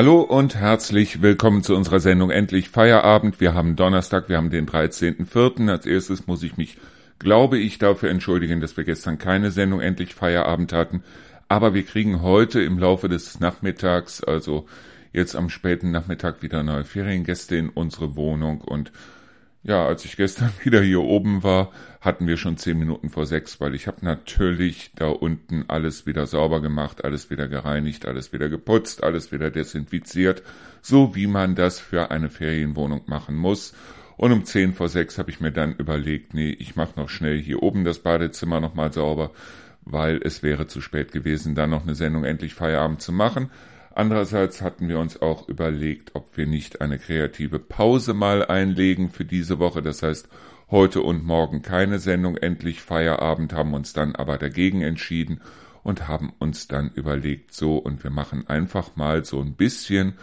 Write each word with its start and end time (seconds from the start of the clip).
Hallo 0.00 0.22
und 0.22 0.54
herzlich 0.54 1.20
willkommen 1.20 1.62
zu 1.62 1.76
unserer 1.76 2.00
Sendung 2.00 2.30
Endlich 2.30 2.70
Feierabend. 2.70 3.38
Wir 3.38 3.52
haben 3.52 3.76
Donnerstag, 3.76 4.30
wir 4.30 4.38
haben 4.38 4.48
den 4.48 4.66
13.04. 4.66 5.70
Als 5.70 5.84
erstes 5.84 6.26
muss 6.26 6.42
ich 6.42 6.56
mich, 6.56 6.78
glaube 7.18 7.58
ich, 7.58 7.76
dafür 7.76 8.08
entschuldigen, 8.08 8.62
dass 8.62 8.78
wir 8.78 8.84
gestern 8.84 9.18
keine 9.18 9.50
Sendung 9.50 9.82
Endlich 9.82 10.14
Feierabend 10.14 10.72
hatten. 10.72 11.02
Aber 11.48 11.74
wir 11.74 11.82
kriegen 11.82 12.22
heute 12.22 12.62
im 12.62 12.78
Laufe 12.78 13.10
des 13.10 13.40
Nachmittags, 13.40 14.24
also 14.24 14.64
jetzt 15.12 15.36
am 15.36 15.50
späten 15.50 15.90
Nachmittag, 15.90 16.40
wieder 16.40 16.62
neue 16.62 16.84
Feriengäste 16.84 17.56
in 17.56 17.68
unsere 17.68 18.16
Wohnung 18.16 18.62
und 18.62 18.92
ja, 19.62 19.86
als 19.86 20.04
ich 20.04 20.16
gestern 20.16 20.52
wieder 20.64 20.80
hier 20.80 21.00
oben 21.00 21.42
war, 21.42 21.70
hatten 22.00 22.26
wir 22.26 22.36
schon 22.36 22.56
zehn 22.56 22.78
Minuten 22.78 23.10
vor 23.10 23.26
sechs, 23.26 23.60
weil 23.60 23.74
ich 23.74 23.86
habe 23.86 24.04
natürlich 24.04 24.92
da 24.96 25.08
unten 25.08 25.64
alles 25.68 26.06
wieder 26.06 26.26
sauber 26.26 26.62
gemacht, 26.62 27.04
alles 27.04 27.28
wieder 27.28 27.46
gereinigt, 27.46 28.06
alles 28.06 28.32
wieder 28.32 28.48
geputzt, 28.48 29.04
alles 29.04 29.32
wieder 29.32 29.50
desinfiziert, 29.50 30.42
so 30.80 31.14
wie 31.14 31.26
man 31.26 31.54
das 31.54 31.78
für 31.78 32.10
eine 32.10 32.30
Ferienwohnung 32.30 33.02
machen 33.06 33.36
muss. 33.36 33.74
Und 34.16 34.32
um 34.32 34.44
zehn 34.44 34.72
vor 34.72 34.88
sechs 34.88 35.18
habe 35.18 35.30
ich 35.30 35.40
mir 35.40 35.52
dann 35.52 35.74
überlegt, 35.76 36.34
nee, 36.34 36.50
ich 36.50 36.76
mache 36.76 36.98
noch 36.98 37.08
schnell 37.08 37.40
hier 37.40 37.62
oben 37.62 37.84
das 37.84 38.00
Badezimmer 38.00 38.60
nochmal 38.60 38.92
sauber, 38.92 39.30
weil 39.82 40.20
es 40.22 40.42
wäre 40.42 40.66
zu 40.66 40.80
spät 40.80 41.12
gewesen, 41.12 41.54
dann 41.54 41.70
noch 41.70 41.82
eine 41.82 41.94
Sendung 41.94 42.24
endlich 42.24 42.54
Feierabend 42.54 43.00
zu 43.00 43.12
machen. 43.12 43.50
Andererseits 44.00 44.62
hatten 44.62 44.88
wir 44.88 44.98
uns 44.98 45.20
auch 45.20 45.46
überlegt, 45.46 46.12
ob 46.14 46.34
wir 46.38 46.46
nicht 46.46 46.80
eine 46.80 46.98
kreative 46.98 47.58
Pause 47.58 48.14
mal 48.14 48.46
einlegen 48.46 49.10
für 49.10 49.26
diese 49.26 49.58
Woche. 49.58 49.82
Das 49.82 50.02
heißt, 50.02 50.26
heute 50.70 51.02
und 51.02 51.22
morgen 51.22 51.60
keine 51.60 51.98
Sendung, 51.98 52.38
endlich 52.38 52.80
Feierabend, 52.80 53.52
haben 53.52 53.74
uns 53.74 53.92
dann 53.92 54.16
aber 54.16 54.38
dagegen 54.38 54.80
entschieden 54.80 55.42
und 55.82 56.08
haben 56.08 56.32
uns 56.38 56.66
dann 56.66 56.90
überlegt, 56.94 57.52
so, 57.52 57.76
und 57.76 58.02
wir 58.02 58.10
machen 58.10 58.48
einfach 58.48 58.96
mal 58.96 59.22
so 59.26 59.38
ein 59.38 59.52
bisschen, 59.52 60.14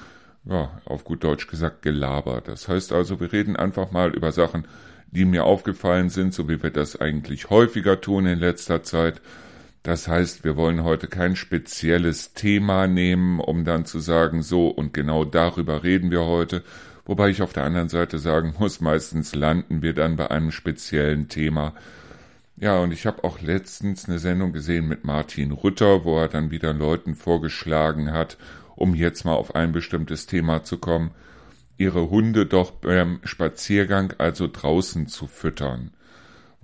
ja, 0.46 0.82
auf 0.86 1.04
gut 1.04 1.24
Deutsch 1.24 1.46
gesagt, 1.46 1.84
Gelaber. 1.84 2.42
Das 2.42 2.68
heißt 2.68 2.92
also, 2.92 3.20
wir 3.20 3.32
reden 3.32 3.56
einfach 3.56 3.92
mal 3.92 4.10
über 4.10 4.32
Sachen, 4.32 4.66
die 5.12 5.26
mir 5.26 5.44
aufgefallen 5.44 6.10
sind, 6.10 6.34
so 6.34 6.50
wie 6.50 6.64
wir 6.64 6.72
das 6.72 7.00
eigentlich 7.00 7.52
häufiger 7.52 8.02
tun 8.02 8.26
in 8.26 8.40
letzter 8.40 8.82
Zeit. 8.82 9.22
Das 9.88 10.10
heißt, 10.10 10.44
wir 10.44 10.58
wollen 10.58 10.84
heute 10.84 11.08
kein 11.08 11.38
spezielles 11.38 12.34
Thema 12.34 12.88
nehmen, 12.88 13.40
um 13.40 13.64
dann 13.64 13.86
zu 13.86 14.00
sagen, 14.00 14.42
so 14.42 14.68
und 14.68 14.94
genau 14.94 15.24
darüber 15.24 15.82
reden 15.82 16.12
wir 16.12 16.26
heute. 16.26 16.62
Wobei 17.06 17.30
ich 17.30 17.42
auf 17.42 17.54
der 17.54 17.64
anderen 17.64 17.88
Seite 17.88 18.20
sagen 18.20 18.54
muss, 18.60 18.82
meistens 18.82 19.34
landen 19.34 19.82
wir 19.82 19.94
dann 19.94 20.18
bei 20.18 20.30
einem 20.30 20.52
speziellen 20.52 21.30
Thema. 21.30 21.74
Ja, 22.58 22.80
und 22.80 22.92
ich 22.92 23.06
habe 23.06 23.24
auch 23.24 23.40
letztens 23.40 24.10
eine 24.10 24.20
Sendung 24.20 24.52
gesehen 24.52 24.90
mit 24.90 25.06
Martin 25.06 25.54
Rütter, 25.54 26.04
wo 26.04 26.20
er 26.20 26.28
dann 26.28 26.52
wieder 26.52 26.74
Leuten 26.74 27.16
vorgeschlagen 27.16 28.12
hat, 28.12 28.38
um 28.76 28.94
jetzt 28.94 29.24
mal 29.24 29.36
auf 29.36 29.56
ein 29.56 29.72
bestimmtes 29.72 30.26
Thema 30.26 30.66
zu 30.66 30.80
kommen, 30.80 31.12
ihre 31.78 32.10
Hunde 32.10 32.46
doch 32.46 32.72
beim 32.72 33.22
Spaziergang 33.24 34.14
also 34.18 34.50
draußen 34.52 35.08
zu 35.08 35.28
füttern. 35.28 35.92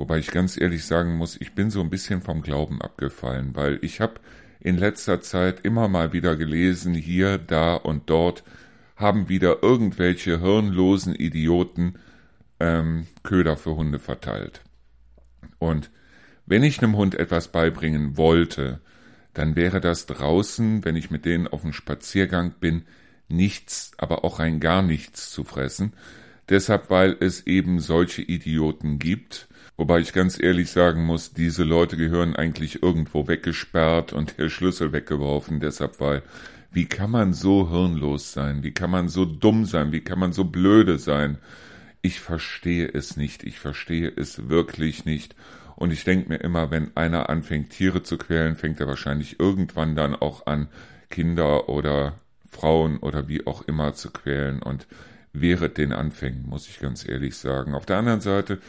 Wobei 0.04 0.18
ich 0.18 0.32
ganz 0.32 0.60
ehrlich 0.60 0.84
sagen 0.84 1.16
muss, 1.16 1.40
ich 1.40 1.54
bin 1.54 1.70
so 1.70 1.80
ein 1.80 1.90
bisschen 1.90 2.22
vom 2.22 2.42
Glauben 2.42 2.82
abgefallen, 2.82 3.56
weil 3.56 3.80
ich 3.82 4.02
habe 4.02 4.16
in 4.60 4.78
letzter 4.78 5.22
Zeit 5.22 5.62
immer 5.64 5.88
mal 5.88 6.12
wieder 6.12 6.36
gelesen, 6.36 6.94
hier, 6.94 7.38
da 7.38 7.76
und 7.76 8.10
dort 8.10 8.44
haben 8.98 9.30
wieder 9.30 9.64
irgendwelche 9.64 10.42
hirnlosen 10.42 11.16
Idioten 11.16 11.94
ähm, 12.60 13.08
Köder 13.24 13.56
für 13.56 13.78
Hunde 13.78 13.98
verteilt. 13.98 14.60
Und 15.58 15.90
wenn 16.46 16.64
ich 16.64 16.80
einem 16.80 16.98
Hund 16.98 17.16
etwas 17.16 17.48
beibringen 17.48 18.18
wollte, 18.18 18.82
dann 19.34 19.56
wäre 19.56 19.80
das 19.80 20.06
draußen, 20.06 20.84
wenn 20.84 20.98
ich 20.98 21.12
mit 21.12 21.24
denen 21.24 21.48
auf 21.48 21.62
dem 21.62 21.72
Spaziergang 21.72 22.56
bin, 22.60 22.84
nichts, 23.30 23.94
aber 23.98 24.26
auch 24.26 24.40
rein 24.40 24.60
gar 24.60 24.82
nichts 24.82 25.32
zu 25.32 25.46
fressen. 25.46 25.94
Deshalb, 26.50 26.90
weil 26.90 27.16
es 27.22 27.48
eben 27.48 27.80
solche 27.80 28.22
Idioten 28.22 29.00
gibt, 29.00 29.48
Wobei 29.76 30.00
ich 30.00 30.14
ganz 30.14 30.42
ehrlich 30.42 30.70
sagen 30.70 31.04
muss, 31.04 31.34
diese 31.34 31.64
Leute 31.64 31.98
gehören 31.98 32.36
eigentlich 32.36 32.84
irgendwo 32.84 33.28
weggesperrt 33.28 34.14
und 34.14 34.38
der 34.38 34.50
Schlüssel 34.50 34.92
weggeworfen. 34.92 35.60
Deshalb, 35.60 36.00
weil, 36.00 36.22
wie 36.72 36.86
kann 36.86 37.10
man 37.10 37.34
so 37.34 37.72
hirnlos 37.72 38.34
sein? 38.34 38.62
Wie 38.62 38.72
kann 38.72 38.92
man 38.92 39.10
so 39.10 39.26
dumm 39.26 39.66
sein? 39.66 39.92
Wie 39.92 40.02
kann 40.02 40.20
man 40.20 40.32
so 40.32 40.44
blöde 40.44 41.00
sein? 41.00 41.40
Ich 42.04 42.20
verstehe 42.20 42.88
es 42.88 43.18
nicht. 43.18 43.44
Ich 43.44 43.60
verstehe 43.60 44.12
es 44.16 44.48
wirklich 44.48 45.06
nicht. 45.06 45.36
Und 45.76 45.92
ich 45.92 46.04
denke 46.04 46.30
mir 46.30 46.38
immer, 46.38 46.70
wenn 46.70 46.96
einer 46.96 47.30
anfängt, 47.30 47.72
Tiere 47.72 48.04
zu 48.04 48.18
quälen, 48.20 48.56
fängt 48.56 48.80
er 48.80 48.88
wahrscheinlich 48.88 49.40
irgendwann 49.40 49.96
dann 49.96 50.16
auch 50.16 50.46
an, 50.46 50.68
Kinder 51.10 51.68
oder 51.68 52.20
Frauen 52.52 52.98
oder 52.98 53.28
wie 53.28 53.48
auch 53.48 53.64
immer 53.64 53.96
zu 53.96 54.12
quälen. 54.12 54.62
Und 54.62 54.86
während 55.34 55.80
den 55.80 55.94
Anfängen, 55.94 56.48
muss 56.48 56.68
ich 56.68 56.80
ganz 56.80 57.08
ehrlich 57.08 57.36
sagen. 57.38 57.74
Auf 57.74 57.88
der 57.88 57.98
anderen 57.98 58.22
Seite 58.22 58.60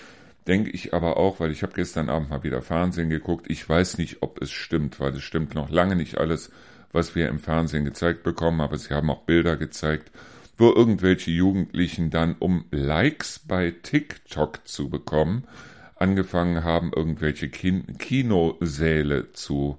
denke 0.47 0.71
ich 0.71 0.93
aber 0.95 1.17
auch, 1.17 1.41
weil 1.41 1.51
ich 1.51 1.63
habe 1.63 1.73
gestern 1.75 2.09
Abend 2.09 2.31
mal 2.31 2.43
wieder 2.43 2.63
Fernsehen 2.63 3.11
geguckt, 3.11 3.47
ich 3.49 3.69
weiß 3.69 3.99
nicht, 3.99 4.19
ob 4.23 4.41
es 4.43 4.51
stimmt, 4.51 5.01
weil 5.01 5.13
es 5.15 5.23
stimmt 5.23 5.55
noch 5.55 5.71
lange 5.71 5.97
nicht 5.97 6.19
alles, 6.19 6.51
was 6.93 7.15
wir 7.15 7.29
im 7.29 7.39
Fernsehen 7.39 7.85
gezeigt 7.85 8.23
bekommen, 8.23 8.61
aber 8.61 8.79
sie 8.79 8.95
haben 8.95 9.11
auch 9.11 9.23
Bilder 9.23 9.57
gezeigt, 9.57 10.11
wo 10.57 10.71
irgendwelche 10.71 11.31
Jugendlichen 11.31 12.11
dann, 12.11 12.37
um 12.39 12.67
Likes 12.71 13.41
bei 13.41 13.73
TikTok 13.83 14.67
zu 14.69 14.89
bekommen, 14.89 15.45
angefangen 15.97 16.63
haben, 16.63 16.93
irgendwelche 16.95 17.49
Kin 17.49 17.99
Kinosäle 17.99 19.33
zu 19.33 19.79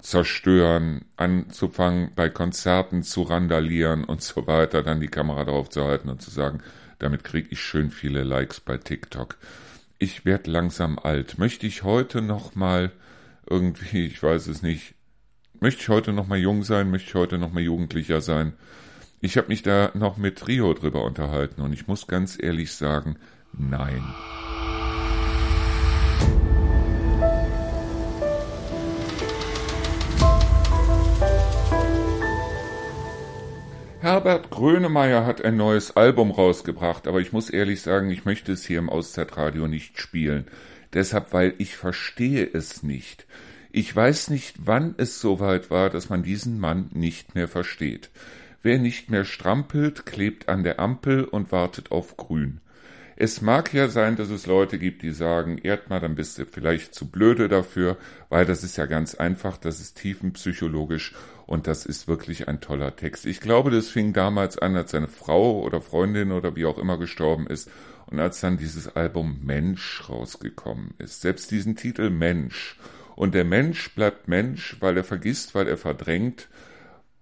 zerstören, 0.00 1.04
anzufangen, 1.16 2.12
bei 2.14 2.30
Konzerten 2.30 3.02
zu 3.02 3.22
randalieren 3.22 4.04
und 4.04 4.22
so 4.22 4.46
weiter, 4.46 4.82
dann 4.82 5.00
die 5.00 5.08
Kamera 5.08 5.44
drauf 5.44 5.70
zu 5.70 5.84
halten 5.84 6.08
und 6.08 6.22
zu 6.22 6.30
sagen, 6.30 6.60
damit 6.98 7.24
kriege 7.24 7.48
ich 7.50 7.60
schön 7.60 7.90
viele 7.90 8.22
Likes 8.24 8.60
bei 8.60 8.76
TikTok 8.76 9.36
ich 10.00 10.24
werde 10.24 10.50
langsam 10.50 10.98
alt. 10.98 11.38
Möchte 11.38 11.66
ich 11.66 11.84
heute 11.84 12.22
noch 12.22 12.56
mal 12.56 12.90
irgendwie, 13.48 14.06
ich 14.06 14.20
weiß 14.20 14.48
es 14.48 14.62
nicht, 14.62 14.94
möchte 15.60 15.82
ich 15.82 15.88
heute 15.88 16.12
noch 16.12 16.26
mal 16.26 16.38
jung 16.38 16.64
sein, 16.64 16.90
möchte 16.90 17.10
ich 17.10 17.14
heute 17.14 17.38
noch 17.38 17.52
mal 17.52 17.62
jugendlicher 17.62 18.22
sein? 18.22 18.54
Ich 19.20 19.36
habe 19.36 19.48
mich 19.48 19.62
da 19.62 19.90
noch 19.94 20.16
mit 20.16 20.48
Rio 20.48 20.72
drüber 20.72 21.04
unterhalten 21.04 21.60
und 21.60 21.74
ich 21.74 21.86
muss 21.86 22.06
ganz 22.06 22.38
ehrlich 22.42 22.72
sagen, 22.72 23.16
nein. 23.52 24.02
Herbert 34.02 34.48
Grönemeyer 34.48 35.26
hat 35.26 35.44
ein 35.44 35.58
neues 35.58 35.94
Album 35.94 36.30
rausgebracht, 36.30 37.06
aber 37.06 37.20
ich 37.20 37.32
muss 37.32 37.50
ehrlich 37.50 37.82
sagen, 37.82 38.10
ich 38.10 38.24
möchte 38.24 38.50
es 38.50 38.64
hier 38.64 38.78
im 38.78 38.88
Auszeitradio 38.88 39.68
nicht 39.68 40.00
spielen. 40.00 40.46
Deshalb, 40.94 41.34
weil 41.34 41.52
ich 41.58 41.76
verstehe 41.76 42.48
es 42.50 42.82
nicht. 42.82 43.26
Ich 43.70 43.94
weiß 43.94 44.30
nicht, 44.30 44.56
wann 44.64 44.94
es 44.96 45.20
soweit 45.20 45.70
war, 45.70 45.90
dass 45.90 46.08
man 46.08 46.22
diesen 46.22 46.58
Mann 46.58 46.88
nicht 46.94 47.34
mehr 47.34 47.46
versteht. 47.46 48.08
Wer 48.62 48.78
nicht 48.78 49.10
mehr 49.10 49.26
strampelt, 49.26 50.06
klebt 50.06 50.48
an 50.48 50.62
der 50.62 50.80
Ampel 50.80 51.24
und 51.24 51.52
wartet 51.52 51.92
auf 51.92 52.16
Grün. 52.16 52.62
Es 53.16 53.42
mag 53.42 53.74
ja 53.74 53.88
sein, 53.88 54.16
dass 54.16 54.30
es 54.30 54.46
Leute 54.46 54.78
gibt, 54.78 55.02
die 55.02 55.10
sagen, 55.10 55.58
Erdmann, 55.58 56.00
dann 56.00 56.14
bist 56.14 56.38
du 56.38 56.46
vielleicht 56.46 56.94
zu 56.94 57.10
blöde 57.10 57.48
dafür, 57.48 57.98
weil 58.30 58.46
das 58.46 58.64
ist 58.64 58.78
ja 58.78 58.86
ganz 58.86 59.14
einfach, 59.14 59.58
das 59.58 59.78
ist 59.78 59.98
tiefenpsychologisch 59.98 61.14
und 61.50 61.66
das 61.66 61.84
ist 61.84 62.06
wirklich 62.06 62.46
ein 62.46 62.60
toller 62.60 62.94
Text. 62.94 63.26
Ich 63.26 63.40
glaube, 63.40 63.72
das 63.72 63.88
fing 63.88 64.12
damals 64.12 64.56
an, 64.56 64.76
als 64.76 64.92
seine 64.92 65.08
Frau 65.08 65.62
oder 65.62 65.80
Freundin 65.80 66.30
oder 66.30 66.54
wie 66.54 66.64
auch 66.64 66.78
immer 66.78 66.96
gestorben 66.96 67.48
ist 67.48 67.68
und 68.06 68.20
als 68.20 68.38
dann 68.38 68.56
dieses 68.56 68.94
Album 68.94 69.40
Mensch 69.42 70.08
rausgekommen 70.08 70.94
ist. 70.98 71.22
Selbst 71.22 71.50
diesen 71.50 71.74
Titel 71.74 72.08
Mensch. 72.08 72.78
Und 73.16 73.34
der 73.34 73.44
Mensch 73.44 73.92
bleibt 73.96 74.28
Mensch, 74.28 74.76
weil 74.78 74.96
er 74.96 75.02
vergisst, 75.02 75.56
weil 75.56 75.66
er 75.66 75.76
verdrängt, 75.76 76.46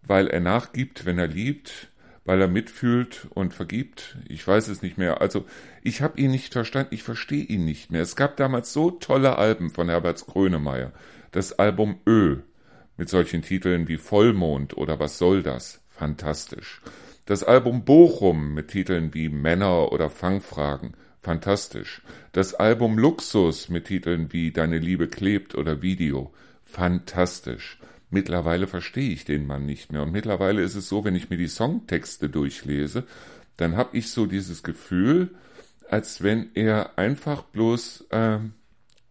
weil 0.02 0.26
er 0.26 0.40
nachgibt, 0.40 1.06
wenn 1.06 1.18
er 1.18 1.28
liebt, 1.28 1.88
weil 2.26 2.42
er 2.42 2.48
mitfühlt 2.48 3.28
und 3.30 3.54
vergibt. 3.54 4.18
Ich 4.28 4.46
weiß 4.46 4.68
es 4.68 4.82
nicht 4.82 4.98
mehr. 4.98 5.22
Also 5.22 5.46
ich 5.82 6.02
habe 6.02 6.20
ihn 6.20 6.32
nicht 6.32 6.52
verstanden, 6.52 6.94
ich 6.94 7.02
verstehe 7.02 7.44
ihn 7.44 7.64
nicht 7.64 7.90
mehr. 7.90 8.02
Es 8.02 8.14
gab 8.14 8.36
damals 8.36 8.74
so 8.74 8.90
tolle 8.90 9.38
Alben 9.38 9.70
von 9.70 9.88
Herbert 9.88 10.26
Grönemeyer. 10.26 10.92
Das 11.32 11.58
Album 11.58 11.98
Ö 12.06 12.40
mit 12.98 13.08
solchen 13.08 13.40
Titeln 13.40 13.88
wie 13.88 13.96
Vollmond 13.96 14.76
oder 14.76 15.00
Was 15.00 15.16
soll 15.16 15.42
das? 15.42 15.80
Fantastisch. 15.88 16.82
Das 17.24 17.42
Album 17.44 17.84
Bochum 17.84 18.52
mit 18.54 18.68
Titeln 18.68 19.14
wie 19.14 19.28
Männer 19.28 19.92
oder 19.92 20.10
Fangfragen. 20.10 20.94
Fantastisch. 21.20 22.02
Das 22.32 22.54
Album 22.54 22.98
Luxus 22.98 23.68
mit 23.68 23.86
Titeln 23.86 24.32
wie 24.32 24.50
Deine 24.50 24.78
Liebe 24.78 25.08
klebt 25.08 25.54
oder 25.54 25.80
Video. 25.80 26.32
Fantastisch. 26.64 27.78
Mittlerweile 28.10 28.66
verstehe 28.66 29.10
ich 29.10 29.24
den 29.24 29.46
Mann 29.46 29.66
nicht 29.66 29.92
mehr. 29.92 30.02
Und 30.02 30.12
mittlerweile 30.12 30.62
ist 30.62 30.74
es 30.74 30.88
so, 30.88 31.04
wenn 31.04 31.14
ich 31.14 31.30
mir 31.30 31.36
die 31.36 31.48
Songtexte 31.48 32.28
durchlese, 32.28 33.04
dann 33.56 33.76
habe 33.76 33.96
ich 33.96 34.10
so 34.10 34.26
dieses 34.26 34.62
Gefühl, 34.62 35.34
als 35.88 36.22
wenn 36.22 36.50
er 36.54 36.98
einfach 36.98 37.42
bloß 37.42 38.06
äh, 38.10 38.38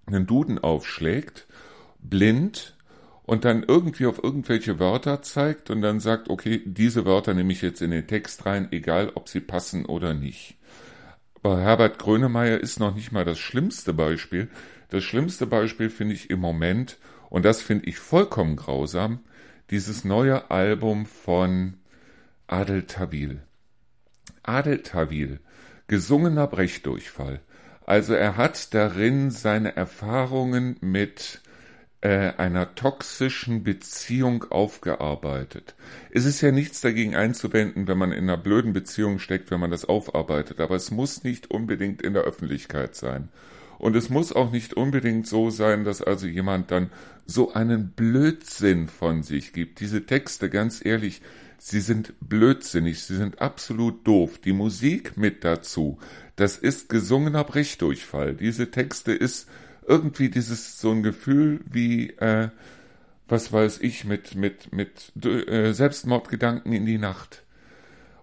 einen 0.05 0.25
Duden 0.25 0.57
aufschlägt, 0.59 1.47
blind 1.99 2.76
und 3.27 3.43
dann 3.43 3.61
irgendwie 3.61 4.05
auf 4.05 4.23
irgendwelche 4.23 4.79
Wörter 4.79 5.21
zeigt 5.21 5.69
und 5.69 5.81
dann 5.81 5.99
sagt, 5.99 6.29
okay, 6.29 6.61
diese 6.65 7.05
Wörter 7.05 7.33
nehme 7.33 7.51
ich 7.51 7.61
jetzt 7.61 7.81
in 7.81 7.91
den 7.91 8.07
Text 8.07 8.45
rein, 8.45 8.69
egal 8.71 9.11
ob 9.15 9.27
sie 9.27 9.41
passen 9.41 9.85
oder 9.85 10.13
nicht. 10.13 10.55
Aber 11.43 11.59
Herbert 11.59 11.99
Grönemeyer 11.99 12.59
ist 12.59 12.79
noch 12.79 12.95
nicht 12.95 13.11
mal 13.11 13.25
das 13.25 13.37
schlimmste 13.37 13.93
Beispiel. 13.93 14.47
Das 14.89 15.03
schlimmste 15.03 15.45
Beispiel 15.45 15.89
finde 15.89 16.15
ich 16.15 16.29
im 16.29 16.39
Moment, 16.39 16.97
und 17.29 17.43
das 17.43 17.61
finde 17.61 17.87
ich 17.87 17.99
vollkommen 17.99 18.55
grausam, 18.55 19.19
dieses 19.71 20.05
neue 20.05 20.49
Album 20.49 21.05
von 21.05 21.73
Adel 22.47 22.83
Tawil. 22.83 23.41
Adel 24.43 24.83
Tawil, 24.83 25.41
gesungener 25.87 26.47
Brechdurchfall. 26.47 27.41
Also 27.85 28.13
er 28.13 28.37
hat 28.37 28.73
darin 28.73 29.31
seine 29.31 29.75
Erfahrungen 29.75 30.77
mit 30.79 31.41
äh, 32.01 32.33
einer 32.37 32.75
toxischen 32.75 33.63
Beziehung 33.63 34.45
aufgearbeitet. 34.51 35.75
Es 36.11 36.25
ist 36.25 36.41
ja 36.41 36.51
nichts 36.51 36.81
dagegen 36.81 37.15
einzuwenden, 37.15 37.87
wenn 37.87 37.97
man 37.97 38.11
in 38.11 38.23
einer 38.23 38.37
blöden 38.37 38.73
Beziehung 38.73 39.19
steckt, 39.19 39.49
wenn 39.49 39.59
man 39.59 39.71
das 39.71 39.85
aufarbeitet, 39.85 40.59
aber 40.59 40.75
es 40.75 40.91
muss 40.91 41.23
nicht 41.23 41.49
unbedingt 41.49 42.01
in 42.01 42.13
der 42.13 42.23
Öffentlichkeit 42.23 42.95
sein. 42.95 43.29
Und 43.79 43.95
es 43.95 44.09
muss 44.09 44.33
auch 44.33 44.51
nicht 44.51 44.73
unbedingt 44.73 45.27
so 45.27 45.49
sein, 45.49 45.83
dass 45.83 46.01
also 46.01 46.27
jemand 46.27 46.71
dann 46.71 46.89
so 47.25 47.53
einen 47.53 47.89
Blödsinn 47.89 48.87
von 48.87 49.23
sich 49.23 49.53
gibt. 49.53 49.79
Diese 49.79 50.05
Texte, 50.05 50.49
ganz 50.49 50.83
ehrlich, 50.83 51.21
sie 51.57 51.81
sind 51.81 52.13
blödsinnig, 52.19 53.03
sie 53.03 53.15
sind 53.15 53.41
absolut 53.41 54.05
doof. 54.07 54.39
Die 54.39 54.53
Musik 54.53 55.17
mit 55.17 55.43
dazu, 55.43 55.99
das 56.35 56.57
ist 56.57 56.89
gesungener 56.89 57.43
Brechdurchfall. 57.43 58.35
Diese 58.35 58.71
Texte 58.71 59.13
ist 59.13 59.47
irgendwie 59.87 60.29
dieses 60.29 60.79
so 60.79 60.91
ein 60.91 61.01
Gefühl 61.01 61.61
wie, 61.65 62.09
äh, 62.17 62.49
was 63.27 63.51
weiß 63.51 63.79
ich, 63.81 64.05
mit, 64.05 64.35
mit, 64.35 64.73
mit 64.73 65.11
äh, 65.25 65.73
Selbstmordgedanken 65.73 66.73
in 66.73 66.85
die 66.85 66.97
Nacht. 66.97 67.43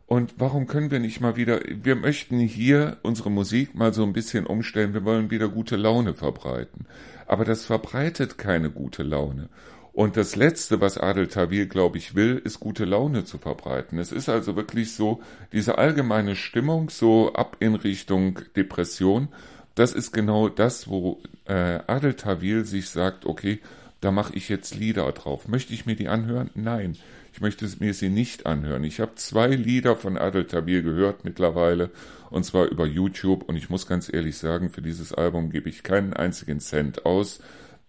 Und 0.06 0.34
warum 0.37 0.66
können 0.66 0.90
wir 0.90 1.00
nicht 1.00 1.20
mal 1.20 1.37
wieder, 1.37 1.61
wir 1.66 1.96
möchten 1.96 2.38
hier 2.38 2.99
unsere 3.02 3.31
Musik 3.31 3.75
mal 3.75 3.94
so 3.94 4.05
ein 4.05 4.12
bisschen 4.12 4.46
umstellen, 4.46 4.93
wir 4.93 5.05
wollen 5.05 5.31
wieder 5.31 5.49
gute 5.49 5.76
Laune 5.76 6.12
verbreiten. 6.12 6.87
Aber 7.26 7.44
das 7.44 7.64
verbreitet 7.64 8.37
keine 8.37 8.70
gute 8.70 9.02
Laune. 9.02 9.49
Und 9.94 10.17
das 10.17 10.37
Letzte, 10.37 10.81
was 10.81 10.99
Adel 10.99 11.28
Tawil, 11.28 11.69
glaube 11.69 11.99
ich, 11.99 12.14
will, 12.14 12.43
ist 12.44 12.60
gute 12.60 12.84
Laune 12.84 13.25
zu 13.25 13.38
verbreiten. 13.38 13.99
Es 13.99 14.12
ist 14.12 14.28
also 14.28 14.56
wirklich 14.56 14.93
so, 14.93 15.22
diese 15.52 15.78
allgemeine 15.78 16.34
Stimmung 16.34 16.90
so 16.90 17.32
ab 17.32 17.56
in 17.60 17.76
Richtung 17.76 18.40
Depression, 18.56 19.28
das 19.75 19.93
ist 19.93 20.12
genau 20.12 20.49
das, 20.49 20.88
wo 20.88 21.21
äh, 21.47 21.81
Adel 21.87 22.15
Tawil 22.15 22.65
sich 22.65 22.88
sagt, 22.91 23.26
okay, 23.26 23.61
da 24.00 24.11
mache 24.11 24.35
ich 24.35 24.49
jetzt 24.49 24.76
Lieder 24.76 25.11
drauf. 25.12 25.49
Möchte 25.49 25.73
ich 25.73 25.87
mir 25.87 25.97
die 25.97 26.09
anhören? 26.09 26.50
Nein. 26.55 26.97
Ich 27.32 27.41
möchte 27.41 27.69
mir 27.81 27.94
sie 27.94 28.11
nicht 28.11 28.47
anhören. 28.47 28.85
Ich 28.85 29.00
habe 29.00 29.17
zwei 29.17 29.49
Lieder 29.49 29.97
von 29.97 30.17
Adel 30.17 30.47
Tawil 30.47 30.85
gehört 30.85 31.25
mittlerweile, 31.25 31.91
und 32.31 32.44
zwar 32.44 32.67
über 32.67 32.87
YouTube. 32.87 33.49
Und 33.49 33.56
ich 33.56 33.71
muss 33.71 33.88
ganz 33.88 34.12
ehrlich 34.12 34.37
sagen, 34.37 34.71
für 34.71 34.82
dieses 34.82 35.12
Album 35.12 35.50
gebe 35.50 35.69
ich 35.69 35.82
keinen 35.82 36.12
einzigen 36.12 36.61
Cent 36.61 37.05
aus. 37.06 37.41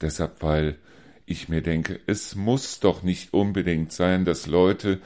Deshalb, 0.01 0.41
weil 0.41 0.77
ich 1.27 1.47
mir 1.47 1.61
denke, 1.61 1.99
es 2.07 2.35
muss 2.35 2.79
doch 2.79 3.03
nicht 3.03 3.33
unbedingt 3.33 3.91
sein, 3.91 4.25
dass 4.25 4.47
Leute 4.47 4.99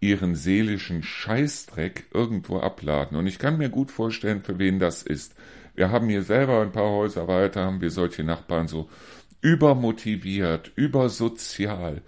ihren 0.00 0.34
seelischen 0.34 1.02
Scheißdreck 1.02 2.06
irgendwo 2.12 2.58
abladen. 2.58 3.16
Und 3.16 3.26
ich 3.26 3.38
kann 3.38 3.58
mir 3.58 3.68
gut 3.68 3.92
vorstellen, 3.92 4.42
für 4.42 4.58
wen 4.58 4.80
das 4.80 5.02
ist. 5.02 5.34
Wir 5.74 5.90
haben 5.90 6.08
hier 6.08 6.22
selber 6.22 6.62
ein 6.62 6.72
paar 6.72 6.90
Häuser 6.90 7.26
weiter, 7.28 7.64
haben 7.64 7.80
wir 7.80 7.90
solche 7.90 8.22
Nachbarn 8.24 8.68
so 8.68 8.88
übermotiviert, 9.40 10.72
übersozial, 10.76 12.02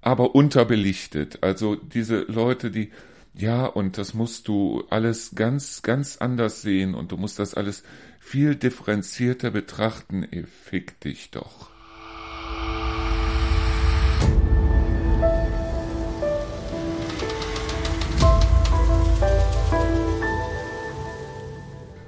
aber 0.00 0.34
unterbelichtet. 0.34 1.42
Also 1.42 1.74
diese 1.74 2.20
Leute, 2.22 2.70
die, 2.70 2.90
ja, 3.34 3.66
und 3.66 3.98
das 3.98 4.14
musst 4.14 4.48
du 4.48 4.84
alles 4.88 5.34
ganz, 5.34 5.82
ganz 5.82 6.18
anders 6.18 6.62
sehen 6.62 6.94
und 6.94 7.12
du 7.12 7.16
musst 7.16 7.38
das 7.38 7.54
alles 7.54 7.82
viel 8.20 8.54
differenzierter 8.54 9.50
betrachten. 9.50 10.26
Ey, 10.30 10.44
fick 10.44 11.00
dich 11.00 11.30
doch. 11.30 11.71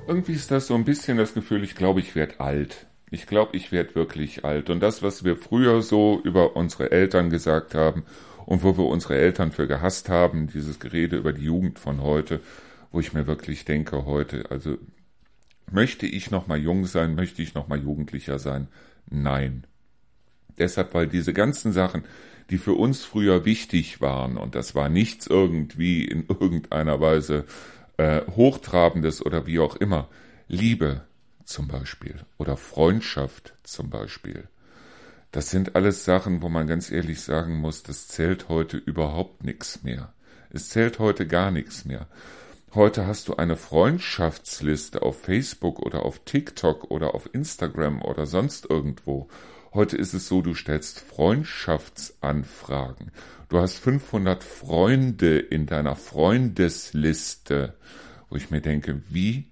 Irgendwie 0.07 0.33
ist 0.33 0.51
das 0.51 0.67
so 0.67 0.75
ein 0.75 0.85
bisschen 0.85 1.17
das 1.17 1.33
Gefühl, 1.33 1.65
ich 1.65 1.75
glaube, 1.75 2.01
ich 2.01 2.15
werde 2.15 2.41
alt. 2.41 2.87
Ich 3.11 3.27
glaube, 3.27 3.57
ich 3.57 3.73
werde 3.73 3.95
wirklich 3.95 4.45
alt. 4.45 4.69
Und 4.69 4.81
das, 4.81 5.03
was 5.03 5.25
wir 5.25 5.37
früher 5.37 5.81
so 5.83 6.21
über 6.25 6.57
unsere 6.57 6.91
Eltern 6.91 7.31
gesagt 7.31 7.75
haben 7.75 8.05
und 8.45 8.63
wo 8.63 8.77
wir 8.77 8.85
unsere 8.85 9.17
Eltern 9.17 9.53
für 9.53 9.67
gehasst 9.67 10.09
haben, 10.09 10.49
dieses 10.49 10.79
Gerede 10.79 11.17
über 11.17 11.33
die 11.33 11.45
Jugend 11.45 11.79
von 11.79 12.03
heute, 12.03 12.41
wo 12.93 13.01
ich 13.01 13.13
mir 13.13 13.27
wirklich 13.27 13.65
denke 13.65 14.05
heute, 14.05 14.51
also 14.51 14.77
möchte 15.71 16.07
ich 16.07 16.31
noch 16.31 16.47
mal 16.47 16.59
jung 16.59 16.87
sein, 16.87 17.15
möchte 17.15 17.41
ich 17.41 17.55
noch 17.55 17.69
mal 17.69 17.81
jugendlicher 17.81 18.39
sein? 18.39 18.69
Nein. 19.09 19.67
Deshalb, 20.59 20.93
weil 20.95 21.07
diese 21.07 21.33
ganzen 21.33 21.73
Sachen, 21.73 22.05
die 22.51 22.59
für 22.59 22.75
uns 22.75 23.05
früher 23.05 23.45
wichtig 23.45 24.01
waren, 24.01 24.37
und 24.37 24.55
das 24.55 24.75
war 24.75 24.89
nichts 24.89 25.27
irgendwie 25.27 26.05
in 26.05 26.27
irgendeiner 26.29 27.01
Weise 27.01 27.47
äh, 27.97 28.23
Hochtrabendes 28.37 29.25
oder 29.25 29.47
wie 29.47 29.59
auch 29.59 29.77
immer, 29.77 30.09
Liebe, 30.49 31.03
zum 31.45 31.69
Beispiel 31.69 32.17
oder 32.39 32.57
Freundschaft 32.57 33.55
zum 33.63 33.91
Beispiel. 33.91 34.49
Das 35.33 35.51
sind 35.51 35.75
alles 35.75 36.05
Sachen, 36.05 36.43
wo 36.43 36.49
man 36.49 36.67
ganz 36.67 36.91
ehrlich 36.91 37.21
sagen 37.21 37.57
muss, 37.57 37.83
das 37.83 38.09
zählt 38.09 38.49
heute 38.49 38.77
überhaupt 38.77 39.43
nichts 39.45 39.83
mehr. 39.83 40.13
Es 40.51 40.69
zählt 40.69 41.01
heute 41.01 41.27
gar 41.27 41.51
nichts 41.51 41.85
mehr. 41.85 42.07
Heute 42.75 43.07
hast 43.07 43.29
du 43.29 43.37
eine 43.37 43.57
Freundschaftsliste 43.57 45.03
auf 45.03 45.21
Facebook 45.21 45.81
oder 45.81 46.05
auf 46.05 46.21
TikTok 46.25 46.91
oder 46.91 47.15
auf 47.15 47.29
Instagram 47.33 48.03
oder 48.03 48.27
sonst 48.27 48.69
irgendwo. 48.69 49.29
Heute 49.75 49.97
ist 49.97 50.15
es 50.15 50.29
so, 50.29 50.41
du 50.41 50.55
stellst 50.55 51.01
Freundschaftsanfragen. 51.01 53.11
Du 53.49 53.59
hast 53.59 53.79
500 53.79 54.43
Freunde 54.43 55.39
in 55.39 55.67
deiner 55.67 55.97
Freundesliste, 55.97 57.75
wo 58.31 58.37
ich 58.37 58.51
mir 58.51 58.61
denke, 58.61 59.03
wie 59.11 59.51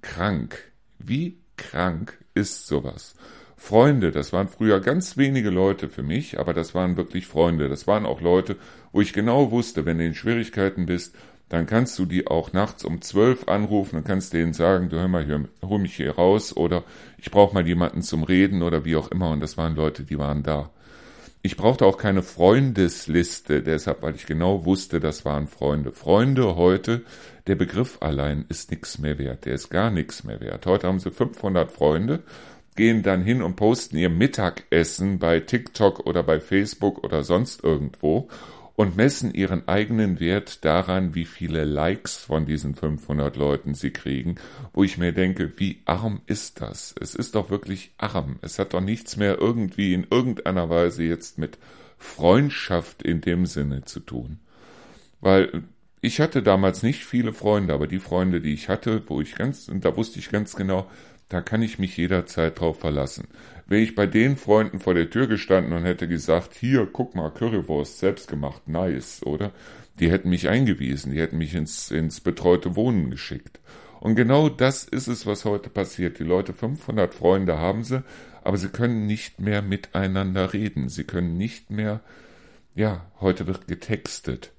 krank 0.00 0.72
wie 1.06 1.38
krank 1.56 2.18
ist 2.34 2.66
sowas? 2.66 3.14
Freunde, 3.56 4.10
das 4.10 4.32
waren 4.32 4.48
früher 4.48 4.80
ganz 4.80 5.16
wenige 5.16 5.50
Leute 5.50 5.88
für 5.88 6.02
mich, 6.02 6.38
aber 6.38 6.52
das 6.52 6.74
waren 6.74 6.96
wirklich 6.96 7.26
Freunde. 7.26 7.68
Das 7.68 7.86
waren 7.86 8.04
auch 8.04 8.20
Leute, 8.20 8.56
wo 8.92 9.00
ich 9.00 9.12
genau 9.12 9.50
wusste, 9.50 9.86
wenn 9.86 9.98
du 9.98 10.04
in 10.04 10.14
Schwierigkeiten 10.14 10.86
bist, 10.86 11.16
dann 11.48 11.66
kannst 11.66 11.98
du 11.98 12.06
die 12.06 12.26
auch 12.26 12.52
nachts 12.52 12.84
um 12.84 13.02
zwölf 13.02 13.48
anrufen 13.48 13.96
und 13.96 14.04
kannst 14.04 14.32
denen 14.32 14.54
sagen, 14.54 14.88
du 14.88 14.98
hör 14.98 15.08
mal 15.08 15.24
hier, 15.24 15.48
hol 15.62 15.78
mich 15.78 15.94
hier 15.94 16.14
raus 16.14 16.56
oder 16.56 16.84
ich 17.18 17.30
brauche 17.30 17.54
mal 17.54 17.66
jemanden 17.66 18.02
zum 18.02 18.24
Reden 18.24 18.62
oder 18.62 18.84
wie 18.84 18.96
auch 18.96 19.10
immer. 19.10 19.30
Und 19.30 19.40
das 19.40 19.56
waren 19.56 19.76
Leute, 19.76 20.04
die 20.04 20.18
waren 20.18 20.42
da. 20.42 20.70
Ich 21.42 21.58
brauchte 21.58 21.84
auch 21.84 21.98
keine 21.98 22.22
Freundesliste, 22.22 23.62
deshalb, 23.62 24.00
weil 24.00 24.14
ich 24.14 24.24
genau 24.24 24.64
wusste, 24.64 24.98
das 24.98 25.26
waren 25.26 25.46
Freunde. 25.46 25.92
Freunde 25.92 26.56
heute, 26.56 27.02
der 27.46 27.54
Begriff 27.54 27.98
allein 28.00 28.46
ist 28.48 28.70
nichts 28.70 28.98
mehr 28.98 29.18
wert, 29.18 29.44
der 29.44 29.52
ist 29.52 29.68
gar 29.68 29.90
nichts 29.90 30.24
mehr 30.24 30.40
wert. 30.40 30.64
Heute 30.64 30.86
haben 30.86 31.00
sie 31.00 31.10
500 31.10 31.70
Freunde, 31.70 32.22
gehen 32.76 33.02
dann 33.02 33.22
hin 33.22 33.42
und 33.42 33.56
posten 33.56 33.98
ihr 33.98 34.08
Mittagessen 34.08 35.18
bei 35.18 35.40
TikTok 35.40 36.06
oder 36.06 36.22
bei 36.22 36.40
Facebook 36.40 37.04
oder 37.04 37.22
sonst 37.22 37.62
irgendwo 37.62 38.30
und 38.76 38.96
messen 38.96 39.32
ihren 39.32 39.68
eigenen 39.68 40.18
Wert 40.18 40.64
daran, 40.64 41.14
wie 41.14 41.24
viele 41.24 41.64
Likes 41.64 42.16
von 42.16 42.44
diesen 42.44 42.74
500 42.74 43.36
Leuten 43.36 43.74
sie 43.74 43.90
kriegen, 43.90 44.36
wo 44.72 44.82
ich 44.82 44.98
mir 44.98 45.12
denke, 45.12 45.52
wie 45.58 45.82
arm 45.84 46.22
ist 46.26 46.60
das? 46.60 46.94
Es 47.00 47.14
ist 47.14 47.36
doch 47.36 47.50
wirklich 47.50 47.92
arm. 47.98 48.38
Es 48.42 48.58
hat 48.58 48.74
doch 48.74 48.80
nichts 48.80 49.16
mehr 49.16 49.38
irgendwie 49.38 49.94
in 49.94 50.06
irgendeiner 50.10 50.68
Weise 50.70 51.04
jetzt 51.04 51.38
mit 51.38 51.58
Freundschaft 51.98 53.02
in 53.02 53.20
dem 53.20 53.46
Sinne 53.46 53.84
zu 53.84 54.00
tun. 54.00 54.40
Weil 55.20 55.62
ich 56.00 56.20
hatte 56.20 56.42
damals 56.42 56.82
nicht 56.82 57.04
viele 57.04 57.32
Freunde, 57.32 57.72
aber 57.72 57.86
die 57.86 58.00
Freunde, 58.00 58.40
die 58.40 58.52
ich 58.52 58.68
hatte, 58.68 59.02
wo 59.08 59.20
ich 59.20 59.36
ganz, 59.36 59.68
und 59.68 59.84
da 59.84 59.96
wusste 59.96 60.18
ich 60.18 60.30
ganz 60.30 60.54
genau, 60.56 60.90
da 61.28 61.40
kann 61.40 61.62
ich 61.62 61.78
mich 61.78 61.96
jederzeit 61.96 62.60
drauf 62.60 62.80
verlassen. 62.80 63.28
Wäre 63.66 63.80
ich 63.80 63.94
bei 63.94 64.06
den 64.06 64.36
Freunden 64.36 64.78
vor 64.78 64.94
der 64.94 65.10
Tür 65.10 65.26
gestanden 65.26 65.72
und 65.72 65.84
hätte 65.84 66.06
gesagt, 66.06 66.54
hier, 66.54 66.86
guck 66.92 67.14
mal, 67.14 67.30
Currywurst, 67.30 67.98
selbst 67.98 68.28
gemacht, 68.28 68.68
nice, 68.68 69.24
oder? 69.24 69.52
Die 70.00 70.10
hätten 70.10 70.28
mich 70.28 70.48
eingewiesen, 70.48 71.12
die 71.12 71.20
hätten 71.20 71.38
mich 71.38 71.54
ins, 71.54 71.90
ins 71.90 72.20
betreute 72.20 72.76
Wohnen 72.76 73.10
geschickt. 73.10 73.60
Und 74.00 74.16
genau 74.16 74.50
das 74.50 74.84
ist 74.84 75.06
es, 75.06 75.24
was 75.24 75.46
heute 75.46 75.70
passiert. 75.70 76.18
Die 76.18 76.24
Leute, 76.24 76.52
500 76.52 77.14
Freunde 77.14 77.58
haben 77.58 77.84
sie, 77.84 78.02
aber 78.42 78.58
sie 78.58 78.68
können 78.68 79.06
nicht 79.06 79.40
mehr 79.40 79.62
miteinander 79.62 80.52
reden. 80.52 80.90
Sie 80.90 81.04
können 81.04 81.38
nicht 81.38 81.70
mehr, 81.70 82.00
ja, 82.74 83.06
heute 83.20 83.46
wird 83.46 83.66
getextet. 83.66 84.52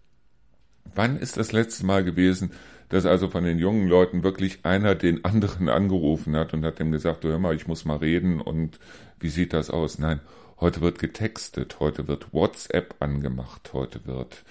Wann 0.96 1.18
ist 1.18 1.38
das 1.38 1.52
letzte 1.52 1.86
Mal 1.86 2.04
gewesen, 2.04 2.54
dass 2.90 3.06
also 3.06 3.28
von 3.28 3.44
den 3.44 3.58
jungen 3.58 3.88
Leuten 3.88 4.24
wirklich 4.24 4.60
einer 4.64 4.96
den 4.96 5.26
anderen 5.26 5.70
angerufen 5.70 6.36
hat 6.36 6.54
und 6.54 6.64
hat 6.66 6.80
dem 6.80 6.92
gesagt, 6.92 7.24
du 7.24 7.30
hör 7.30 7.40
mal, 7.40 7.56
ich 7.56 7.68
muss 7.68 7.86
mal 7.86 7.98
reden 7.98 8.42
und 8.42 8.80
wie 9.20 9.30
sieht 9.30 9.54
das 9.54 9.70
aus? 9.70 10.00
Nein, 10.00 10.20
heute 10.60 10.82
wird 10.82 11.00
getextet, 11.00 11.80
heute 11.80 12.08
wird 12.08 12.34
WhatsApp 12.34 12.96
angemacht, 13.00 13.72
heute 13.74 14.06
wird 14.06 14.44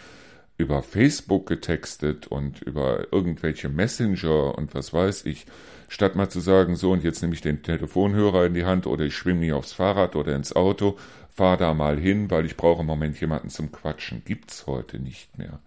über 0.56 0.82
Facebook 0.82 1.46
getextet 1.46 2.26
und 2.28 2.62
über 2.62 3.12
irgendwelche 3.12 3.68
Messenger 3.68 4.56
und 4.56 4.74
was 4.74 4.92
weiß 4.92 5.26
ich, 5.26 5.46
statt 5.88 6.14
mal 6.14 6.28
zu 6.28 6.40
sagen, 6.40 6.76
so 6.76 6.92
und 6.92 7.02
jetzt 7.02 7.22
nehme 7.22 7.34
ich 7.34 7.40
den 7.40 7.62
Telefonhörer 7.62 8.46
in 8.46 8.54
die 8.54 8.64
Hand 8.64 8.86
oder 8.86 9.04
ich 9.04 9.16
schwimme 9.16 9.40
mich 9.40 9.52
aufs 9.52 9.72
Fahrrad 9.72 10.14
oder 10.14 10.34
ins 10.36 10.54
Auto, 10.54 10.96
fahr 11.30 11.56
da 11.56 11.74
mal 11.74 11.98
hin, 11.98 12.30
weil 12.30 12.46
ich 12.46 12.56
brauche 12.56 12.82
im 12.82 12.86
Moment 12.86 13.20
jemanden 13.20 13.48
zum 13.48 13.72
Quatschen. 13.72 14.22
Gibt's 14.24 14.66
heute 14.66 15.00
nicht 15.00 15.36
mehr. 15.36 15.58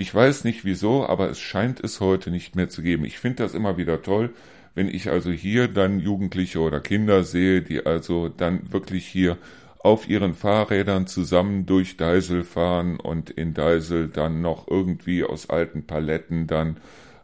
Ich 0.00 0.14
weiß 0.14 0.44
nicht 0.44 0.64
wieso, 0.64 1.08
aber 1.08 1.28
es 1.28 1.40
scheint 1.40 1.80
es 1.80 2.00
heute 2.00 2.30
nicht 2.30 2.54
mehr 2.54 2.68
zu 2.68 2.82
geben. 2.82 3.04
Ich 3.04 3.18
finde 3.18 3.42
das 3.42 3.52
immer 3.52 3.78
wieder 3.78 4.00
toll, 4.00 4.32
wenn 4.76 4.86
ich 4.86 5.10
also 5.10 5.32
hier 5.32 5.66
dann 5.66 5.98
Jugendliche 5.98 6.60
oder 6.60 6.78
Kinder 6.78 7.24
sehe, 7.24 7.62
die 7.62 7.84
also 7.84 8.28
dann 8.28 8.72
wirklich 8.72 9.08
hier 9.08 9.38
auf 9.80 10.08
ihren 10.08 10.34
Fahrrädern 10.34 11.08
zusammen 11.08 11.66
durch 11.66 11.96
Deisel 11.96 12.44
fahren 12.44 13.00
und 13.00 13.30
in 13.30 13.54
Deisel 13.54 14.06
dann 14.06 14.40
noch 14.40 14.68
irgendwie 14.68 15.24
aus 15.24 15.50
alten 15.50 15.84
Paletten 15.84 16.46
dann 16.46 16.76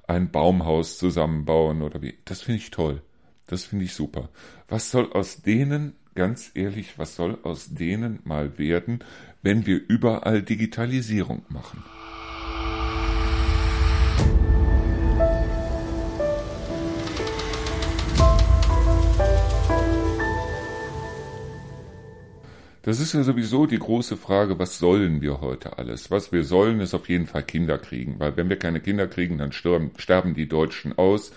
ein 0.08 0.32
Baumhaus 0.32 0.98
zusammenbauen 0.98 1.80
oder 1.80 2.02
wie. 2.02 2.14
Das 2.24 2.42
finde 2.42 2.58
ich 2.58 2.72
toll. 2.72 3.02
Das 3.46 3.62
finde 3.66 3.84
ich 3.84 3.94
super. 3.94 4.30
Was 4.66 4.90
soll 4.90 5.12
aus 5.12 5.42
denen, 5.42 5.94
ganz 6.16 6.50
ehrlich, 6.54 6.98
was 6.98 7.14
soll 7.14 7.38
aus 7.44 7.72
denen 7.72 8.18
mal 8.24 8.58
werden, 8.58 8.98
wenn 9.42 9.64
wir 9.64 9.80
überall 9.86 10.42
Digitalisierung 10.42 11.44
machen? 11.48 11.84
Das 22.84 23.00
ist 23.00 23.14
ja 23.14 23.22
sowieso 23.22 23.64
die 23.64 23.78
große 23.78 24.18
Frage, 24.18 24.58
was 24.58 24.78
sollen 24.78 25.22
wir 25.22 25.40
heute 25.40 25.78
alles? 25.78 26.10
Was 26.10 26.32
wir 26.32 26.44
sollen, 26.44 26.80
ist 26.80 26.92
auf 26.92 27.08
jeden 27.08 27.26
Fall 27.26 27.42
Kinder 27.42 27.78
kriegen, 27.78 28.16
weil 28.18 28.36
wenn 28.36 28.50
wir 28.50 28.58
keine 28.58 28.78
Kinder 28.78 29.06
kriegen, 29.06 29.38
dann 29.38 29.52
sterben, 29.52 30.34
die 30.34 30.46
Deutschen 30.46 30.96
aus. 30.98 31.32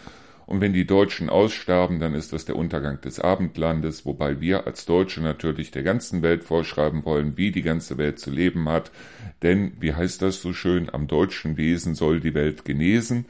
Und 0.47 0.61
wenn 0.61 0.71
die 0.71 0.87
Deutschen 0.87 1.29
aussterben, 1.29 1.99
dann 1.99 2.15
ist 2.15 2.31
das 2.31 2.45
der 2.45 2.55
Untergang 2.55 3.01
des 3.01 3.19
Abendlandes, 3.19 4.05
wobei 4.05 4.39
wir 4.39 4.65
als 4.65 4.85
Deutsche 4.85 5.21
natürlich 5.21 5.71
der 5.71 5.83
ganzen 5.83 6.21
Welt 6.21 6.45
vorschreiben 6.45 7.03
wollen, 7.03 7.35
wie 7.35 7.51
die 7.51 7.63
ganze 7.63 7.97
Welt 7.97 8.17
zu 8.17 8.31
leben 8.31 8.69
hat. 8.69 8.89
Denn, 9.43 9.73
wie 9.81 9.93
heißt 9.93 10.21
das 10.21 10.41
so 10.41 10.53
schön, 10.53 10.89
am 10.89 11.07
deutschen 11.07 11.57
Wesen 11.57 11.95
soll 11.95 12.21
die 12.21 12.33
Welt 12.33 12.63
genesen. 12.63 13.25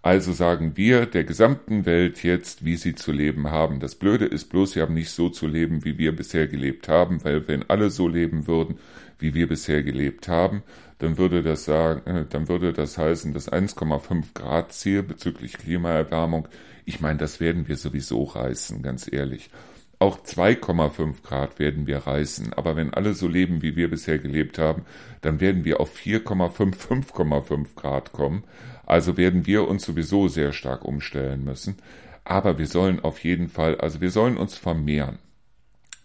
Also 0.00 0.32
sagen 0.32 0.72
wir 0.76 1.04
der 1.04 1.24
gesamten 1.24 1.84
Welt 1.84 2.22
jetzt, 2.22 2.64
wie 2.64 2.76
sie 2.76 2.94
zu 2.94 3.12
leben 3.12 3.50
haben. 3.50 3.78
Das 3.78 3.94
Blöde 3.94 4.24
ist 4.24 4.46
bloß, 4.46 4.72
sie 4.72 4.80
haben 4.80 4.94
nicht 4.94 5.10
so 5.10 5.28
zu 5.28 5.46
leben, 5.46 5.84
wie 5.84 5.98
wir 5.98 6.16
bisher 6.16 6.48
gelebt 6.48 6.88
haben, 6.88 7.22
weil 7.24 7.46
wenn 7.46 7.68
alle 7.68 7.90
so 7.90 8.08
leben 8.08 8.46
würden, 8.46 8.78
wie 9.18 9.34
wir 9.34 9.48
bisher 9.48 9.82
gelebt 9.82 10.28
haben, 10.28 10.62
dann 11.04 11.18
würde 11.18 11.42
das 11.42 11.66
sagen, 11.66 12.06
äh, 12.06 12.24
dann 12.28 12.48
würde 12.48 12.72
das 12.72 12.96
heißen, 12.96 13.34
das 13.34 13.52
1,5 13.52 14.32
Grad 14.32 14.72
Ziel 14.72 15.02
bezüglich 15.02 15.58
Klimaerwärmung, 15.58 16.48
ich 16.86 17.00
meine, 17.00 17.18
das 17.18 17.40
werden 17.40 17.68
wir 17.68 17.76
sowieso 17.76 18.24
reißen, 18.24 18.82
ganz 18.82 19.10
ehrlich. 19.12 19.50
Auch 19.98 20.18
2,5 20.24 21.22
Grad 21.22 21.58
werden 21.58 21.86
wir 21.86 21.98
reißen, 21.98 22.52
aber 22.54 22.74
wenn 22.76 22.92
alle 22.92 23.14
so 23.14 23.28
leben, 23.28 23.62
wie 23.62 23.76
wir 23.76 23.88
bisher 23.88 24.18
gelebt 24.18 24.58
haben, 24.58 24.84
dann 25.20 25.40
werden 25.40 25.64
wir 25.64 25.80
auf 25.80 25.94
4,5, 25.94 26.74
5,5 26.74 27.74
Grad 27.76 28.12
kommen. 28.12 28.44
Also 28.86 29.16
werden 29.16 29.46
wir 29.46 29.68
uns 29.68 29.84
sowieso 29.84 30.28
sehr 30.28 30.52
stark 30.52 30.84
umstellen 30.84 31.44
müssen. 31.44 31.76
Aber 32.24 32.58
wir 32.58 32.66
sollen 32.66 33.00
auf 33.00 33.18
jeden 33.20 33.48
Fall, 33.48 33.76
also 33.76 34.00
wir 34.00 34.10
sollen 34.10 34.36
uns 34.36 34.56
vermehren. 34.56 35.18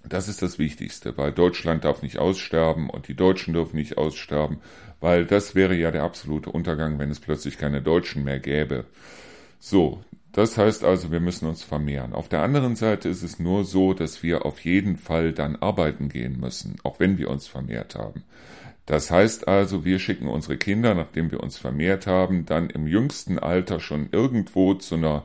Das 0.08 0.28
ist 0.28 0.42
das 0.42 0.60
Wichtigste, 0.60 1.18
weil 1.18 1.32
Deutschland 1.32 1.84
darf 1.84 2.02
nicht 2.02 2.18
aussterben 2.18 2.90
und 2.90 3.08
die 3.08 3.16
Deutschen 3.16 3.54
dürfen 3.54 3.76
nicht 3.76 3.98
aussterben, 3.98 4.60
weil 5.02 5.26
das 5.26 5.56
wäre 5.56 5.76
ja 5.76 5.92
der 5.92 6.04
absolute 6.04 6.52
Untergang, 6.52 7.00
wenn 7.00 7.12
es 7.12 7.20
plötzlich 7.20 7.58
keine 7.58 7.82
Deutschen 7.82 8.24
mehr 8.24 8.40
gäbe. 8.40 8.86
So, 9.60 10.04
das 10.32 10.58
heißt 10.58 10.84
also, 10.84 11.12
wir 11.12 11.20
müssen 11.20 11.48
uns 11.48 11.64
vermehren. 11.64 12.14
Auf 12.14 12.30
der 12.30 12.42
anderen 12.44 12.76
Seite 12.76 13.10
ist 13.10 13.24
es 13.24 13.40
nur 13.40 13.66
so, 13.66 13.94
dass 13.94 14.24
wir 14.24 14.46
auf 14.46 14.60
jeden 14.62 14.96
Fall 14.96 15.34
dann 15.34 15.56
arbeiten 15.58 16.08
gehen 16.08 16.40
müssen, 16.40 16.78
auch 16.84 17.00
wenn 17.00 17.18
wir 17.18 17.30
uns 17.30 17.48
vermehrt 17.48 17.96
haben. 17.96 18.24
Das 18.86 19.12
heißt 19.12 19.48
also, 19.48 19.86
wir 19.86 20.00
schicken 20.00 20.28
unsere 20.28 20.58
Kinder, 20.58 20.96
nachdem 20.96 21.30
wir 21.30 21.42
uns 21.42 21.58
vermehrt 21.58 22.08
haben, 22.08 22.46
dann 22.46 22.70
im 22.70 22.88
jüngsten 22.88 23.38
Alter 23.38 23.80
schon 23.80 24.10
irgendwo 24.12 24.74
zu 24.76 24.96
einer 24.96 25.24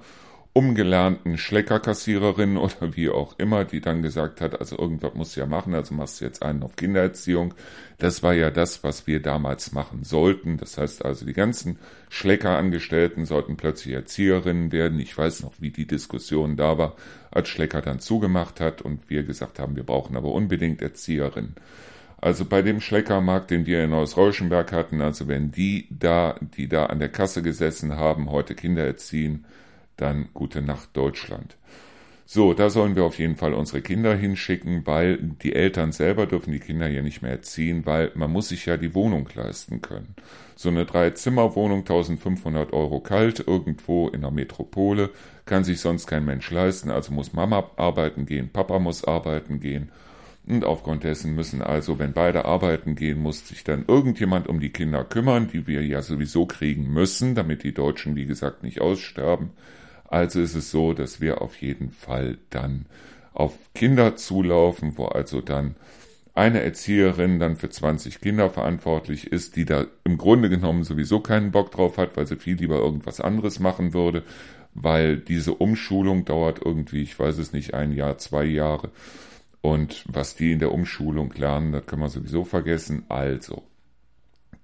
umgelernten 0.54 1.36
Schleckerkassiererin 1.36 2.56
oder 2.56 2.96
wie 2.96 3.10
auch 3.10 3.38
immer, 3.38 3.64
die 3.64 3.80
dann 3.82 4.00
gesagt 4.00 4.40
hat, 4.40 4.58
also 4.58 4.78
irgendwas 4.78 5.14
musst 5.14 5.36
du 5.36 5.40
ja 5.40 5.46
machen, 5.46 5.74
also 5.74 5.94
machst 5.94 6.20
du 6.20 6.24
jetzt 6.24 6.42
einen 6.42 6.62
auf 6.62 6.76
Kindererziehung. 6.76 7.52
Das 7.98 8.22
war 8.22 8.32
ja 8.34 8.50
das, 8.50 8.82
was 8.82 9.06
wir 9.06 9.20
damals 9.20 9.72
machen 9.72 10.04
sollten. 10.04 10.56
Das 10.56 10.78
heißt 10.78 11.04
also, 11.04 11.26
die 11.26 11.32
ganzen 11.32 11.78
Schleckerangestellten 12.08 13.26
sollten 13.26 13.56
plötzlich 13.56 13.94
Erzieherinnen 13.94 14.72
werden. 14.72 14.98
Ich 15.00 15.16
weiß 15.16 15.42
noch, 15.42 15.52
wie 15.58 15.70
die 15.70 15.86
Diskussion 15.86 16.56
da 16.56 16.78
war, 16.78 16.94
als 17.30 17.48
Schlecker 17.48 17.82
dann 17.82 17.98
zugemacht 17.98 18.60
hat 18.60 18.80
und 18.80 19.10
wir 19.10 19.24
gesagt 19.24 19.58
haben, 19.58 19.76
wir 19.76 19.84
brauchen 19.84 20.16
aber 20.16 20.32
unbedingt 20.32 20.82
Erzieherinnen. 20.82 21.56
Also 22.20 22.44
bei 22.44 22.62
dem 22.62 22.80
Schleckermarkt, 22.80 23.50
den 23.50 23.66
wir 23.66 23.84
in 23.84 23.90
Neuss-Rauschenberg 23.90 24.72
hatten, 24.72 25.02
also 25.02 25.28
wenn 25.28 25.50
die 25.50 25.88
da, 25.90 26.36
die 26.56 26.68
da 26.68 26.86
an 26.86 27.00
der 27.00 27.10
Kasse 27.10 27.42
gesessen 27.42 27.96
haben, 27.96 28.30
heute 28.30 28.54
Kinder 28.54 28.84
erziehen, 28.84 29.44
dann 29.96 30.28
gute 30.34 30.62
Nacht 30.62 30.90
Deutschland. 30.94 31.56
So, 32.26 32.54
da 32.54 32.70
sollen 32.70 32.96
wir 32.96 33.04
auf 33.04 33.18
jeden 33.18 33.36
Fall 33.36 33.52
unsere 33.52 33.82
Kinder 33.82 34.14
hinschicken, 34.16 34.86
weil 34.86 35.18
die 35.18 35.54
Eltern 35.54 35.92
selber 35.92 36.26
dürfen 36.26 36.52
die 36.52 36.58
Kinder 36.58 36.88
ja 36.88 37.02
nicht 37.02 37.20
mehr 37.20 37.32
erziehen, 37.32 37.84
weil 37.84 38.12
man 38.14 38.32
muss 38.32 38.48
sich 38.48 38.64
ja 38.64 38.78
die 38.78 38.94
Wohnung 38.94 39.28
leisten 39.34 39.82
können. 39.82 40.14
So 40.56 40.70
eine 40.70 40.86
Drei-Zimmer-Wohnung, 40.86 41.80
1500 41.80 42.72
Euro 42.72 43.00
kalt, 43.00 43.46
irgendwo 43.46 44.08
in 44.08 44.22
der 44.22 44.30
Metropole, 44.30 45.10
kann 45.44 45.64
sich 45.64 45.80
sonst 45.80 46.06
kein 46.06 46.24
Mensch 46.24 46.50
leisten, 46.50 46.90
also 46.90 47.12
muss 47.12 47.34
Mama 47.34 47.70
arbeiten 47.76 48.24
gehen, 48.24 48.48
Papa 48.50 48.78
muss 48.78 49.04
arbeiten 49.04 49.60
gehen 49.60 49.90
und 50.46 50.64
aufgrund 50.64 51.04
dessen 51.04 51.34
müssen 51.34 51.62
also, 51.62 51.98
wenn 51.98 52.12
beide 52.12 52.44
arbeiten 52.44 52.94
gehen, 52.96 53.18
muss 53.18 53.48
sich 53.48 53.64
dann 53.64 53.84
irgendjemand 53.88 54.46
um 54.46 54.60
die 54.60 54.70
Kinder 54.70 55.02
kümmern, 55.04 55.48
die 55.48 55.66
wir 55.66 55.84
ja 55.84 56.02
sowieso 56.02 56.44
kriegen 56.44 56.92
müssen, 56.92 57.34
damit 57.34 57.62
die 57.62 57.72
Deutschen, 57.72 58.14
wie 58.14 58.26
gesagt, 58.26 58.62
nicht 58.62 58.80
aussterben. 58.80 59.50
Also 60.14 60.38
ist 60.38 60.54
es 60.54 60.70
so, 60.70 60.92
dass 60.92 61.20
wir 61.20 61.42
auf 61.42 61.60
jeden 61.60 61.90
Fall 61.90 62.38
dann 62.48 62.86
auf 63.32 63.52
Kinder 63.74 64.14
zulaufen, 64.14 64.96
wo 64.96 65.06
also 65.06 65.40
dann 65.40 65.74
eine 66.34 66.62
Erzieherin 66.62 67.40
dann 67.40 67.56
für 67.56 67.68
20 67.68 68.20
Kinder 68.20 68.48
verantwortlich 68.48 69.32
ist, 69.32 69.56
die 69.56 69.64
da 69.64 69.86
im 70.04 70.16
Grunde 70.16 70.48
genommen 70.48 70.84
sowieso 70.84 71.18
keinen 71.18 71.50
Bock 71.50 71.72
drauf 71.72 71.98
hat, 71.98 72.16
weil 72.16 72.28
sie 72.28 72.36
viel 72.36 72.54
lieber 72.54 72.76
irgendwas 72.76 73.20
anderes 73.20 73.58
machen 73.58 73.92
würde, 73.92 74.22
weil 74.72 75.16
diese 75.16 75.52
Umschulung 75.54 76.24
dauert 76.24 76.64
irgendwie, 76.64 77.02
ich 77.02 77.18
weiß 77.18 77.38
es 77.38 77.52
nicht, 77.52 77.74
ein 77.74 77.90
Jahr, 77.90 78.16
zwei 78.16 78.44
Jahre. 78.44 78.92
Und 79.62 80.04
was 80.06 80.36
die 80.36 80.52
in 80.52 80.60
der 80.60 80.70
Umschulung 80.70 81.34
lernen, 81.34 81.72
das 81.72 81.86
können 81.86 82.02
wir 82.02 82.08
sowieso 82.08 82.44
vergessen. 82.44 83.02
Also, 83.08 83.64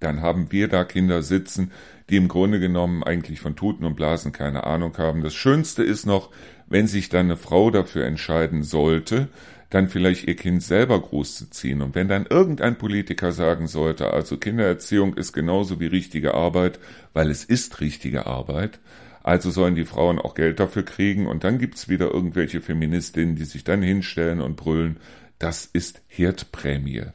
dann 0.01 0.21
haben 0.21 0.51
wir 0.51 0.67
da 0.67 0.83
Kinder 0.83 1.23
sitzen, 1.23 1.71
die 2.09 2.17
im 2.17 2.27
Grunde 2.27 2.59
genommen 2.59 3.03
eigentlich 3.03 3.39
von 3.39 3.55
Tuten 3.55 3.85
und 3.85 3.95
Blasen 3.95 4.33
keine 4.33 4.65
Ahnung 4.65 4.97
haben. 4.97 5.23
Das 5.23 5.33
Schönste 5.33 5.83
ist 5.83 6.05
noch, 6.05 6.29
wenn 6.67 6.87
sich 6.87 7.09
dann 7.09 7.27
eine 7.27 7.37
Frau 7.37 7.71
dafür 7.71 8.05
entscheiden 8.05 8.63
sollte, 8.63 9.29
dann 9.69 9.87
vielleicht 9.87 10.27
ihr 10.27 10.35
Kind 10.35 10.61
selber 10.61 10.99
großzuziehen. 11.01 11.81
Und 11.81 11.95
wenn 11.95 12.09
dann 12.09 12.25
irgendein 12.29 12.77
Politiker 12.77 13.31
sagen 13.31 13.67
sollte, 13.67 14.11
also 14.11 14.37
Kindererziehung 14.37 15.15
ist 15.15 15.31
genauso 15.31 15.79
wie 15.79 15.87
richtige 15.87 16.33
Arbeit, 16.33 16.79
weil 17.13 17.29
es 17.29 17.45
ist 17.45 17.79
richtige 17.79 18.25
Arbeit, 18.25 18.79
also 19.23 19.49
sollen 19.49 19.75
die 19.75 19.85
Frauen 19.85 20.19
auch 20.19 20.33
Geld 20.35 20.59
dafür 20.59 20.83
kriegen 20.83 21.27
und 21.27 21.43
dann 21.43 21.57
gibt's 21.57 21.87
wieder 21.87 22.11
irgendwelche 22.11 22.59
Feministinnen, 22.59 23.35
die 23.35 23.45
sich 23.45 23.63
dann 23.63 23.81
hinstellen 23.81 24.41
und 24.41 24.57
brüllen, 24.57 24.97
das 25.39 25.65
ist 25.65 26.01
Herdprämie. 26.07 27.05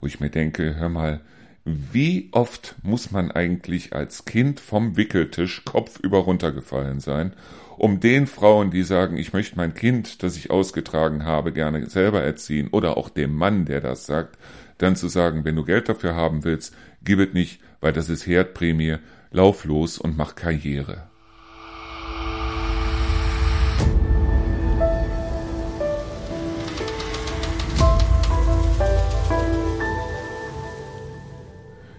Wo 0.00 0.06
ich 0.06 0.20
mir 0.20 0.30
denke, 0.30 0.76
hör 0.76 0.90
mal, 0.90 1.20
wie 1.66 2.28
oft 2.30 2.76
muss 2.84 3.10
man 3.10 3.32
eigentlich 3.32 3.92
als 3.92 4.24
Kind 4.24 4.60
vom 4.60 4.96
Wickeltisch 4.96 5.64
kopfüber 5.64 6.18
runtergefallen 6.18 7.00
sein, 7.00 7.32
um 7.76 7.98
den 7.98 8.28
Frauen, 8.28 8.70
die 8.70 8.84
sagen, 8.84 9.16
ich 9.16 9.32
möchte 9.32 9.56
mein 9.56 9.74
Kind, 9.74 10.22
das 10.22 10.36
ich 10.36 10.50
ausgetragen 10.50 11.24
habe, 11.24 11.52
gerne 11.52 11.90
selber 11.90 12.22
erziehen, 12.22 12.68
oder 12.70 12.96
auch 12.96 13.08
dem 13.08 13.34
Mann, 13.34 13.64
der 13.64 13.80
das 13.80 14.06
sagt, 14.06 14.38
dann 14.78 14.94
zu 14.94 15.08
sagen, 15.08 15.44
wenn 15.44 15.56
du 15.56 15.64
Geld 15.64 15.88
dafür 15.88 16.14
haben 16.14 16.44
willst, 16.44 16.72
gib 17.02 17.18
es 17.18 17.34
nicht, 17.34 17.60
weil 17.80 17.92
das 17.92 18.08
ist 18.08 18.28
Herdprämie, 18.28 18.98
lauf 19.32 19.64
los 19.64 19.98
und 19.98 20.16
mach 20.16 20.36
Karriere. 20.36 21.08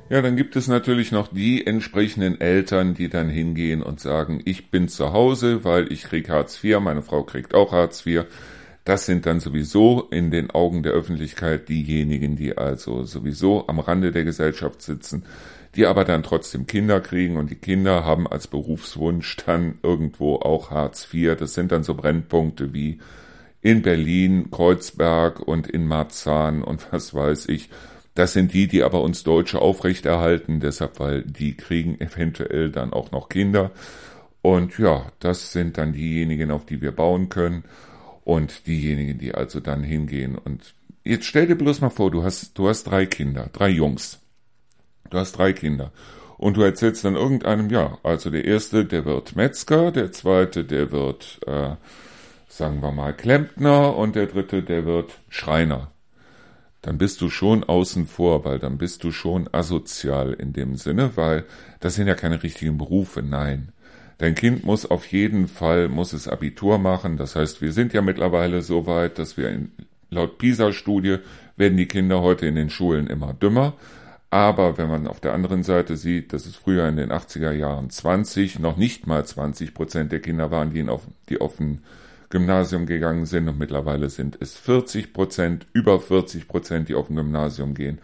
Ja, 0.10 0.22
dann 0.22 0.38
gibt 0.38 0.56
es 0.56 0.70
natürlich 0.70 1.12
noch 1.12 1.28
die 1.28 1.68
entsprechenden 1.68 2.40
Eltern, 2.40 2.94
die 2.94 3.10
dann 3.10 3.28
hingehen 3.28 3.84
und 3.84 4.00
sagen, 4.00 4.42
ich 4.46 4.72
bin 4.72 4.88
zu 4.88 5.12
Hause, 5.12 5.66
weil 5.66 5.92
ich 5.92 6.04
krieg 6.04 6.30
Hartz 6.30 6.64
IV, 6.64 6.80
meine 6.80 7.02
Frau 7.02 7.24
kriegt 7.24 7.54
auch 7.54 7.74
Hartz 7.74 8.06
IV. 8.06 8.24
Das 8.86 9.06
sind 9.06 9.26
dann 9.26 9.42
sowieso 9.42 10.08
in 10.10 10.32
den 10.32 10.50
Augen 10.50 10.82
der 10.82 10.94
Öffentlichkeit 10.94 11.68
diejenigen, 11.68 12.38
die 12.38 12.58
also 12.58 13.04
sowieso 13.04 13.68
am 13.68 13.80
Rande 13.80 14.14
der 14.14 14.24
Gesellschaft 14.24 14.82
sitzen, 14.82 15.26
die 15.76 15.86
aber 15.86 16.06
dann 16.06 16.24
trotzdem 16.24 16.68
Kinder 16.68 17.02
kriegen 17.02 17.36
und 17.36 17.50
die 17.50 17.56
Kinder 17.56 18.06
haben 18.06 18.28
als 18.28 18.48
Berufswunsch 18.48 19.36
dann 19.46 19.80
irgendwo 19.84 20.36
auch 20.36 20.72
Hartz 20.72 21.14
IV. 21.14 21.36
Das 21.36 21.54
sind 21.54 21.74
dann 21.74 21.84
so 21.84 21.96
Brennpunkte 21.96 22.74
wie 22.74 23.00
in 23.62 23.82
Berlin, 23.82 24.52
Kreuzberg 24.52 25.42
und 25.42 25.68
in 25.68 25.86
Marzahn 25.86 26.64
und 26.64 26.94
was 26.94 27.14
weiß 27.14 27.50
ich. 27.50 27.70
Das 28.18 28.34
sind 28.34 28.52
die, 28.52 28.68
die 28.68 28.82
aber 28.82 29.02
uns 29.04 29.22
Deutsche 29.22 29.62
aufrechterhalten, 29.62 30.60
deshalb, 30.60 31.00
weil 31.00 31.22
die 31.22 31.56
kriegen 31.56 32.02
eventuell 32.02 32.72
dann 32.72 32.92
auch 32.92 33.12
noch 33.12 33.30
Kinder. 33.30 33.70
Und 34.42 34.80
ja, 34.80 35.12
das 35.20 35.52
sind 35.52 35.78
dann 35.78 35.94
diejenigen, 35.94 36.50
auf 36.50 36.66
die 36.66 36.82
wir 36.82 36.92
bauen 36.92 37.30
können. 37.30 37.64
Und 38.24 38.66
diejenigen, 38.66 39.20
die 39.20 39.36
also 39.36 39.60
dann 39.60 39.84
hingehen. 39.84 40.36
Und 40.36 40.74
jetzt 41.04 41.26
stell 41.26 41.46
dir 41.46 41.56
bloß 41.56 41.80
mal 41.82 41.92
vor, 41.92 42.10
du 42.10 42.24
hast, 42.24 42.58
du 42.58 42.68
hast 42.68 42.86
drei 42.86 43.06
Kinder, 43.06 43.52
drei 43.54 43.70
Jungs. 43.70 44.18
Du 45.12 45.20
hast 45.20 45.34
drei 45.34 45.54
Kinder. 45.54 45.92
Und 46.40 46.58
du 46.58 46.64
erzählst 46.64 47.06
dann 47.06 47.16
irgendeinem, 47.16 47.70
ja, 47.70 48.00
also 48.02 48.32
der 48.32 48.46
erste, 48.46 48.86
der 48.86 49.06
wird 49.06 49.36
Metzger, 49.36 49.92
der 49.92 50.12
zweite, 50.12 50.64
der 50.64 50.92
wird, 50.92 51.40
äh, 51.46 51.76
sagen 52.48 52.82
wir 52.82 52.92
mal, 52.92 53.14
Klempner 53.16 53.96
und 53.96 54.16
der 54.16 54.26
dritte, 54.26 54.64
der 54.64 54.88
wird 54.88 55.20
Schreiner 55.30 55.92
dann 56.82 56.98
bist 56.98 57.22
du 57.22 57.30
schon 57.30 57.64
außen 57.64 58.08
vor, 58.08 58.46
weil 58.46 58.60
dann 58.60 58.78
bist 58.78 59.04
du 59.04 59.12
schon 59.12 59.50
asozial 59.52 60.34
in 60.34 60.54
dem 60.54 60.76
Sinne, 60.76 61.12
weil 61.16 61.46
das 61.80 61.96
sind 61.96 62.08
ja 62.08 62.16
keine 62.16 62.44
richtigen 62.44 62.78
Berufe, 62.78 63.22
nein. 63.22 63.70
Dein 64.20 64.36
Kind 64.36 64.64
muss 64.64 64.86
auf 64.86 65.06
jeden 65.08 65.48
Fall, 65.48 65.90
muss 65.90 66.14
es 66.14 66.28
Abitur 66.28 66.78
machen, 66.80 67.18
das 67.18 67.36
heißt, 67.36 67.62
wir 67.62 67.72
sind 67.72 67.94
ja 67.94 68.02
mittlerweile 68.02 68.62
so 68.62 68.88
weit, 68.88 69.20
dass 69.20 69.38
wir 69.38 69.50
in, 69.50 69.72
laut 70.10 70.38
PISA-Studie 70.38 71.18
werden 71.56 71.78
die 71.78 71.88
Kinder 71.88 72.22
heute 72.22 72.48
in 72.48 72.56
den 72.56 72.70
Schulen 72.70 73.08
immer 73.08 73.34
dümmer, 73.34 73.74
aber 74.30 74.78
wenn 74.78 74.90
man 74.90 75.08
auf 75.08 75.20
der 75.20 75.34
anderen 75.34 75.64
Seite 75.64 75.98
sieht, 75.98 76.34
dass 76.34 76.46
es 76.46 76.56
früher 76.56 76.88
in 76.88 76.98
den 76.98 77.12
80er 77.12 77.52
Jahren 77.52 77.90
20, 77.90 78.60
noch 78.60 78.78
nicht 78.78 79.08
mal 79.08 79.26
20 79.26 79.74
Prozent 79.74 80.12
der 80.12 80.20
Kinder 80.20 80.52
waren, 80.52 80.72
die, 80.72 80.88
auf, 80.88 81.04
die 81.30 81.40
offen 81.40 81.84
Gymnasium 82.30 82.86
gegangen 82.86 83.26
sind 83.26 83.48
und 83.48 83.58
mittlerweile 83.58 84.10
sind 84.10 84.38
es 84.42 84.56
40 84.58 85.14
Prozent, 85.14 85.68
über 85.74 86.00
40 86.00 86.48
Prozent, 86.48 86.90
die 86.90 86.96
auf 86.96 87.10
ein 87.10 87.16
Gymnasium 87.16 87.74
gehen, 87.74 88.00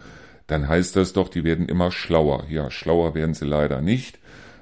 dann 0.48 0.68
heißt 0.68 0.96
das 0.96 1.13
doch, 1.13 1.30
die 1.30 1.44
werden 1.44 1.68
immer 1.68 1.92
schlauer. 1.92 2.46
Ja, 2.50 2.70
schlauer 2.70 3.15
werden 3.15 3.34
sie 3.34 3.46
leider 3.46 3.82
nicht, 3.82 4.20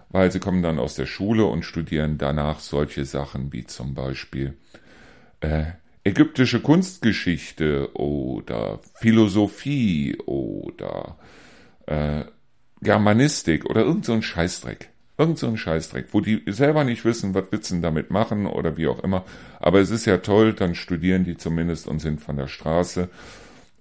weil 0.09 0.31
sie 0.31 0.39
kommen 0.39 0.63
dann 0.63 0.79
aus 0.79 0.95
der 0.95 1.05
Schule 1.05 1.45
und 1.45 1.63
studieren 1.63 2.17
danach 2.17 2.59
solche 2.59 3.05
Sachen 3.05 3.53
wie 3.53 3.65
zum 3.65 3.93
Beispiel 3.93 4.57
äh, 5.41 5.65
ägyptische 6.03 6.61
Kunstgeschichte 6.61 7.95
oder 7.95 8.79
Philosophie 8.95 10.17
oder 10.25 11.17
äh, 11.85 12.25
Germanistik 12.81 13.65
oder 13.65 13.81
irgend 13.81 14.05
so 14.05 14.13
ein 14.13 14.23
Scheißdreck. 14.23 14.89
Irgend 15.17 15.37
so 15.37 15.47
ein 15.47 15.57
Scheißdreck, 15.57 16.07
wo 16.11 16.21
die 16.21 16.41
selber 16.47 16.83
nicht 16.83 17.05
wissen, 17.05 17.33
was 17.33 17.51
Witzen 17.51 17.81
damit 17.81 18.09
machen 18.11 18.47
oder 18.47 18.77
wie 18.77 18.87
auch 18.87 19.03
immer. 19.03 19.23
Aber 19.59 19.79
es 19.79 19.91
ist 19.91 20.05
ja 20.05 20.17
toll, 20.17 20.53
dann 20.53 20.73
studieren 20.73 21.25
die 21.25 21.37
zumindest 21.37 21.87
und 21.87 21.99
sind 21.99 22.21
von 22.21 22.37
der 22.37 22.47
Straße. 22.47 23.09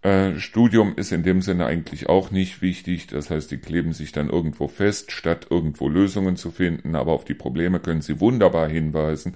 Äh, 0.02 0.38
Studium 0.38 0.94
ist 0.96 1.12
in 1.12 1.22
dem 1.22 1.42
Sinne 1.42 1.66
eigentlich 1.66 2.08
auch 2.08 2.30
nicht 2.30 2.62
wichtig. 2.62 3.06
Das 3.06 3.30
heißt, 3.30 3.50
die 3.50 3.58
kleben 3.58 3.92
sich 3.92 4.12
dann 4.12 4.30
irgendwo 4.30 4.66
fest, 4.66 5.12
statt 5.12 5.46
irgendwo 5.50 5.88
Lösungen 5.88 6.36
zu 6.36 6.50
finden. 6.50 6.94
Aber 6.94 7.12
auf 7.12 7.24
die 7.24 7.34
Probleme 7.34 7.80
können 7.80 8.00
sie 8.00 8.20
wunderbar 8.20 8.68
hinweisen, 8.68 9.34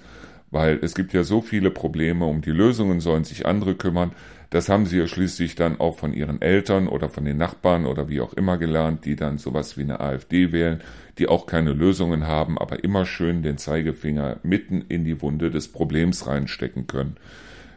weil 0.49 0.79
es 0.81 0.95
gibt 0.95 1.13
ja 1.13 1.23
so 1.23 1.41
viele 1.41 1.69
Probleme. 1.69 2.25
Um 2.25 2.41
die 2.41 2.51
Lösungen 2.51 2.99
sollen 2.99 3.23
sich 3.23 3.45
andere 3.45 3.75
kümmern. 3.75 4.11
Das 4.49 4.69
haben 4.69 4.85
sie 4.85 4.99
ja 4.99 5.07
schließlich 5.07 5.55
dann 5.55 5.79
auch 5.79 5.97
von 5.97 6.13
ihren 6.13 6.41
Eltern 6.41 6.87
oder 6.87 7.09
von 7.09 7.25
den 7.25 7.37
Nachbarn 7.37 7.85
oder 7.85 8.09
wie 8.09 8.21
auch 8.21 8.33
immer 8.33 8.57
gelernt, 8.57 9.05
die 9.05 9.15
dann 9.15 9.37
sowas 9.37 9.77
wie 9.77 9.83
eine 9.83 9.99
AfD 9.99 10.51
wählen, 10.51 10.81
die 11.17 11.27
auch 11.27 11.45
keine 11.45 11.73
Lösungen 11.73 12.27
haben, 12.27 12.57
aber 12.57 12.83
immer 12.83 13.05
schön 13.05 13.43
den 13.43 13.57
Zeigefinger 13.57 14.37
mitten 14.43 14.81
in 14.87 15.05
die 15.05 15.21
Wunde 15.21 15.51
des 15.51 15.67
Problems 15.69 16.27
reinstecken 16.27 16.87
können. 16.87 17.17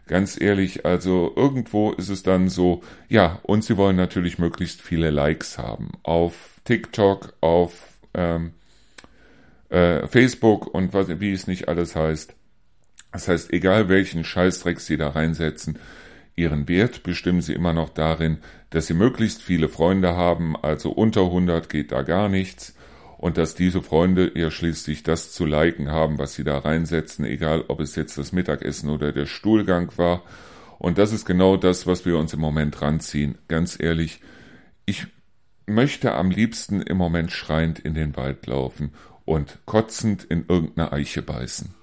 Ganz 0.07 0.41
ehrlich, 0.41 0.87
also 0.87 1.33
irgendwo 1.37 1.93
ist 1.93 2.09
es 2.09 2.23
dann 2.23 2.49
so, 2.49 2.83
ja, 3.09 3.41
und 3.43 3.63
sie 3.63 3.77
wollen 3.77 3.97
natürlich 3.97 4.39
möglichst 4.39 4.81
viele 4.81 5.11
Likes 5.11 5.59
haben. 5.59 5.93
Auf 6.03 6.61
TikTok, 6.65 7.35
auf 7.43 7.99
ähm, 8.15 8.53
äh, 9.69 10.07
Facebook 10.07 10.67
und 10.67 10.95
was, 10.95 11.21
wie 11.21 11.33
es 11.33 11.47
nicht 11.47 11.69
alles 11.69 11.95
heißt. 11.95 12.35
Das 13.13 13.29
heißt, 13.29 13.53
egal 13.53 13.89
welchen 13.89 14.25
Scheißdreck 14.25 14.81
sie 14.81 14.97
da 14.97 15.09
reinsetzen, 15.09 15.79
Ihren 16.39 16.69
Wert 16.69 17.03
bestimmen 17.03 17.43
sie 17.43 17.53
immer 17.53 17.73
noch 17.73 17.89
darin, 17.89 18.39
dass 18.71 18.87
sie 18.87 18.95
möglichst 18.95 19.43
viele 19.43 19.69
Freunde 19.69 20.15
haben, 20.15 20.55
also 20.57 20.91
unter 20.91 21.23
100 21.23 21.69
geht 21.69 21.91
da 21.91 22.03
gar 22.03 22.29
nichts, 22.29 22.77
und 23.17 23.37
dass 23.37 23.57
diese 23.57 23.83
Freunde 23.83 24.31
ja 24.37 24.49
schließlich 24.49 25.03
das 25.03 25.33
zu 25.33 25.45
liken 25.45 25.91
haben, 25.91 26.19
was 26.19 26.35
sie 26.35 26.45
da 26.45 26.59
reinsetzen, 26.59 27.25
egal 27.25 27.65
ob 27.67 27.81
es 27.81 27.97
jetzt 27.97 28.17
das 28.17 28.31
Mittagessen 28.31 28.89
oder 28.89 29.11
der 29.11 29.27
Stuhlgang 29.27 29.91
war. 29.97 30.23
Und 30.79 30.99
das 30.99 31.13
ist 31.13 31.27
genau 31.27 31.57
das, 31.57 31.89
was 31.89 32.07
wir 32.07 32.17
uns 32.17 32.33
im 32.33 32.39
Moment 32.39 32.81
ranziehen. 32.81 33.37
Ganz 33.49 33.77
ehrlich, 33.81 34.21
ich 34.87 35.09
möchte 35.67 36.15
am 36.15 36.31
liebsten 36.31 36.81
im 36.81 36.97
Moment 36.97 37.33
schreiend 37.33 37.81
in 37.81 37.95
den 37.95 38.17
Wald 38.17 38.47
laufen 38.47 38.93
und 39.25 39.59
kotzend 39.67 40.23
in 40.23 40.45
irgendeine 40.47 40.93
Eiche 40.93 41.23
beißen. 41.23 41.75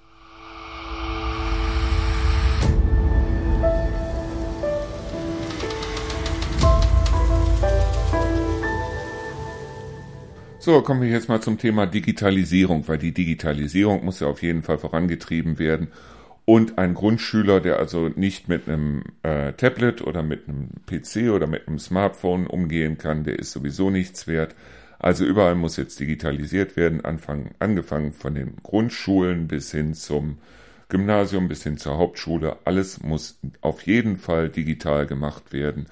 So, 10.66 10.82
kommen 10.82 11.04
wir 11.04 11.10
jetzt 11.10 11.30
mal 11.30 11.42
zum 11.42 11.60
Thema 11.60 11.86
Digitalisierung, 11.86 12.88
weil 12.88 12.98
die 12.98 13.14
Digitalisierung 13.14 14.04
muss 14.04 14.20
ja 14.20 14.26
auf 14.26 14.42
jeden 14.42 14.64
Fall 14.64 14.80
vorangetrieben 14.80 15.60
werden. 15.60 15.90
Und 16.44 16.80
ein 16.80 16.96
Grundschüler, 16.96 17.60
der 17.62 17.78
also 17.78 18.10
nicht 18.16 18.50
mit 18.50 18.68
einem 18.68 19.04
äh, 19.22 19.54
Tablet 19.54 20.02
oder 20.02 20.24
mit 20.24 20.50
einem 20.50 20.70
PC 20.88 21.30
oder 21.30 21.46
mit 21.46 21.68
einem 21.68 21.78
Smartphone 21.78 22.48
umgehen 22.48 22.98
kann, 22.98 23.24
der 23.24 23.38
ist 23.38 23.52
sowieso 23.52 23.92
nichts 23.92 24.26
wert. 24.26 24.56
Also 24.98 25.24
überall 25.24 25.54
muss 25.54 25.78
jetzt 25.78 26.00
digitalisiert 26.00 26.76
werden, 26.76 27.06
anfangen, 27.06 27.54
angefangen 27.60 28.12
von 28.12 28.34
den 28.34 28.56
Grundschulen 28.64 29.48
bis 29.48 29.70
hin 29.70 29.94
zum 29.94 30.40
Gymnasium, 30.90 31.48
bis 31.48 31.62
hin 31.62 31.78
zur 31.78 32.00
Hauptschule. 32.00 32.58
Alles 32.66 33.04
muss 33.04 33.38
auf 33.62 33.84
jeden 33.84 34.18
Fall 34.18 34.50
digital 34.50 35.06
gemacht 35.06 35.54
werden. 35.54 35.86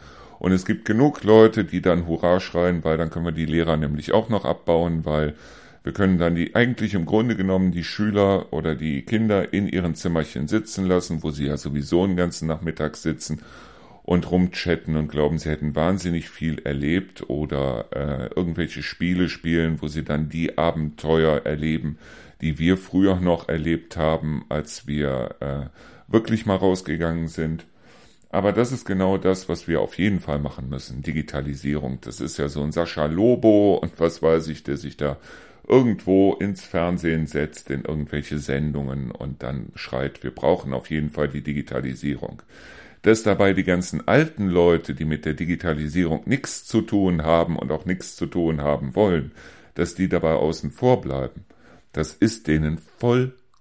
Und 0.44 0.52
es 0.52 0.66
gibt 0.66 0.84
genug 0.84 1.24
Leute, 1.24 1.64
die 1.64 1.82
dann 1.82 2.06
Hurra 2.06 2.42
schreien, 2.42 2.84
weil 2.84 2.98
dann 2.98 3.10
können 3.10 3.24
wir 3.24 3.32
die 3.32 3.46
Lehrer 3.46 3.78
nämlich 3.78 4.12
auch 4.12 4.28
noch 4.28 4.44
abbauen, 4.44 5.06
weil 5.06 5.36
wir 5.84 5.94
können 5.94 6.18
dann 6.18 6.36
die 6.36 6.54
eigentlich 6.54 6.96
im 6.96 7.06
Grunde 7.06 7.38
genommen 7.38 7.72
die 7.72 7.86
Schüler 7.86 8.52
oder 8.52 8.76
die 8.76 9.04
Kinder 9.04 9.54
in 9.54 9.70
ihren 9.70 9.96
Zimmerchen 9.96 10.50
sitzen 10.50 10.86
lassen, 10.86 11.24
wo 11.24 11.32
sie 11.32 11.46
ja 11.46 11.56
sowieso 11.56 12.06
den 12.06 12.18
ganzen 12.18 12.50
Nachmittag 12.50 12.98
sitzen 12.98 13.42
und 14.04 14.30
rumchatten 14.30 14.98
und 14.98 15.08
glauben, 15.08 15.38
sie 15.38 15.50
hätten 15.50 15.78
wahnsinnig 15.78 16.30
viel 16.30 16.60
erlebt 16.60 17.30
oder 17.30 17.86
äh, 17.92 18.36
irgendwelche 18.36 18.84
Spiele 18.84 19.30
spielen, 19.30 19.82
wo 19.82 19.88
sie 19.88 20.04
dann 20.04 20.28
die 20.28 20.58
Abenteuer 20.58 21.46
erleben, 21.46 21.98
die 22.42 22.60
wir 22.60 22.76
früher 22.76 23.16
noch 23.16 23.48
erlebt 23.48 23.96
haben, 23.96 24.44
als 24.50 24.88
wir 24.88 25.36
äh, 25.40 26.12
wirklich 26.12 26.46
mal 26.46 26.58
rausgegangen 26.58 27.30
sind. 27.30 27.66
Aber 28.34 28.52
das 28.52 28.72
ist 28.72 28.86
genau 28.86 29.20
das, 29.20 29.48
was 29.48 29.68
wir 29.68 29.80
auf 29.80 30.00
jeden 30.00 30.20
Fall 30.20 30.40
machen 30.40 30.68
müssen. 30.68 31.04
Digitalisierung. 31.04 32.00
Das 32.02 32.20
ist 32.20 32.38
ja 32.38 32.50
so 32.50 32.64
ein 32.64 32.72
Sascha 32.72 33.06
Lobo 33.06 33.76
und 33.76 34.00
was 34.00 34.24
weiß 34.24 34.48
ich, 34.48 34.64
der 34.64 34.78
sich 34.78 34.98
da 34.98 35.18
irgendwo 35.68 36.34
ins 36.34 36.66
Fernsehen 36.66 37.28
setzt, 37.28 37.70
in 37.70 37.86
irgendwelche 37.86 38.40
Sendungen 38.40 39.12
und 39.12 39.44
dann 39.44 39.68
schreit, 39.76 40.24
wir 40.24 40.32
brauchen 40.32 40.74
auf 40.74 40.90
jeden 40.90 41.12
Fall 41.12 41.30
die 41.30 41.44
Digitalisierung. 41.44 42.42
Dass 43.04 43.22
dabei 43.22 43.54
die 43.54 43.66
ganzen 43.66 44.08
alten 44.08 44.48
Leute, 44.48 44.96
die 44.96 45.06
mit 45.06 45.26
der 45.26 45.36
Digitalisierung 45.36 46.24
nichts 46.26 46.66
zu 46.66 46.82
tun 46.82 47.22
haben 47.22 47.56
und 47.56 47.72
auch 47.72 47.86
nichts 47.86 48.16
zu 48.16 48.26
tun 48.26 48.62
haben 48.62 48.96
wollen, 48.96 49.32
dass 49.76 49.94
die 49.94 50.10
dabei 50.10 50.34
außen 50.34 50.72
vor 50.72 51.02
bleiben, 51.02 51.46
das 51.92 52.14
ist 52.14 52.48
denen 52.48 52.80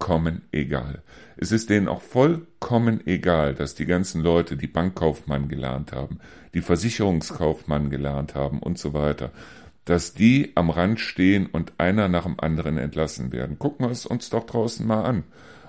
vollkommen 0.02 0.42
egal. 0.50 1.02
Es 1.36 1.52
ist 1.52 1.70
denen 1.70 1.86
auch 1.86 2.02
vollkommen 2.02 3.06
egal, 3.06 3.54
dass 3.54 3.76
die 3.76 3.86
ganzen 3.86 4.20
Leute, 4.20 4.56
die 4.56 4.66
Bankkaufmann 4.66 5.48
gelernt 5.48 5.92
haben, 5.92 6.18
die 6.54 6.60
Versicherungskaufmann 6.60 7.88
gelernt 7.88 8.34
haben 8.34 8.58
und 8.58 8.78
so 8.78 8.94
weiter, 8.94 9.30
dass 9.84 10.12
die 10.12 10.52
am 10.56 10.70
Rand 10.70 10.98
stehen 10.98 11.46
und 11.46 11.74
einer 11.78 12.08
nach 12.08 12.24
dem 12.24 12.38
anderen 12.40 12.78
entlassen 12.78 13.32
werden. 13.32 13.60
Gucken 13.60 13.86
wir 13.86 13.92
es 13.92 14.04
uns 14.04 14.28
doch 14.30 14.44
draußen 14.44 14.84
mal 14.84 15.04
an. 15.04 15.22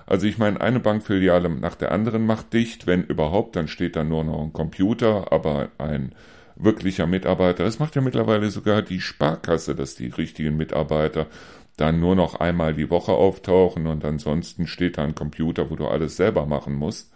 Also 0.04 0.26
ich 0.26 0.36
meine, 0.36 0.60
eine 0.60 0.80
Bankfiliale 0.80 1.48
nach 1.48 1.76
der 1.76 1.92
anderen 1.92 2.26
macht 2.26 2.52
dicht, 2.52 2.88
wenn 2.88 3.04
überhaupt, 3.04 3.54
dann 3.54 3.68
steht 3.68 3.94
da 3.94 4.02
nur 4.02 4.24
noch 4.24 4.42
ein 4.42 4.52
Computer, 4.52 5.32
aber 5.32 5.68
ein 5.78 6.12
wirklicher 6.56 7.06
Mitarbeiter. 7.06 7.64
Das 7.64 7.78
macht 7.78 7.94
ja 7.94 8.02
mittlerweile 8.02 8.50
sogar 8.50 8.82
die 8.82 9.00
Sparkasse, 9.00 9.76
dass 9.76 9.94
die 9.94 10.08
richtigen 10.08 10.56
Mitarbeiter 10.56 11.26
dann 11.76 12.00
nur 12.00 12.14
noch 12.14 12.36
einmal 12.36 12.74
die 12.74 12.90
Woche 12.90 13.12
auftauchen 13.12 13.86
und 13.86 14.04
ansonsten 14.04 14.66
steht 14.66 14.98
da 14.98 15.04
ein 15.04 15.14
Computer, 15.14 15.70
wo 15.70 15.76
du 15.76 15.86
alles 15.86 16.16
selber 16.16 16.46
machen 16.46 16.74
musst. 16.74 17.12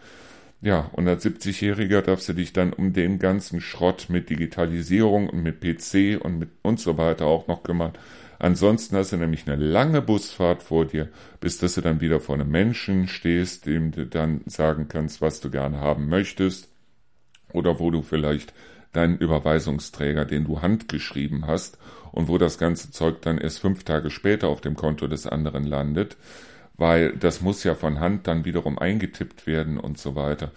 Ja, 0.60 0.90
und 0.92 1.06
als 1.06 1.24
70-Jähriger 1.24 2.00
darfst 2.02 2.28
du 2.28 2.32
dich 2.32 2.52
dann 2.52 2.72
um 2.72 2.92
den 2.92 3.20
ganzen 3.20 3.60
Schrott 3.60 4.06
mit 4.08 4.28
Digitalisierung 4.28 5.28
und 5.28 5.42
mit 5.42 5.60
PC 5.60 6.20
und 6.20 6.38
mit 6.38 6.48
und 6.62 6.80
so 6.80 6.98
weiter 6.98 7.26
auch 7.26 7.46
noch 7.46 7.62
kümmern. 7.62 7.92
Ansonsten 8.40 8.96
hast 8.96 9.12
du 9.12 9.16
nämlich 9.16 9.48
eine 9.48 9.62
lange 9.62 10.02
Busfahrt 10.02 10.62
vor 10.62 10.84
dir, 10.84 11.08
bis 11.40 11.58
dass 11.58 11.74
du 11.74 11.80
dann 11.80 12.00
wieder 12.00 12.20
vor 12.20 12.34
einem 12.34 12.50
Menschen 12.50 13.06
stehst, 13.08 13.66
dem 13.66 13.92
du 13.92 14.06
dann 14.06 14.42
sagen 14.46 14.86
kannst, 14.88 15.20
was 15.20 15.40
du 15.40 15.50
gerne 15.50 15.78
haben 15.78 16.08
möchtest. 16.08 16.68
Oder 17.52 17.78
wo 17.78 17.90
du 17.90 18.02
vielleicht 18.02 18.52
deinen 18.92 19.18
Überweisungsträger, 19.18 20.24
den 20.24 20.44
du 20.44 20.60
handgeschrieben 20.60 21.46
hast, 21.46 21.78
und 22.12 22.28
wo 22.28 22.38
das 22.38 22.58
ganze 22.58 22.90
Zeug 22.90 23.22
dann 23.22 23.38
erst 23.38 23.60
fünf 23.60 23.84
Tage 23.84 24.10
später 24.10 24.48
auf 24.48 24.60
dem 24.60 24.76
Konto 24.76 25.06
des 25.06 25.26
anderen 25.26 25.64
landet, 25.64 26.16
weil 26.76 27.12
das 27.16 27.40
muss 27.40 27.64
ja 27.64 27.74
von 27.74 28.00
Hand 28.00 28.26
dann 28.26 28.44
wiederum 28.44 28.78
eingetippt 28.78 29.46
werden 29.46 29.78
und 29.78 29.98
so 29.98 30.14
weiter. 30.14 30.52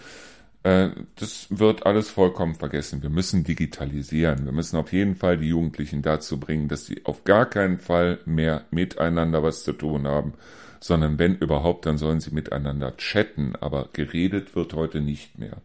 Äh, 0.64 0.90
das 1.16 1.48
wird 1.50 1.86
alles 1.86 2.10
vollkommen 2.10 2.56
vergessen. 2.56 3.02
Wir 3.02 3.10
müssen 3.10 3.44
digitalisieren. 3.44 4.46
Wir 4.46 4.52
müssen 4.52 4.78
auf 4.78 4.94
jeden 4.94 5.16
Fall 5.16 5.38
die 5.38 5.50
Jugendlichen 5.50 6.02
dazu 6.02 6.40
bringen, 6.40 6.68
dass 6.68 6.86
sie 6.86 7.02
auf 7.06 7.24
gar 7.24 7.48
keinen 7.48 7.78
Fall 7.78 8.20
mehr 8.26 8.66
miteinander 8.72 9.42
was 9.44 9.64
zu 9.64 9.74
tun 9.74 10.08
haben, 10.08 10.34
sondern 10.80 11.20
wenn 11.20 11.36
überhaupt, 11.36 11.86
dann 11.86 11.98
sollen 11.98 12.20
sie 12.20 12.32
miteinander 12.32 12.96
chatten, 12.98 13.56
aber 13.60 13.90
geredet 13.94 14.56
wird 14.56 14.74
heute 14.74 15.02
nicht 15.02 15.40
mehr. 15.40 15.58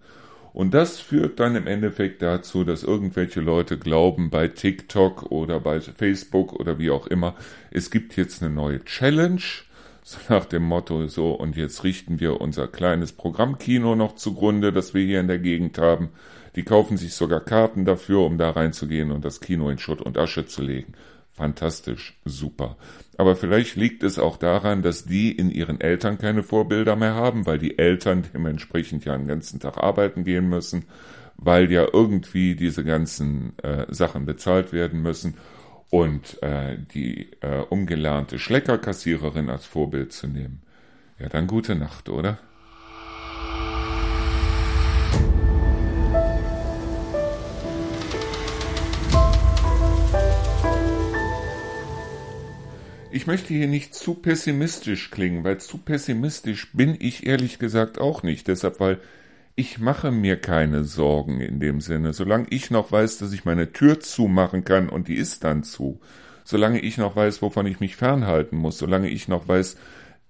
Und 0.57 0.73
das 0.73 0.99
führt 0.99 1.39
dann 1.39 1.55
im 1.55 1.67
Endeffekt 1.67 2.23
dazu, 2.23 2.65
dass 2.65 2.83
irgendwelche 2.83 3.43
Leute 3.43 3.77
glauben, 3.77 4.31
bei 4.31 4.49
TikTok 4.49 5.31
oder 5.31 5.61
bei 5.61 5.83
Facebook 5.83 6.55
oder 6.55 6.79
wie 6.79 6.89
auch 6.89 7.07
immer, 7.07 7.35
es 7.71 7.91
gibt 7.91 8.17
jetzt 8.17 8.43
eine 8.43 8.55
neue 8.55 8.83
Challenge, 8.87 9.43
so 10.03 10.19
nach 10.31 10.47
dem 10.47 10.63
Motto, 10.63 11.09
so, 11.09 11.33
und 11.33 11.59
jetzt 11.59 11.85
richten 11.85 12.21
wir 12.21 12.41
unser 12.41 12.69
kleines 12.69 13.13
Programmkino 13.13 13.97
noch 13.97 14.15
zugrunde, 14.15 14.73
das 14.73 14.95
wir 14.95 15.05
hier 15.05 15.21
in 15.21 15.29
der 15.29 15.41
Gegend 15.41 15.77
haben. 15.77 16.09
Die 16.55 16.63
kaufen 16.63 16.97
sich 16.97 17.13
sogar 17.13 17.41
Karten 17.41 17.85
dafür, 17.85 18.21
um 18.21 18.39
da 18.39 18.49
reinzugehen 18.49 19.11
und 19.11 19.27
das 19.27 19.43
Kino 19.43 19.69
in 19.69 19.77
Schutt 19.77 20.01
und 20.01 20.17
Asche 20.17 20.47
zu 20.47 20.63
legen. 20.63 20.95
Fantastisch, 21.37 22.19
super. 22.25 22.79
Aber 23.19 23.37
vielleicht 23.37 23.77
liegt 23.77 24.03
es 24.03 24.19
auch 24.19 24.39
daran, 24.39 24.81
dass 24.81 25.05
die 25.05 25.31
in 25.31 25.51
ihren 25.51 25.83
Eltern 25.83 26.17
keine 26.17 26.43
Vorbilder 26.43 26.97
mehr 26.97 27.15
haben, 27.15 27.45
weil 27.45 27.59
die 27.59 27.79
Eltern 27.79 28.25
dementsprechend 28.33 29.05
ja 29.05 29.15
den 29.15 29.29
ganzen 29.29 29.61
Tag 29.61 29.77
arbeiten 29.77 30.25
gehen 30.25 30.49
müssen, 30.49 30.87
weil 31.37 31.71
ja 31.71 31.87
irgendwie 31.93 32.55
diese 32.57 32.85
ganzen 32.85 33.53
äh, 33.59 33.85
Sachen 33.91 34.25
bezahlt 34.25 34.73
werden 34.73 35.03
müssen 35.03 35.35
und 35.91 36.43
äh, 36.43 36.79
die 36.95 37.33
äh, 37.43 37.61
umgelernte 37.69 38.39
Schleckerkassiererin 38.39 39.51
als 39.51 39.67
Vorbild 39.67 40.15
zu 40.15 40.29
nehmen. 40.29 40.63
Ja, 41.19 41.29
dann 41.29 41.47
gute 41.47 41.75
Nacht, 41.75 42.09
oder? 42.09 42.39
Ich 53.17 53.27
möchte 53.27 53.55
hier 53.55 53.67
nicht 53.67 53.95
zu 53.95 54.13
pessimistisch 54.13 55.11
klingen, 55.11 55.43
weil 55.43 55.57
zu 55.57 55.79
pessimistisch 55.79 56.71
bin 56.75 56.95
ich 57.01 57.27
ehrlich 57.27 57.59
gesagt 57.59 57.99
auch 57.99 58.23
nicht. 58.23 58.47
Deshalb, 58.47 58.79
weil 58.79 58.99
ich 59.55 59.79
mache 59.79 60.11
mir 60.11 60.37
keine 60.37 60.85
Sorgen 60.85 61.41
in 61.41 61.59
dem 61.59 61.81
Sinne. 61.81 62.13
Solange 62.13 62.49
ich 62.51 62.71
noch 62.71 62.93
weiß, 62.93 63.17
dass 63.17 63.33
ich 63.33 63.47
meine 63.47 63.73
Tür 63.73 64.01
zumachen 64.01 64.67
kann 64.67 64.91
und 64.91 65.09
die 65.09 65.15
ist 65.15 65.45
dann 65.45 65.63
zu. 65.63 65.99
Solange 66.45 66.81
ich 66.81 66.99
noch 66.99 67.17
weiß, 67.17 67.41
wovon 67.41 67.65
ich 67.65 67.81
mich 67.81 67.97
fernhalten 67.97 68.59
muss. 68.59 68.77
Solange 68.77 69.09
ich 69.09 69.29
noch 69.29 69.49
weiß, 69.49 69.79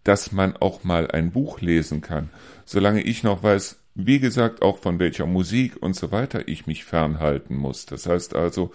dass 0.05 0.31
man 0.31 0.57
auch 0.57 0.85
mal 0.85 1.11
ein 1.11 1.33
Buch 1.33 1.61
lesen 1.61 2.03
kann. 2.03 2.31
Solange 2.67 3.03
ich 3.03 3.25
noch 3.25 3.43
weiß, 3.43 3.81
wie 3.97 4.21
gesagt, 4.21 4.63
auch 4.63 4.79
von 4.79 5.01
welcher 5.01 5.27
Musik 5.27 5.83
und 5.83 5.97
so 5.97 6.13
weiter 6.13 6.47
ich 6.47 6.69
mich 6.69 6.85
fernhalten 6.85 7.57
muss. 7.57 7.85
Das 7.85 8.07
heißt 8.07 8.37
also, 8.37 8.71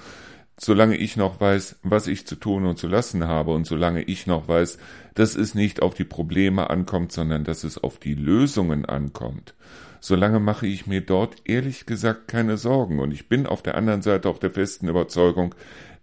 solange 0.63 0.95
ich 0.95 1.17
noch 1.17 1.41
weiß, 1.41 1.79
was 1.81 2.05
ich 2.05 2.27
zu 2.27 2.35
tun 2.35 2.67
und 2.67 2.77
zu 2.77 2.87
lassen 2.87 3.27
habe 3.27 3.51
und 3.51 3.65
solange 3.65 4.03
ich 4.03 4.27
noch 4.27 4.47
weiß, 4.47 4.77
dass 5.15 5.35
es 5.35 5.55
nicht 5.55 5.81
auf 5.81 5.95
die 5.95 6.03
Probleme 6.03 6.69
ankommt, 6.69 7.11
sondern 7.11 7.43
dass 7.43 7.63
es 7.63 7.79
auf 7.79 7.97
die 7.97 8.13
Lösungen 8.13 8.85
ankommt, 8.85 9.55
solange 10.01 10.39
mache 10.39 10.67
ich 10.67 10.85
mir 10.85 11.01
dort 11.01 11.37
ehrlich 11.45 11.87
gesagt 11.87 12.27
keine 12.27 12.57
Sorgen. 12.57 12.99
Und 12.99 13.11
ich 13.11 13.27
bin 13.27 13.47
auf 13.47 13.63
der 13.63 13.73
anderen 13.73 14.03
Seite 14.03 14.29
auch 14.29 14.37
der 14.37 14.51
festen 14.51 14.87
Überzeugung, 14.87 15.55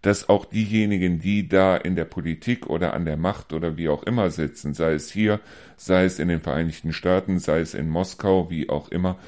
dass 0.02 0.28
auch 0.28 0.44
diejenigen, 0.44 1.20
die 1.20 1.48
da 1.48 1.76
in 1.76 1.94
der 1.94 2.04
Politik 2.04 2.66
oder 2.66 2.94
an 2.94 3.04
der 3.04 3.16
Macht 3.16 3.52
oder 3.52 3.76
wie 3.76 3.88
auch 3.88 4.02
immer 4.02 4.30
sitzen, 4.30 4.74
sei 4.74 4.94
es 4.94 5.08
hier, 5.08 5.38
sei 5.76 6.04
es 6.04 6.18
in 6.18 6.26
den 6.26 6.40
Vereinigten 6.40 6.92
Staaten, 6.92 7.38
sei 7.38 7.60
es 7.60 7.74
in 7.74 7.88
Moskau, 7.88 8.50
wie 8.50 8.68
auch 8.68 8.88
immer, 8.88 9.18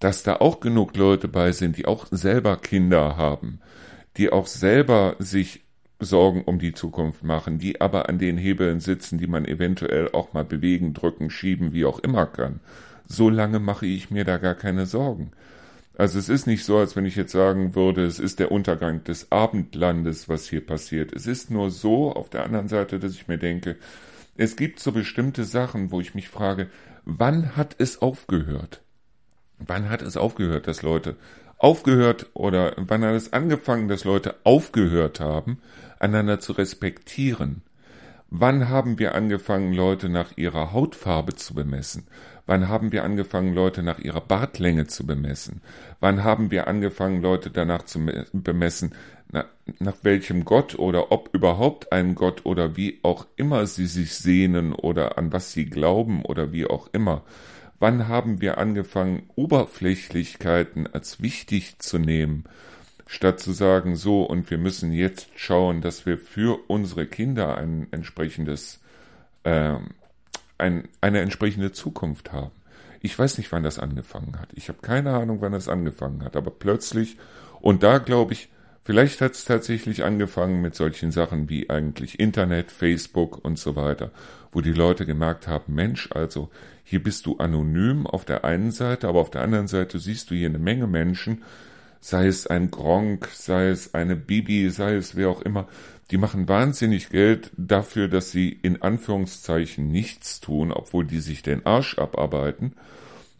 dass 0.00 0.24
da 0.24 0.36
auch 0.36 0.58
genug 0.58 0.96
Leute 0.96 1.28
bei 1.28 1.52
sind, 1.52 1.76
die 1.76 1.86
auch 1.86 2.06
selber 2.10 2.56
Kinder 2.56 3.16
haben, 3.16 3.60
die 4.16 4.30
auch 4.30 4.46
selber 4.46 5.16
sich 5.18 5.62
Sorgen 6.00 6.42
um 6.42 6.58
die 6.58 6.72
Zukunft 6.72 7.24
machen, 7.24 7.58
die 7.58 7.80
aber 7.80 8.08
an 8.08 8.18
den 8.18 8.38
Hebeln 8.38 8.80
sitzen, 8.80 9.18
die 9.18 9.26
man 9.26 9.44
eventuell 9.44 10.10
auch 10.12 10.32
mal 10.32 10.44
bewegen, 10.44 10.94
drücken, 10.94 11.30
schieben, 11.30 11.72
wie 11.72 11.84
auch 11.84 11.98
immer 11.98 12.26
kann. 12.26 12.60
So 13.06 13.28
lange 13.28 13.58
mache 13.58 13.86
ich 13.86 14.10
mir 14.10 14.24
da 14.24 14.38
gar 14.38 14.54
keine 14.54 14.86
Sorgen. 14.86 15.32
Also 15.96 16.18
es 16.18 16.30
ist 16.30 16.46
nicht 16.46 16.64
so, 16.64 16.78
als 16.78 16.96
wenn 16.96 17.04
ich 17.04 17.16
jetzt 17.16 17.32
sagen 17.32 17.74
würde, 17.74 18.06
es 18.06 18.18
ist 18.18 18.38
der 18.38 18.50
Untergang 18.50 19.04
des 19.04 19.30
Abendlandes, 19.30 20.28
was 20.28 20.48
hier 20.48 20.64
passiert. 20.64 21.12
Es 21.12 21.26
ist 21.26 21.50
nur 21.50 21.70
so 21.70 22.12
auf 22.12 22.30
der 22.30 22.44
anderen 22.44 22.68
Seite, 22.68 22.98
dass 22.98 23.12
ich 23.12 23.28
mir 23.28 23.36
denke, 23.36 23.76
es 24.36 24.56
gibt 24.56 24.80
so 24.80 24.92
bestimmte 24.92 25.44
Sachen, 25.44 25.90
wo 25.90 26.00
ich 26.00 26.14
mich 26.14 26.30
frage, 26.30 26.70
wann 27.04 27.56
hat 27.56 27.76
es 27.78 28.00
aufgehört? 28.00 28.80
Wann 29.58 29.90
hat 29.90 30.00
es 30.00 30.16
aufgehört, 30.16 30.66
dass 30.66 30.80
Leute 30.80 31.16
aufgehört 31.60 32.30
oder 32.34 32.72
wann 32.76 33.04
hat 33.04 33.14
es 33.14 33.32
angefangen, 33.32 33.86
dass 33.86 34.04
Leute 34.04 34.34
aufgehört 34.44 35.20
haben, 35.20 35.58
einander 36.00 36.40
zu 36.40 36.52
respektieren? 36.52 37.62
Wann 38.30 38.68
haben 38.68 38.98
wir 38.98 39.14
angefangen, 39.14 39.72
Leute 39.72 40.08
nach 40.08 40.36
ihrer 40.36 40.72
Hautfarbe 40.72 41.34
zu 41.34 41.52
bemessen? 41.52 42.06
Wann 42.46 42.68
haben 42.68 42.92
wir 42.92 43.04
angefangen, 43.04 43.54
Leute 43.54 43.82
nach 43.82 43.98
ihrer 43.98 44.20
Bartlänge 44.20 44.86
zu 44.86 45.04
bemessen? 45.04 45.62
Wann 45.98 46.24
haben 46.24 46.50
wir 46.50 46.66
angefangen, 46.66 47.22
Leute 47.22 47.50
danach 47.50 47.82
zu 47.84 48.00
bemessen, 48.32 48.94
nach, 49.32 49.46
nach 49.80 49.96
welchem 50.02 50.44
Gott 50.44 50.78
oder 50.78 51.12
ob 51.12 51.30
überhaupt 51.32 51.92
ein 51.92 52.14
Gott 52.14 52.46
oder 52.46 52.76
wie 52.76 53.00
auch 53.02 53.26
immer 53.36 53.66
sie 53.66 53.86
sich 53.86 54.14
sehnen 54.14 54.72
oder 54.72 55.18
an 55.18 55.32
was 55.32 55.52
sie 55.52 55.66
glauben 55.66 56.24
oder 56.24 56.52
wie 56.52 56.66
auch 56.66 56.88
immer? 56.92 57.22
Wann 57.80 58.08
haben 58.08 58.42
wir 58.42 58.58
angefangen, 58.58 59.22
Oberflächlichkeiten 59.36 60.86
als 60.86 61.22
wichtig 61.22 61.78
zu 61.78 61.98
nehmen, 61.98 62.44
statt 63.06 63.40
zu 63.40 63.52
sagen, 63.52 63.96
so, 63.96 64.22
und 64.22 64.50
wir 64.50 64.58
müssen 64.58 64.92
jetzt 64.92 65.28
schauen, 65.34 65.80
dass 65.80 66.04
wir 66.04 66.18
für 66.18 66.60
unsere 66.68 67.06
Kinder 67.06 67.56
ein 67.56 67.88
entsprechendes, 67.90 68.80
äh, 69.44 69.76
ein, 70.58 70.88
eine 71.00 71.20
entsprechende 71.20 71.72
Zukunft 71.72 72.32
haben. 72.32 72.52
Ich 73.00 73.18
weiß 73.18 73.38
nicht, 73.38 73.50
wann 73.50 73.62
das 73.62 73.78
angefangen 73.78 74.38
hat. 74.38 74.50
Ich 74.52 74.68
habe 74.68 74.80
keine 74.82 75.14
Ahnung, 75.14 75.40
wann 75.40 75.52
das 75.52 75.66
angefangen 75.66 76.22
hat, 76.22 76.36
aber 76.36 76.50
plötzlich, 76.50 77.16
und 77.62 77.82
da 77.82 77.96
glaube 77.96 78.34
ich, 78.34 78.50
Vielleicht 78.82 79.20
hat 79.20 79.32
es 79.32 79.44
tatsächlich 79.44 80.04
angefangen 80.04 80.62
mit 80.62 80.74
solchen 80.74 81.10
Sachen 81.10 81.48
wie 81.48 81.68
eigentlich 81.68 82.18
Internet, 82.18 82.72
Facebook 82.72 83.44
und 83.44 83.58
so 83.58 83.76
weiter, 83.76 84.10
wo 84.52 84.62
die 84.62 84.72
Leute 84.72 85.04
gemerkt 85.04 85.46
haben, 85.46 85.74
Mensch, 85.74 86.10
also 86.12 86.50
hier 86.82 87.02
bist 87.02 87.26
du 87.26 87.36
anonym 87.36 88.06
auf 88.06 88.24
der 88.24 88.44
einen 88.44 88.70
Seite, 88.70 89.06
aber 89.06 89.20
auf 89.20 89.30
der 89.30 89.42
anderen 89.42 89.68
Seite 89.68 89.98
siehst 89.98 90.30
du 90.30 90.34
hier 90.34 90.48
eine 90.48 90.58
Menge 90.58 90.86
Menschen, 90.86 91.44
sei 92.00 92.26
es 92.26 92.46
ein 92.46 92.70
Gronk, 92.70 93.28
sei 93.32 93.68
es 93.68 93.94
eine 93.94 94.16
Bibi, 94.16 94.70
sei 94.70 94.94
es 94.94 95.14
wer 95.14 95.28
auch 95.28 95.42
immer, 95.42 95.68
die 96.10 96.16
machen 96.16 96.48
wahnsinnig 96.48 97.10
Geld 97.10 97.52
dafür, 97.56 98.08
dass 98.08 98.32
sie 98.32 98.48
in 98.48 98.82
Anführungszeichen 98.82 99.88
nichts 99.88 100.40
tun, 100.40 100.72
obwohl 100.72 101.04
die 101.04 101.20
sich 101.20 101.42
den 101.42 101.66
Arsch 101.66 101.98
abarbeiten. 101.98 102.72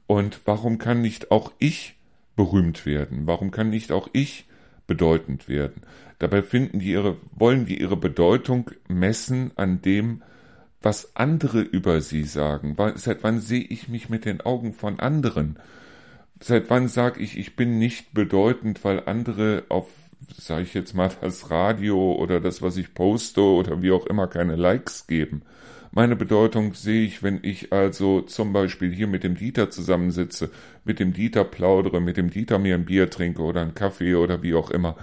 Und 0.07 0.41
warum 0.45 0.79
kann 0.79 1.01
nicht 1.01 1.31
auch 1.31 1.51
ich 1.59 1.97
berühmt 2.37 2.87
werden? 2.87 3.27
Warum 3.27 3.51
kann 3.51 3.71
nicht 3.71 3.91
auch 3.91 4.09
ich 4.13 4.47
bedeutend 4.91 5.49
werden. 5.49 5.83
Dabei 6.19 6.43
finden 6.43 6.81
die 6.81 6.91
ihre, 6.91 7.17
wollen 7.31 7.65
die 7.65 7.81
ihre 7.81 7.97
Bedeutung 7.97 8.73
messen 8.89 9.53
an 9.55 9.81
dem, 9.83 10.23
was 10.83 11.15
andere 11.15 11.61
über 11.61 12.01
sie 12.01 12.25
sagen. 12.25 12.77
Seit 12.97 13.23
wann 13.23 13.39
sehe 13.39 13.63
ich 13.63 13.89
mich 13.89 14.09
mit 14.09 14.25
den 14.25 14.41
Augen 14.41 14.73
von 14.73 14.99
anderen? 14.99 15.61
Seit 16.41 16.71
wann 16.71 16.89
sage 16.89 17.21
ich, 17.21 17.39
ich 17.39 17.55
bin 17.55 17.79
nicht 17.79 18.15
bedeutend, 18.15 18.85
weil 18.85 19.05
andere 19.07 19.63
auf, 19.69 19.87
sage 20.37 20.63
ich 20.63 20.75
jetzt 20.75 20.93
mal, 20.93 21.13
das 21.21 21.51
Radio 21.51 22.17
oder 22.17 22.41
das, 22.41 22.61
was 22.61 22.77
ich 22.77 22.93
poste 22.93 23.43
oder 23.43 23.83
wie 23.83 23.93
auch 23.93 24.07
immer 24.07 24.27
keine 24.27 24.57
Likes 24.57 25.07
geben? 25.07 25.43
Meine 25.93 26.15
Bedeutung 26.15 26.75
sehe 26.75 27.05
ich, 27.05 27.23
wenn 27.25 27.41
ich 27.43 27.73
also 27.73 28.21
zum 28.21 28.53
Beispiel 28.53 28.93
hier 28.93 29.09
mit 29.09 29.25
dem 29.25 29.35
Dieter 29.35 29.71
zusammensitze, 29.71 30.51
mit 30.85 31.01
dem 31.01 31.13
Dieter 31.13 31.43
plaudere, 31.43 32.01
mit 32.01 32.17
dem 32.17 32.31
Dieter 32.31 32.61
mir 32.61 32.77
ein 32.77 32.85
Bier 32.85 33.11
trinke 33.11 33.43
oder 33.43 33.63
einen 33.63 33.75
Kaffee 33.75 34.15
oder 34.15 34.43
wie 34.43 34.55
auch 34.55 34.71
immer. 34.71 34.97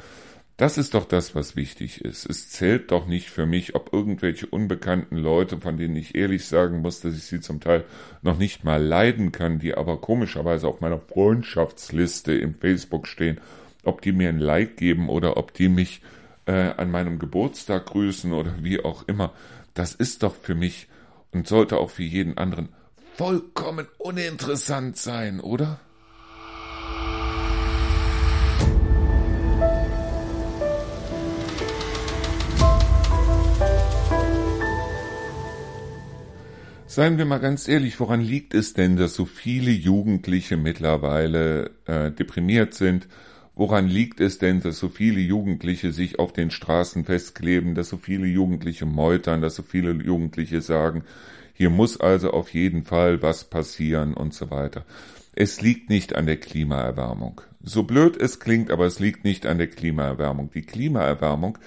Das 0.56 0.80
ist 0.80 0.96
doch 0.96 1.06
das, 1.06 1.36
was 1.36 1.56
wichtig 1.56 2.04
ist. 2.04 2.28
Es 2.28 2.50
zählt 2.50 2.90
doch 2.92 3.06
nicht 3.06 3.30
für 3.30 3.46
mich, 3.46 3.76
ob 3.76 3.94
irgendwelche 3.94 4.48
unbekannten 4.48 5.18
Leute, 5.18 5.60
von 5.60 5.78
denen 5.78 5.96
ich 5.96 6.16
ehrlich 6.16 6.46
sagen 6.46 6.82
muss, 6.82 7.02
dass 7.02 7.16
ich 7.16 7.26
sie 7.26 7.42
zum 7.42 7.60
Teil 7.60 7.84
noch 8.24 8.40
nicht 8.40 8.64
mal 8.64 8.82
leiden 8.82 9.32
kann, 9.32 9.60
die 9.60 9.76
aber 9.76 10.02
komischerweise 10.02 10.68
auf 10.68 10.82
meiner 10.82 11.00
Freundschaftsliste 11.00 12.34
im 12.34 12.56
Facebook 12.56 13.08
stehen, 13.08 13.40
ob 13.84 14.02
die 14.02 14.14
mir 14.14 14.30
ein 14.30 14.40
Like 14.40 14.78
geben 14.78 15.10
oder 15.10 15.38
ob 15.38 15.54
die 15.54 15.70
mich 15.70 16.02
äh, 16.48 16.72
an 16.76 16.90
meinem 16.90 17.20
Geburtstag 17.20 17.86
grüßen 17.86 18.34
oder 18.34 18.56
wie 18.62 18.84
auch 18.84 19.08
immer. 19.08 19.34
Das 19.78 19.94
ist 19.94 20.24
doch 20.24 20.36
für 20.36 20.56
mich 20.56 20.88
und 21.32 21.48
sollte 21.48 21.78
auch 21.78 21.92
für 21.92 22.02
jeden 22.02 22.36
anderen 22.40 22.70
vollkommen 23.16 23.88
uninteressant 24.00 24.98
sein, 24.98 25.40
oder? 25.40 25.80
Seien 36.88 37.20
wir 37.20 37.26
mal 37.26 37.38
ganz 37.38 37.68
ehrlich, 37.68 38.00
woran 38.00 38.22
liegt 38.22 38.56
es 38.56 38.74
denn, 38.74 38.96
dass 38.96 39.14
so 39.14 39.26
viele 39.26 39.70
Jugendliche 39.70 40.58
mittlerweile 40.58 41.70
äh, 41.86 42.10
deprimiert 42.10 42.74
sind 42.74 43.08
Woran 43.58 43.88
liegt 43.88 44.20
es 44.20 44.38
denn, 44.38 44.62
dass 44.62 44.78
so 44.78 44.88
viele 44.88 45.20
Jugendliche 45.20 45.92
sich 45.92 46.20
auf 46.20 46.32
den 46.32 46.52
Straßen 46.52 47.06
festkleben, 47.06 47.74
dass 47.74 47.90
so 47.90 47.98
viele 47.98 48.28
Jugendliche 48.28 48.86
meutern, 48.86 49.42
dass 49.42 49.56
so 49.56 49.64
viele 49.64 49.94
Jugendliche 49.94 50.62
sagen, 50.62 51.04
hier 51.54 51.72
muss 51.72 52.00
also 52.00 52.30
auf 52.30 52.54
jeden 52.54 52.84
Fall 52.84 53.24
was 53.24 53.46
passieren 53.46 54.14
und 54.14 54.36
so 54.36 54.52
weiter. 54.52 54.86
Es 55.34 55.60
liegt 55.60 55.90
nicht 55.90 56.16
an 56.16 56.28
der 56.28 56.38
Klimaerwärmung. 56.38 57.42
So 57.64 57.82
blöd 57.82 58.16
es 58.16 58.40
klingt, 58.40 58.70
aber 58.70 58.86
es 58.86 59.00
liegt 59.00 59.24
nicht 59.24 59.48
an 59.48 59.58
der 59.58 59.68
Klimaerwärmung. 59.68 60.52
Die 60.54 60.62
Klimaerwärmung 60.62 61.58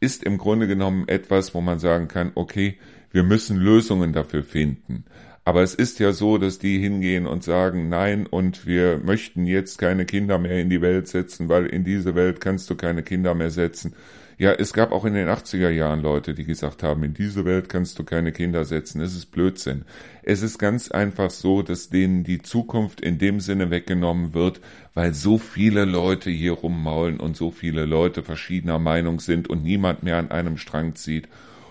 ist 0.00 0.24
im 0.24 0.38
Grunde 0.38 0.66
genommen 0.66 1.06
etwas, 1.06 1.54
wo 1.54 1.60
man 1.60 1.78
sagen 1.78 2.08
kann, 2.08 2.32
okay, 2.34 2.78
wir 3.12 3.22
müssen 3.22 3.58
Lösungen 3.58 4.12
dafür 4.12 4.42
finden. 4.42 5.04
Aber 5.48 5.62
es 5.62 5.74
ist 5.74 5.98
ja 5.98 6.12
so, 6.12 6.36
dass 6.36 6.58
die 6.58 6.78
hingehen 6.78 7.26
und 7.26 7.42
sagen, 7.42 7.88
nein, 7.88 8.26
und 8.26 8.66
wir 8.66 8.98
möchten 8.98 9.46
jetzt 9.46 9.78
keine 9.78 10.04
Kinder 10.04 10.38
mehr 10.38 10.60
in 10.60 10.68
die 10.68 10.82
Welt 10.82 11.08
setzen, 11.08 11.48
weil 11.48 11.64
in 11.64 11.84
diese 11.84 12.14
Welt 12.14 12.42
kannst 12.42 12.68
du 12.68 12.74
keine 12.74 13.02
Kinder 13.02 13.34
mehr 13.34 13.48
setzen. 13.48 13.94
Ja, 14.36 14.52
es 14.52 14.74
gab 14.74 14.92
auch 14.92 15.06
in 15.06 15.14
den 15.14 15.26
80er 15.26 15.70
Jahren 15.70 16.02
Leute, 16.02 16.34
die 16.34 16.44
gesagt 16.44 16.82
haben, 16.82 17.02
in 17.02 17.14
diese 17.14 17.46
Welt 17.46 17.70
kannst 17.70 17.98
du 17.98 18.04
keine 18.04 18.30
Kinder 18.30 18.66
setzen. 18.66 19.00
Es 19.00 19.16
ist 19.16 19.30
Blödsinn. 19.30 19.86
Es 20.22 20.42
ist 20.42 20.58
ganz 20.58 20.90
einfach 20.90 21.30
so, 21.30 21.62
dass 21.62 21.88
denen 21.88 22.24
die 22.24 22.42
Zukunft 22.42 23.00
in 23.00 23.16
dem 23.16 23.40
Sinne 23.40 23.70
weggenommen 23.70 24.34
wird, 24.34 24.60
weil 24.92 25.14
so 25.14 25.38
viele 25.38 25.86
Leute 25.86 26.28
hier 26.28 26.52
rummaulen 26.52 27.18
und 27.18 27.38
so 27.38 27.50
viele 27.50 27.86
Leute 27.86 28.22
verschiedener 28.22 28.78
Meinung 28.78 29.18
sind 29.18 29.48
und 29.48 29.64
niemand 29.64 30.02
mehr 30.02 30.18
an 30.18 30.30
einem 30.30 30.58
Strang 30.58 30.94
zieht. 30.94 31.26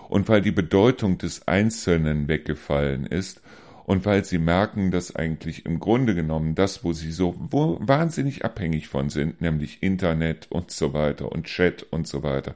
Und 0.08 0.28
weil 0.28 0.40
die 0.40 0.50
Bedeutung 0.50 1.18
des 1.18 1.46
Einzelnen 1.46 2.26
weggefallen 2.26 3.06
ist 3.06 3.40
und 3.88 4.04
weil 4.04 4.22
sie 4.22 4.36
merken, 4.36 4.90
dass 4.90 5.16
eigentlich 5.16 5.64
im 5.64 5.80
Grunde 5.80 6.14
genommen 6.14 6.54
das, 6.54 6.84
wo 6.84 6.92
sie 6.92 7.10
so 7.10 7.34
wahnsinnig 7.38 8.44
abhängig 8.44 8.86
von 8.86 9.08
sind, 9.08 9.40
nämlich 9.40 9.82
Internet 9.82 10.46
und 10.50 10.70
so 10.70 10.92
weiter 10.92 11.32
und 11.32 11.46
Chat 11.46 11.84
und 11.84 12.06
so 12.06 12.22
weiter, 12.22 12.54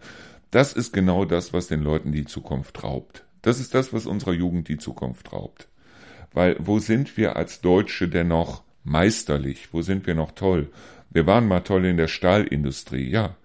das 0.51 0.75
ist 0.75 0.93
genau 0.93 1.25
das, 1.25 1.55
was 1.55 1.69
den 1.69 1.81
Leuten 1.81 2.13
die 2.13 2.27
Zukunft 2.27 2.85
raubt. 2.85 3.25
Das 3.41 3.61
ist 3.61 3.75
das, 3.75 3.95
was 3.95 4.05
unserer 4.05 4.35
Jugend 4.35 4.69
die 4.69 4.77
Zukunft 4.77 5.33
raubt. 5.33 5.69
Weil 6.35 6.57
wo 6.59 6.81
sind 6.81 7.17
wir 7.17 7.35
als 7.35 7.63
Deutsche 7.63 8.09
denn 8.09 8.29
noch 8.29 8.63
meisterlich? 8.85 9.73
Wo 9.73 9.81
sind 9.81 10.07
wir 10.07 10.15
noch 10.15 10.33
toll? 10.33 10.69
Wir 11.09 11.27
waren 11.27 11.49
mal 11.49 11.61
toll 11.61 11.87
in 11.87 11.97
der 11.97 12.09
Stahlindustrie, 12.09 13.09
ja. 13.09 13.37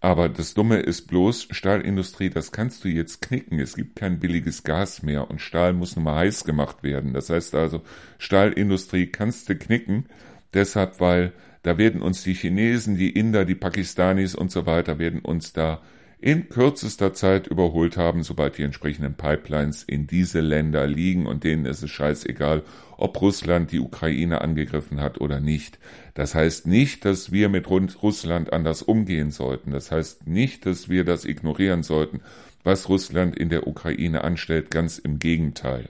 Aber 0.00 0.30
das 0.30 0.54
Dumme 0.54 0.78
ist 0.78 1.08
bloß, 1.08 1.48
Stahlindustrie, 1.50 2.30
das 2.30 2.52
kannst 2.52 2.84
du 2.84 2.88
jetzt 2.88 3.20
knicken. 3.20 3.58
Es 3.58 3.76
gibt 3.76 3.96
kein 3.96 4.18
billiges 4.18 4.64
Gas 4.64 5.02
mehr 5.02 5.30
und 5.30 5.42
Stahl 5.42 5.74
muss 5.74 5.94
nun 5.94 6.06
mal 6.06 6.16
heiß 6.16 6.44
gemacht 6.44 6.82
werden. 6.82 7.12
Das 7.12 7.28
heißt 7.28 7.54
also, 7.54 7.82
Stahlindustrie 8.18 9.08
kannst 9.08 9.50
du 9.50 9.56
knicken, 9.56 10.06
deshalb, 10.54 11.00
weil 11.00 11.32
da 11.62 11.76
werden 11.76 12.00
uns 12.00 12.22
die 12.22 12.32
Chinesen, 12.32 12.96
die 12.96 13.10
Inder, 13.10 13.44
die 13.44 13.54
Pakistanis 13.54 14.34
und 14.34 14.50
so 14.50 14.64
weiter, 14.64 14.98
werden 14.98 15.20
uns 15.20 15.52
da 15.52 15.82
in 16.18 16.48
kürzester 16.48 17.12
Zeit 17.14 17.46
überholt 17.46 17.96
haben, 17.96 18.22
sobald 18.22 18.58
die 18.58 18.62
entsprechenden 18.62 19.14
Pipelines 19.14 19.82
in 19.82 20.06
diese 20.06 20.40
Länder 20.40 20.86
liegen 20.86 21.26
und 21.26 21.44
denen 21.44 21.64
ist 21.64 21.82
es 21.82 21.90
scheißegal, 21.90 22.62
ob 23.00 23.20
Russland 23.20 23.72
die 23.72 23.80
Ukraine 23.80 24.40
angegriffen 24.40 25.00
hat 25.00 25.20
oder 25.20 25.40
nicht. 25.40 25.78
Das 26.14 26.34
heißt 26.34 26.66
nicht, 26.66 27.04
dass 27.04 27.32
wir 27.32 27.48
mit 27.48 27.70
Russland 27.70 28.52
anders 28.52 28.82
umgehen 28.82 29.30
sollten. 29.30 29.70
Das 29.70 29.90
heißt 29.90 30.26
nicht, 30.26 30.66
dass 30.66 30.88
wir 30.88 31.04
das 31.04 31.24
ignorieren 31.24 31.82
sollten, 31.82 32.20
was 32.62 32.88
Russland 32.88 33.36
in 33.36 33.48
der 33.48 33.66
Ukraine 33.66 34.24
anstellt. 34.24 34.70
Ganz 34.70 34.98
im 34.98 35.18
Gegenteil. 35.18 35.88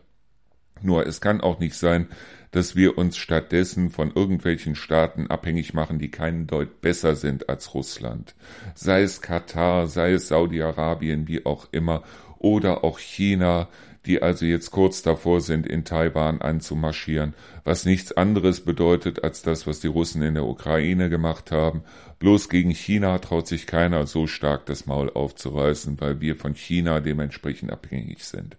Nur 0.82 1.06
es 1.06 1.20
kann 1.20 1.40
auch 1.40 1.58
nicht 1.58 1.74
sein, 1.74 2.06
dass 2.52 2.74
wir 2.74 2.98
uns 2.98 3.16
stattdessen 3.16 3.90
von 3.90 4.12
irgendwelchen 4.14 4.74
Staaten 4.74 5.28
abhängig 5.28 5.74
machen, 5.74 5.98
die 5.98 6.10
keinen 6.10 6.46
Deut 6.46 6.80
besser 6.80 7.14
sind 7.14 7.48
als 7.48 7.74
Russland. 7.74 8.34
Sei 8.74 9.02
es 9.02 9.20
Katar, 9.20 9.86
sei 9.86 10.12
es 10.12 10.28
Saudi-Arabien, 10.28 11.28
wie 11.28 11.46
auch 11.46 11.68
immer, 11.70 12.02
oder 12.38 12.82
auch 12.84 12.98
China, 12.98 13.68
die 14.10 14.22
also 14.22 14.44
jetzt 14.44 14.72
kurz 14.72 15.02
davor 15.02 15.40
sind, 15.40 15.68
in 15.68 15.84
Taiwan 15.84 16.40
anzumarschieren, 16.40 17.34
was 17.62 17.84
nichts 17.84 18.10
anderes 18.10 18.60
bedeutet 18.62 19.22
als 19.22 19.42
das, 19.42 19.68
was 19.68 19.78
die 19.78 19.86
Russen 19.86 20.20
in 20.22 20.34
der 20.34 20.46
Ukraine 20.46 21.08
gemacht 21.10 21.52
haben. 21.52 21.84
Bloß 22.18 22.48
gegen 22.48 22.72
China 22.72 23.16
traut 23.20 23.46
sich 23.46 23.68
keiner 23.68 24.08
so 24.08 24.26
stark 24.26 24.66
das 24.66 24.86
Maul 24.86 25.10
aufzureißen, 25.10 26.00
weil 26.00 26.20
wir 26.20 26.34
von 26.34 26.56
China 26.56 26.98
dementsprechend 26.98 27.70
abhängig 27.70 28.24
sind. 28.24 28.56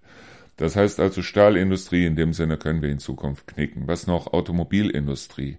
Das 0.56 0.78
heißt 0.78 1.02
also 1.02 1.22
Stahlindustrie, 1.22 2.06
in 2.06 2.16
dem 2.16 2.32
Sinne 2.32 2.56
können 2.56 2.82
wir 2.82 2.90
in 2.90 3.00
Zukunft 3.00 3.48
knicken. 3.48 3.90
Was 3.90 4.08
noch? 4.08 4.32
Automobilindustrie. 4.32 5.58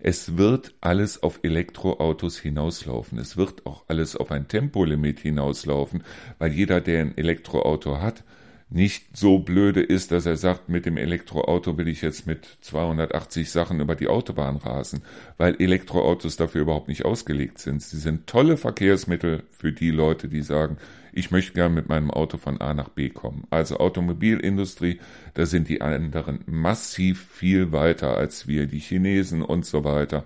Es 0.00 0.36
wird 0.38 0.74
alles 0.80 1.22
auf 1.22 1.38
Elektroautos 1.44 2.36
hinauslaufen. 2.36 3.16
Es 3.18 3.36
wird 3.36 3.64
auch 3.64 3.84
alles 3.86 4.16
auf 4.16 4.32
ein 4.32 4.48
Tempolimit 4.48 5.20
hinauslaufen, 5.20 6.02
weil 6.40 6.52
jeder, 6.52 6.80
der 6.80 7.02
ein 7.02 7.16
Elektroauto 7.16 8.00
hat, 8.00 8.24
nicht 8.72 9.16
so 9.16 9.40
blöde 9.40 9.82
ist, 9.82 10.12
dass 10.12 10.26
er 10.26 10.36
sagt, 10.36 10.68
mit 10.68 10.86
dem 10.86 10.96
Elektroauto 10.96 11.76
will 11.76 11.88
ich 11.88 12.02
jetzt 12.02 12.28
mit 12.28 12.58
280 12.60 13.50
Sachen 13.50 13.80
über 13.80 13.96
die 13.96 14.06
Autobahn 14.06 14.56
rasen, 14.56 15.02
weil 15.38 15.60
Elektroautos 15.60 16.36
dafür 16.36 16.62
überhaupt 16.62 16.86
nicht 16.86 17.04
ausgelegt 17.04 17.58
sind. 17.58 17.82
Sie 17.82 17.98
sind 17.98 18.28
tolle 18.28 18.56
Verkehrsmittel 18.56 19.42
für 19.50 19.72
die 19.72 19.90
Leute, 19.90 20.28
die 20.28 20.42
sagen, 20.42 20.76
ich 21.12 21.32
möchte 21.32 21.54
gern 21.54 21.74
mit 21.74 21.88
meinem 21.88 22.12
Auto 22.12 22.38
von 22.38 22.60
A 22.60 22.72
nach 22.72 22.90
B 22.90 23.08
kommen. 23.08 23.44
Also 23.50 23.78
Automobilindustrie, 23.78 25.00
da 25.34 25.46
sind 25.46 25.68
die 25.68 25.82
anderen 25.82 26.40
massiv 26.46 27.26
viel 27.28 27.72
weiter 27.72 28.16
als 28.16 28.46
wir, 28.46 28.66
die 28.68 28.78
Chinesen 28.78 29.42
und 29.42 29.66
so 29.66 29.82
weiter. 29.82 30.24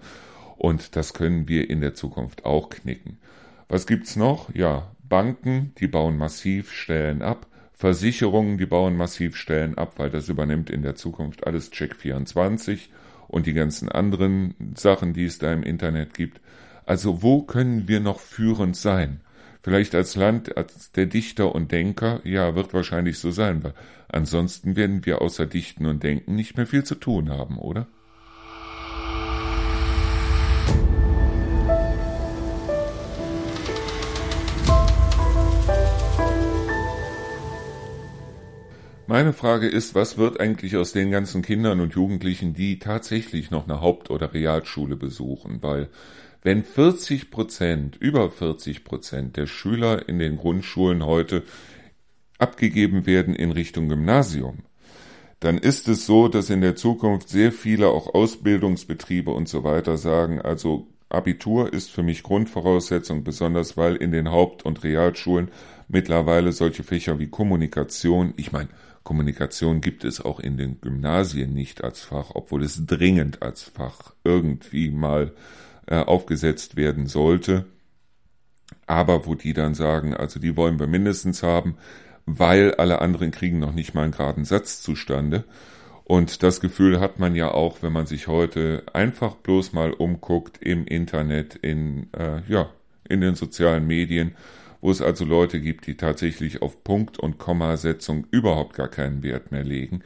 Und 0.58 0.96
das 0.96 1.14
können 1.14 1.48
wir 1.48 1.70
in 1.70 1.80
der 1.80 1.94
Zukunft 1.94 2.44
auch 2.44 2.68
knicken. 2.68 3.18
Was 3.68 3.86
gibt's 3.86 4.16
noch? 4.16 4.54
Ja, 4.54 4.90
Banken, 5.08 5.72
die 5.78 5.86
bauen 5.86 6.18
massiv 6.18 6.70
Stellen 6.70 7.22
ab. 7.22 7.46
Versicherungen, 7.74 8.56
die 8.56 8.66
bauen 8.66 8.96
massiv 8.96 9.36
Stellen 9.36 9.76
ab, 9.76 9.94
weil 9.96 10.10
das 10.10 10.28
übernimmt 10.28 10.70
in 10.70 10.82
der 10.82 10.94
Zukunft 10.94 11.46
alles 11.46 11.72
Check24 11.72 12.88
und 13.28 13.46
die 13.46 13.52
ganzen 13.52 13.88
anderen 13.88 14.54
Sachen, 14.76 15.12
die 15.12 15.24
es 15.24 15.38
da 15.38 15.52
im 15.52 15.62
Internet 15.62 16.14
gibt. 16.14 16.40
Also 16.86 17.22
wo 17.22 17.42
können 17.42 17.88
wir 17.88 18.00
noch 18.00 18.20
führend 18.20 18.76
sein? 18.76 19.20
Vielleicht 19.62 19.94
als 19.94 20.14
Land, 20.14 20.56
als 20.56 20.92
der 20.92 21.06
Dichter 21.06 21.54
und 21.54 21.72
Denker, 21.72 22.20
ja, 22.24 22.54
wird 22.54 22.74
wahrscheinlich 22.74 23.18
so 23.18 23.30
sein, 23.30 23.64
weil 23.64 23.74
ansonsten 24.08 24.76
werden 24.76 25.06
wir 25.06 25.22
außer 25.22 25.46
Dichten 25.46 25.86
und 25.86 26.02
Denken 26.02 26.36
nicht 26.36 26.56
mehr 26.56 26.66
viel 26.66 26.84
zu 26.84 26.94
tun 26.94 27.30
haben, 27.30 27.58
oder? 27.58 27.86
Meine 39.06 39.34
Frage 39.34 39.68
ist, 39.68 39.94
was 39.94 40.16
wird 40.16 40.40
eigentlich 40.40 40.78
aus 40.78 40.92
den 40.92 41.10
ganzen 41.10 41.42
Kindern 41.42 41.80
und 41.80 41.92
Jugendlichen, 41.92 42.54
die 42.54 42.78
tatsächlich 42.78 43.50
noch 43.50 43.68
eine 43.68 43.82
Haupt- 43.82 44.08
oder 44.08 44.32
Realschule 44.32 44.96
besuchen? 44.96 45.58
Weil 45.62 45.90
wenn 46.42 46.62
40 46.62 47.30
Prozent, 47.30 47.96
über 47.96 48.30
40 48.30 48.82
Prozent 48.82 49.36
der 49.36 49.46
Schüler 49.46 50.08
in 50.08 50.18
den 50.18 50.38
Grundschulen 50.38 51.04
heute 51.04 51.42
abgegeben 52.38 53.04
werden 53.04 53.34
in 53.34 53.52
Richtung 53.52 53.90
Gymnasium, 53.90 54.60
dann 55.38 55.58
ist 55.58 55.86
es 55.88 56.06
so, 56.06 56.28
dass 56.28 56.48
in 56.48 56.62
der 56.62 56.74
Zukunft 56.74 57.28
sehr 57.28 57.52
viele 57.52 57.88
auch 57.88 58.14
Ausbildungsbetriebe 58.14 59.30
und 59.30 59.50
so 59.50 59.64
weiter 59.64 59.98
sagen, 59.98 60.40
also 60.40 60.88
Abitur 61.10 61.70
ist 61.74 61.90
für 61.90 62.02
mich 62.02 62.22
Grundvoraussetzung, 62.22 63.22
besonders 63.22 63.76
weil 63.76 63.96
in 63.96 64.12
den 64.12 64.30
Haupt- 64.30 64.64
und 64.64 64.82
Realschulen 64.82 65.50
mittlerweile 65.88 66.52
solche 66.52 66.82
Fächer 66.82 67.18
wie 67.18 67.28
Kommunikation, 67.28 68.32
ich 68.38 68.50
meine, 68.50 68.70
Kommunikation 69.04 69.80
gibt 69.82 70.04
es 70.04 70.20
auch 70.20 70.40
in 70.40 70.56
den 70.56 70.80
Gymnasien 70.80 71.52
nicht 71.52 71.84
als 71.84 72.00
Fach, 72.00 72.30
obwohl 72.34 72.64
es 72.64 72.86
dringend 72.86 73.42
als 73.42 73.62
Fach 73.62 74.14
irgendwie 74.24 74.90
mal 74.90 75.32
äh, 75.86 75.96
aufgesetzt 75.96 76.76
werden 76.76 77.06
sollte. 77.06 77.66
Aber 78.86 79.26
wo 79.26 79.34
die 79.34 79.52
dann 79.52 79.74
sagen, 79.74 80.14
also 80.14 80.40
die 80.40 80.56
wollen 80.56 80.78
wir 80.78 80.86
mindestens 80.86 81.42
haben, 81.42 81.76
weil 82.26 82.74
alle 82.74 83.02
anderen 83.02 83.30
kriegen 83.30 83.58
noch 83.58 83.72
nicht 83.72 83.94
mal 83.94 84.02
einen 84.02 84.12
geraden 84.12 84.46
Satz 84.46 84.82
zustande. 84.82 85.44
Und 86.04 86.42
das 86.42 86.60
Gefühl 86.60 87.00
hat 87.00 87.18
man 87.18 87.34
ja 87.34 87.50
auch, 87.50 87.82
wenn 87.82 87.92
man 87.92 88.06
sich 88.06 88.26
heute 88.26 88.82
einfach 88.92 89.36
bloß 89.36 89.72
mal 89.72 89.92
umguckt 89.92 90.58
im 90.60 90.86
Internet, 90.86 91.54
in, 91.56 92.08
äh, 92.12 92.42
ja, 92.48 92.70
in 93.08 93.20
den 93.20 93.34
sozialen 93.34 93.86
Medien 93.86 94.34
wo 94.84 94.90
es 94.90 95.00
also 95.00 95.24
Leute 95.24 95.62
gibt, 95.62 95.86
die 95.86 95.96
tatsächlich 95.96 96.60
auf 96.60 96.84
Punkt- 96.84 97.18
und 97.18 97.38
Kommasetzung 97.38 98.26
überhaupt 98.30 98.76
gar 98.76 98.88
keinen 98.88 99.22
Wert 99.22 99.50
mehr 99.50 99.64
legen. 99.64 100.02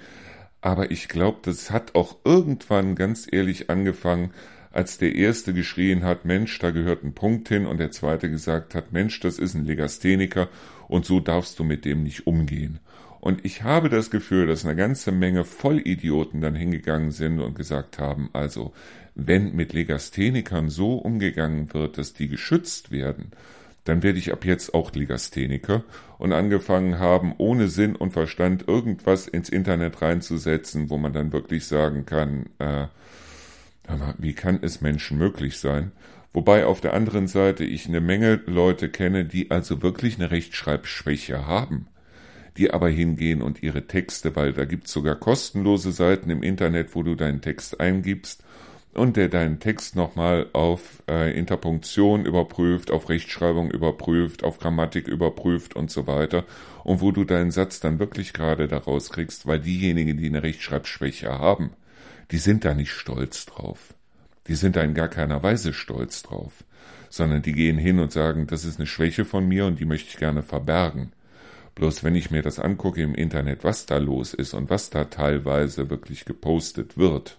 Aber 0.61 0.93
ich 0.93 1.09
glaube, 1.09 1.39
das 1.43 1.73
hat 1.73 1.97
auch 1.97 2.19
irgendwann 2.25 2.95
ganz 2.95 3.27
ehrlich 3.29 3.71
angefangen, 3.71 4.31
als 4.71 4.97
der 4.97 5.17
erste 5.17 5.53
geschrien 5.53 6.05
hat, 6.05 6.25
Mensch, 6.27 6.57
da 6.61 6.71
gehört 6.71 7.03
ein 7.03 7.13
Punkt 7.13 7.49
hin, 7.49 7.67
und 7.67 7.81
der 7.81 7.91
zweite 7.91 8.31
gesagt 8.31 8.77
hat, 8.77 8.93
Mensch, 8.93 9.19
das 9.19 9.41
ist 9.41 9.55
ein 9.55 9.65
Legastheniker, 9.65 10.49
und 10.87 11.05
so 11.05 11.19
darfst 11.19 11.59
du 11.59 11.65
mit 11.65 11.85
dem 11.85 12.05
nicht 12.05 12.29
umgehen. 12.29 12.79
Und 13.19 13.45
ich 13.45 13.65
habe 13.65 13.89
das 13.89 14.13
Gefühl, 14.13 14.47
dass 14.47 14.65
eine 14.65 14.77
ganze 14.77 15.11
Menge 15.11 15.43
Vollidioten 15.43 16.41
dann 16.41 16.55
hingegangen 16.55 17.11
sind 17.11 17.41
und 17.41 17.57
gesagt 17.57 17.99
haben, 17.99 18.31
also, 18.33 18.73
wenn 19.17 19.57
mit 19.57 19.73
Legasthenikern 19.73 20.69
so 20.69 20.95
umgegangen 20.99 21.75
wird, 21.75 21.99
dass 21.99 22.15
die 22.15 22.29
geschützt 22.29 22.93
werden, 22.93 23.33
dann 23.89 24.03
werde 24.03 24.19
ich 24.19 24.33
ab 24.33 24.45
jetzt 24.45 24.75
auch 24.75 24.93
Legastheniker 24.93 25.83
und 26.19 26.35
angefangen 26.35 26.99
haben, 26.99 27.35
ohne 27.39 27.69
Sinn 27.69 27.97
und 27.97 28.13
Verstand 28.13 28.69
irgendwas 28.69 29.27
ins 29.27 29.49
Internet 29.49 30.03
reinzusetzen, 30.03 30.91
wo 30.91 30.99
man 30.99 31.15
dann 31.15 31.33
wirklich 31.33 31.67
sagen 31.67 32.05
kann, 32.05 32.51
äh, 32.59 32.89
wie 34.19 34.35
kann 34.35 34.59
es 34.61 34.83
Menschen 34.83 35.17
möglich 35.17 35.59
sein? 35.59 35.93
Wobei 36.35 36.67
auf 36.67 36.83
der 36.83 36.93
anderen 36.93 37.27
Seite 37.27 37.65
ich 37.65 37.89
eine 37.89 38.03
Menge 38.03 38.43
Leute 38.45 38.91
kenne, 38.91 39.25
die 39.25 39.51
also 39.51 39.81
wirklich 39.81 40.17
eine 40.17 40.31
Rechtschreibschwäche 40.31 41.47
haben, 41.47 41.89
die 42.59 42.71
aber 42.71 42.91
hingehen 42.91 43.41
und 43.41 43.63
ihre 43.63 43.87
Texte, 43.87 44.37
weil 44.37 44.53
da 44.53 44.67
gibt's 44.67 44.93
sogar 44.93 45.15
kostenlose 45.15 45.93
Seiten 45.93 46.29
im 46.29 46.43
Internet, 46.43 46.95
wo 46.95 47.03
du 47.03 47.15
deinen 47.15 47.41
Text 47.41 47.81
eingibst 47.81 48.45
und 48.99 49.17
der 49.17 49.29
deinen 49.29 49.61
Text 49.61 49.97
nochmal 49.97 50.47
auf 50.53 51.03
äh, 51.09 51.37
Interpunktion 51.39 52.27
überprüft, 52.27 52.91
auf 52.91 53.09
Rechtschreibung 53.09 53.71
überprüft, 53.71 54.45
auf 54.45 54.59
Grammatik 54.59 55.09
überprüft 55.09 55.77
und 55.77 55.91
so 55.91 56.07
weiter 56.07 56.45
und 56.85 57.01
wo 57.01 57.13
du 57.13 57.25
deinen 57.25 57.51
Satz 57.51 57.81
dann 57.81 57.99
wirklich 57.99 58.33
gerade 58.33 58.69
daraus 58.69 59.11
kriegst, 59.11 59.47
weil 59.47 59.61
diejenigen, 59.61 60.17
die 60.19 60.27
eine 60.27 60.43
Rechtschreibschwäche 60.43 61.31
haben, 61.31 61.71
die 62.31 62.39
sind 62.39 62.65
da 62.65 62.75
nicht 62.75 62.93
stolz 62.93 63.47
drauf. 63.47 63.95
Die 64.49 64.55
sind 64.55 64.77
da 64.77 64.83
in 64.83 64.95
gar 64.95 65.09
keiner 65.09 65.43
Weise 65.43 65.73
stolz 65.73 66.23
drauf, 66.23 66.65
sondern 67.11 67.43
die 67.43 67.53
gehen 67.53 67.79
hin 67.79 67.99
und 68.01 68.13
sagen, 68.13 68.47
das 68.47 68.65
ist 68.65 68.79
eine 68.79 68.87
Schwäche 68.87 69.25
von 69.25 69.47
mir 69.47 69.67
und 69.67 69.79
die 69.79 69.85
möchte 69.85 70.11
ich 70.11 70.17
gerne 70.17 70.43
verbergen. 70.43 71.13
Bloß 71.75 72.03
wenn 72.03 72.15
ich 72.15 72.31
mir 72.31 72.43
das 72.43 72.59
angucke 72.59 73.03
im 73.03 73.15
Internet, 73.15 73.63
was 73.63 73.87
da 73.87 73.99
los 73.99 74.35
ist 74.35 74.55
und 74.55 74.69
was 74.71 74.91
da 74.91 75.05
teilweise 75.05 75.91
wirklich 75.91 76.25
gepostet 76.25 76.99
wird, 76.99 77.39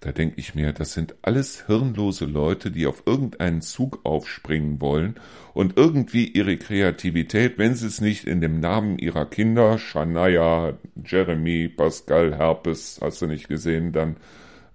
da 0.00 0.12
denke 0.12 0.40
ich 0.40 0.54
mir, 0.54 0.72
das 0.72 0.94
sind 0.94 1.14
alles 1.20 1.66
hirnlose 1.66 2.24
Leute, 2.24 2.70
die 2.70 2.86
auf 2.86 3.02
irgendeinen 3.04 3.60
Zug 3.60 4.00
aufspringen 4.04 4.80
wollen 4.80 5.16
und 5.52 5.76
irgendwie 5.76 6.26
ihre 6.26 6.56
Kreativität, 6.56 7.58
wenn 7.58 7.74
sie 7.74 7.86
es 7.86 8.00
nicht 8.00 8.24
in 8.24 8.40
dem 8.40 8.60
Namen 8.60 8.98
ihrer 8.98 9.26
Kinder, 9.26 9.76
Shania, 9.78 10.78
Jeremy, 11.04 11.68
Pascal, 11.68 12.36
Herpes, 12.36 12.98
hast 13.02 13.20
du 13.20 13.26
nicht 13.26 13.48
gesehen, 13.48 13.92
dann 13.92 14.16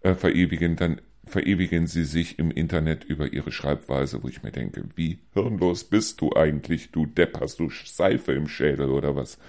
äh, 0.01 0.13
verewigen, 0.13 0.75
dann 0.75 1.01
verewigen 1.25 1.87
sie 1.87 2.05
sich 2.05 2.37
im 2.37 2.51
Internet 2.51 3.03
über 3.03 3.33
ihre 3.33 3.51
Schreibweise, 3.51 4.21
wo 4.21 4.27
ich 4.27 4.43
mir 4.43 4.51
denke, 4.51 4.83
wie 4.95 5.17
hirnlos 5.33 5.85
bist 5.85 6.21
du 6.21 6.33
eigentlich, 6.33 6.91
du 6.91 7.07
Depp, 7.07 7.39
hast 7.41 7.59
du 7.59 7.71
Seife 7.71 8.33
im 8.33 8.47
Schädel 8.47 8.89
oder 8.89 9.15
was? 9.15 9.39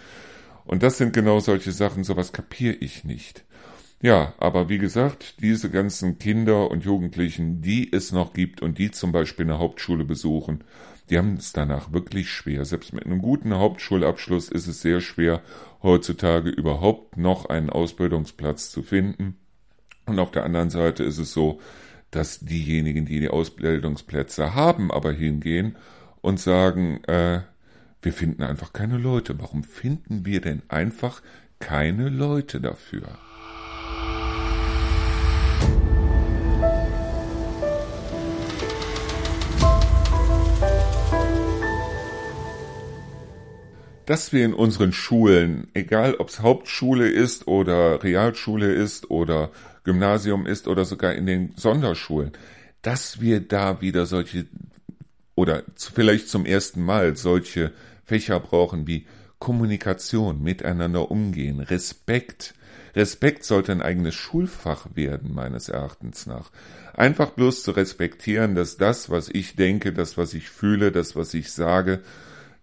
Und 0.65 0.83
das 0.83 0.97
sind 0.97 1.13
genau 1.13 1.39
solche 1.41 1.73
Sachen, 1.73 2.03
sowas 2.03 2.33
kapiere 2.33 2.77
ich 2.77 3.05
nicht. 3.05 3.45
Ja, 4.03 4.35
aber 4.39 4.69
wie 4.69 4.79
gesagt, 4.79 5.41
diese 5.41 5.71
ganzen 5.71 6.19
Kinder 6.19 6.71
und 6.71 6.85
Jugendlichen, 6.85 7.63
die 7.63 7.91
es 7.93 8.13
noch 8.13 8.35
gibt 8.35 8.61
und 8.61 8.79
die 8.79 8.91
zum 8.91 9.11
Beispiel 9.11 9.47
eine 9.47 9.59
Hauptschule 9.59 10.05
besuchen, 10.05 10.65
die 11.09 11.19
haben 11.19 11.35
es 11.35 11.53
danach 11.53 11.93
wirklich 11.93 12.31
schwer. 12.31 12.65
Selbst 12.65 12.93
mit 12.93 13.07
einem 13.07 13.23
guten 13.23 13.55
Hauptschulabschluss 13.55 14.49
ist 14.49 14.67
es 14.67 14.83
sehr 14.83 15.01
schwer, 15.01 15.43
heutzutage 15.83 16.51
überhaupt 16.51 17.17
noch 17.17 17.47
einen 17.47 17.71
Ausbildungsplatz 17.71 18.71
zu 18.71 18.83
finden. 18.83 19.39
Und 20.05 20.19
auf 20.19 20.31
der 20.31 20.45
anderen 20.45 20.71
Seite 20.71 21.03
ist 21.03 21.19
es 21.19 21.33
so, 21.33 21.61
dass 22.11 22.41
diejenigen, 22.41 23.07
die 23.07 23.21
die 23.21 23.29
Ausbildungsplätze 23.29 24.55
haben, 24.55 24.91
aber 24.91 25.13
hingehen 25.13 25.77
und 26.21 26.39
sagen, 26.39 27.03
äh, 27.05 27.43
wir 28.03 28.13
finden 28.13 28.43
einfach 28.43 28.73
keine 28.73 28.99
Leute. 28.99 29.39
Warum 29.41 29.65
finden 29.65 30.25
wir 30.27 30.41
denn 30.41 30.63
einfach 30.69 31.23
keine 31.59 32.09
Leute 32.09 32.61
dafür? 32.61 33.19
Dass 44.07 44.33
wir 44.33 44.45
in 44.45 44.55
unseren 44.55 44.93
Schulen, 44.93 45.69
egal 45.75 46.15
ob 46.15 46.29
es 46.29 46.41
Hauptschule 46.41 47.09
ist 47.09 47.49
oder 47.49 48.03
Realschule 48.03 48.73
ist 48.73 49.11
oder 49.11 49.51
Gymnasium 49.85 50.47
ist 50.47 50.69
oder 50.69 50.85
sogar 50.85 51.15
in 51.15 51.27
den 51.27 51.53
Sonderschulen, 51.57 52.33
dass 52.83 53.21
wir 53.21 53.41
da 53.41 53.81
wieder 53.81 54.07
solche 54.07 54.47
oder 55.35 55.65
vielleicht 55.77 56.29
zum 56.29 56.47
ersten 56.47 56.83
Mal 56.83 57.17
solche 57.17 57.73
Fächer 58.05 58.41
brauchen 58.41 58.87
wie 58.87 59.07
Kommunikation, 59.39 60.43
miteinander 60.43 61.11
umgehen, 61.11 61.61
Respekt. 61.61 62.55
Respekt 62.95 63.45
sollte 63.45 63.73
ein 63.73 63.83
eigenes 63.83 64.15
Schulfach 64.15 64.87
werden, 64.95 65.35
meines 65.35 65.69
Erachtens 65.69 66.27
nach. 66.27 66.51
Einfach 66.95 67.31
bloß 67.31 67.63
zu 67.63 67.73
respektieren, 67.73 68.55
dass 68.55 68.79
das, 68.79 69.11
was 69.11 69.29
ich 69.29 69.55
denke, 69.57 69.93
das, 69.93 70.17
was 70.17 70.33
ich 70.33 70.49
fühle, 70.49 70.93
das, 70.93 71.15
was 71.15 71.35
ich 71.35 71.53
sage, 71.53 72.03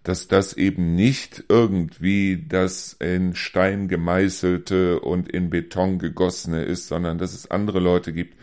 dass 0.04 0.28
das 0.28 0.54
eben 0.54 0.96
nicht 0.96 1.46
irgendwie 1.48 2.46
das 2.48 2.94
in 2.94 3.36
Stein 3.36 3.88
gemeißelte 3.88 5.00
und 5.00 5.30
in 5.30 5.50
Beton 5.50 5.98
gegossene 5.98 6.64
ist, 6.64 6.88
sondern 6.88 7.18
dass 7.18 7.34
es 7.34 7.50
andere 7.50 7.80
Leute 7.80 8.12
gibt, 8.12 8.38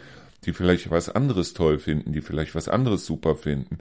die 0.44 0.52
vielleicht 0.52 0.90
was 0.90 1.10
anderes 1.10 1.52
toll 1.52 1.78
finden, 1.78 2.12
die 2.12 2.22
vielleicht 2.22 2.54
was 2.54 2.68
anderes 2.68 3.04
super 3.04 3.36
finden. 3.36 3.78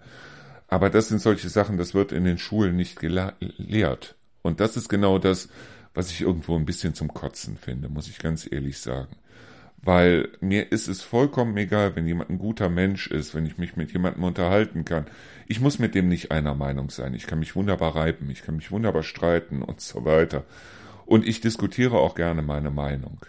Aber 0.68 0.90
das 0.90 1.08
sind 1.08 1.22
solche 1.22 1.50
Sachen, 1.50 1.78
das 1.78 1.94
wird 1.94 2.12
in 2.12 2.26
den 2.26 2.38
Schulen 2.38 2.76
nicht 2.76 3.00
gelehrt. 3.00 4.16
Und 4.42 4.60
das 4.60 4.76
ist 4.76 4.90
genau 4.90 5.18
das, 5.18 5.48
was 5.94 6.12
ich 6.12 6.22
irgendwo 6.22 6.56
ein 6.56 6.66
bisschen 6.66 6.94
zum 6.94 7.14
Kotzen 7.14 7.58
finde, 7.58 7.90
muss 7.90 8.10
ich 8.10 8.20
ganz 8.20 8.48
ehrlich 8.52 8.78
sagen 8.80 9.16
weil 9.82 10.30
mir 10.42 10.72
ist 10.72 10.88
es 10.88 11.02
vollkommen 11.02 11.56
egal, 11.58 11.96
wenn 11.96 12.06
jemand 12.06 12.30
ein 12.30 12.40
guter 12.40 12.70
Mensch 12.70 13.08
ist, 13.08 13.34
wenn 13.34 13.46
ich 13.46 13.58
mich 13.58 13.78
mit 13.78 13.92
jemandem 13.94 14.24
unterhalten 14.24 14.86
kann. 14.86 15.06
Ich 15.48 15.62
muss 15.62 15.80
mit 15.80 15.96
dem 15.96 16.10
nicht 16.10 16.32
einer 16.32 16.54
Meinung 16.54 16.90
sein. 16.90 17.14
Ich 17.14 17.28
kann 17.28 17.40
mich 17.40 17.56
wunderbar 17.56 17.96
reiben, 17.96 18.30
ich 18.30 18.44
kann 18.44 18.56
mich 18.56 18.72
wunderbar 18.72 19.04
streiten 19.04 19.62
und 19.62 19.82
so 19.82 20.06
weiter. 20.06 20.44
Und 21.06 21.28
ich 21.28 21.42
diskutiere 21.42 21.98
auch 21.98 22.16
gerne 22.16 22.42
meine 22.42 22.72
Meinung. 22.72 23.20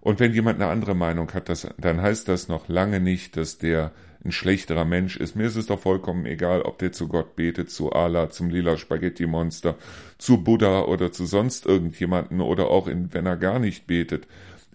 Und 0.00 0.20
wenn 0.20 0.32
jemand 0.32 0.60
eine 0.60 0.70
andere 0.70 0.94
Meinung 0.94 1.32
hat, 1.32 1.48
das, 1.48 1.66
dann 1.78 2.00
heißt 2.00 2.28
das 2.28 2.48
noch 2.48 2.68
lange 2.68 3.00
nicht, 3.00 3.36
dass 3.36 3.58
der 3.58 3.92
ein 4.24 4.32
schlechterer 4.32 4.84
Mensch 4.84 5.16
ist. 5.16 5.36
Mir 5.36 5.46
ist 5.46 5.56
es 5.56 5.66
doch 5.66 5.78
vollkommen 5.78 6.26
egal, 6.26 6.62
ob 6.62 6.78
der 6.78 6.92
zu 6.92 7.08
Gott 7.08 7.36
betet, 7.36 7.70
zu 7.70 7.92
Allah, 7.92 8.30
zum 8.30 8.50
lila 8.50 8.76
Spaghetti-Monster, 8.76 9.76
zu 10.18 10.42
Buddha 10.42 10.82
oder 10.82 11.12
zu 11.12 11.26
sonst 11.26 11.66
irgendjemanden 11.66 12.40
oder 12.40 12.68
auch 12.68 12.88
in, 12.88 13.12
wenn 13.12 13.26
er 13.26 13.36
gar 13.36 13.58
nicht 13.58 13.86
betet. 13.86 14.26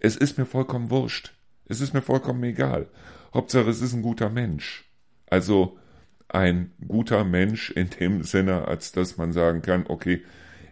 Es 0.03 0.17
ist 0.17 0.37
mir 0.37 0.45
vollkommen 0.45 0.89
wurscht. 0.89 1.33
Es 1.65 1.79
ist 1.79 1.93
mir 1.93 2.01
vollkommen 2.01 2.43
egal. 2.43 2.87
Hauptsache, 3.33 3.69
es 3.69 3.81
ist 3.81 3.93
ein 3.93 4.01
guter 4.01 4.29
Mensch. 4.29 4.83
Also 5.27 5.79
ein 6.27 6.73
guter 6.85 7.23
Mensch 7.23 7.71
in 7.71 7.89
dem 7.89 8.21
Sinne, 8.23 8.67
als 8.67 8.91
dass 8.91 9.15
man 9.15 9.31
sagen 9.31 9.61
kann, 9.61 9.85
okay, 9.87 10.21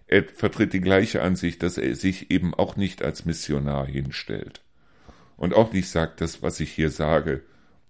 er 0.06 0.26
vertritt 0.26 0.74
die 0.74 0.82
gleiche 0.82 1.24
Ansicht, 1.24 1.64
dass 1.64 1.78
er 1.78 1.96
sich 1.96 2.30
eben 2.30 2.54
auch 2.54 2.76
nicht 2.76 3.04
als 3.04 3.24
Missionar 3.24 3.88
hinstellt. 3.88 4.64
Und 5.38 5.54
auch 5.54 5.72
nicht 5.72 5.90
sagt, 5.90 6.20
das, 6.20 6.44
was 6.44 6.60
ich 6.60 6.74
hier 6.74 6.90
sage, 6.90 7.42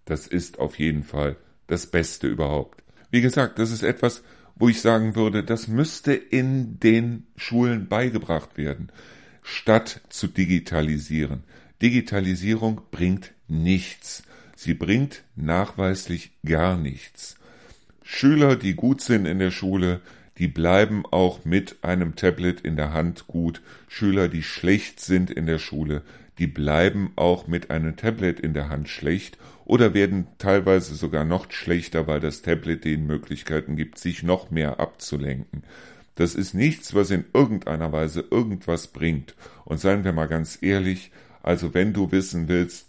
das 0.06 0.28
ist 0.28 0.60
auf 0.60 0.78
jeden 0.78 1.04
Fall 1.04 1.38
das 1.66 1.88
Beste 1.88 2.28
überhaupt. 2.28 2.84
Wie 3.10 3.22
gesagt, 3.22 3.58
das 3.58 3.72
ist 3.72 3.82
etwas, 3.82 4.22
wo 4.56 4.70
ich 4.70 4.80
sagen 4.80 5.16
würde, 5.16 5.44
das 5.44 5.68
müsste 5.68 6.14
in 6.14 6.80
den 6.80 7.26
Schulen 7.36 7.88
beigebracht 7.88 8.58
werden 8.58 8.92
statt 9.42 10.02
zu 10.10 10.28
digitalisieren. 10.28 11.44
Digitalisierung 11.82 12.82
bringt 12.92 13.32
nichts. 13.48 14.24
Sie 14.56 14.74
bringt 14.74 15.24
nachweislich 15.36 16.32
gar 16.46 16.78
nichts. 16.78 17.36
Schüler, 18.04 18.56
die 18.56 18.76
gut 18.76 19.02
sind 19.02 19.26
in 19.26 19.40
der 19.40 19.52
Schule, 19.52 20.02
die 20.38 20.48
bleiben 20.48 21.04
auch 21.10 21.46
mit 21.46 21.84
einem 21.84 22.16
Tablet 22.16 22.62
in 22.62 22.76
der 22.76 22.94
Hand 22.94 23.28
gut. 23.28 23.62
Schüler, 23.88 24.28
die 24.28 24.44
schlecht 24.44 25.00
sind 25.00 25.32
in 25.32 25.46
der 25.46 25.60
Schule, 25.60 26.04
die 26.40 26.48
bleiben 26.48 27.12
auch 27.16 27.48
mit 27.48 27.70
einem 27.72 27.96
Tablet 27.96 28.40
in 28.40 28.54
der 28.54 28.70
Hand 28.70 28.90
schlecht 28.90 29.38
oder 29.66 29.94
werden 29.94 30.28
teilweise 30.38 30.96
sogar 30.96 31.24
noch 31.26 31.52
schlechter, 31.52 32.08
weil 32.08 32.20
das 32.20 32.42
Tablet 32.42 32.84
denen 32.86 33.06
Möglichkeiten 33.08 33.76
gibt, 33.76 33.98
sich 33.98 34.24
noch 34.24 34.52
mehr 34.52 34.80
abzulenken. 34.80 35.64
Das 36.16 36.36
ist 36.36 36.54
nichts, 36.54 36.94
was 36.94 37.10
in 37.10 37.26
irgendeiner 37.34 37.92
Weise 37.92 38.26
irgendwas 38.30 38.88
bringt. 38.88 39.36
Und 39.66 39.80
seien 39.80 40.04
wir 40.04 40.14
mal 40.14 40.28
ganz 40.28 40.60
ehrlich, 40.62 41.12
also 41.42 41.74
wenn 41.74 41.94
du 41.94 42.12
wissen 42.12 42.48
willst, 42.48 42.88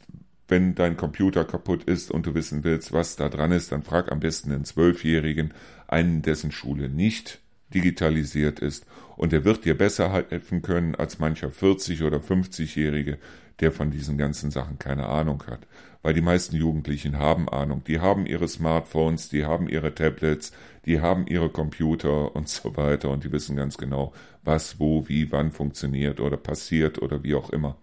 wenn 0.48 0.74
dein 0.74 0.96
Computer 0.96 1.44
kaputt 1.44 1.84
ist 1.84 2.10
und 2.10 2.26
du 2.26 2.34
wissen 2.34 2.64
willst, 2.64 2.92
was 2.92 3.16
da 3.16 3.28
dran 3.28 3.52
ist, 3.52 3.72
dann 3.72 3.82
frag 3.82 4.12
am 4.12 4.20
besten 4.20 4.50
den 4.50 4.64
Zwölfjährigen, 4.64 5.54
einen, 5.88 6.22
dessen 6.22 6.52
Schule 6.52 6.88
nicht 6.88 7.40
digitalisiert 7.72 8.60
ist, 8.60 8.84
und 9.16 9.32
er 9.32 9.44
wird 9.44 9.64
dir 9.64 9.76
besser 9.76 10.12
helfen 10.12 10.62
können 10.62 10.94
als 10.94 11.18
mancher 11.18 11.48
40- 11.48 12.04
oder 12.04 12.18
50-Jährige, 12.18 13.18
der 13.60 13.70
von 13.70 13.90
diesen 13.90 14.18
ganzen 14.18 14.50
Sachen 14.50 14.78
keine 14.78 15.06
Ahnung 15.06 15.44
hat. 15.46 15.66
Weil 16.02 16.14
die 16.14 16.20
meisten 16.20 16.56
Jugendlichen 16.56 17.18
haben 17.18 17.48
Ahnung. 17.48 17.84
Die 17.84 18.00
haben 18.00 18.26
ihre 18.26 18.48
Smartphones, 18.48 19.28
die 19.28 19.44
haben 19.44 19.68
ihre 19.68 19.94
Tablets, 19.94 20.52
die 20.86 21.00
haben 21.00 21.26
ihre 21.26 21.50
Computer 21.50 22.34
und 22.36 22.48
so 22.48 22.76
weiter 22.76 23.10
und 23.10 23.24
die 23.24 23.32
wissen 23.32 23.56
ganz 23.56 23.78
genau, 23.78 24.12
was, 24.42 24.78
wo, 24.80 25.08
wie, 25.08 25.30
wann 25.32 25.52
funktioniert 25.52 26.20
oder 26.20 26.36
passiert 26.36 27.00
oder 27.00 27.22
wie 27.22 27.34
auch 27.34 27.50
immer. 27.50 27.76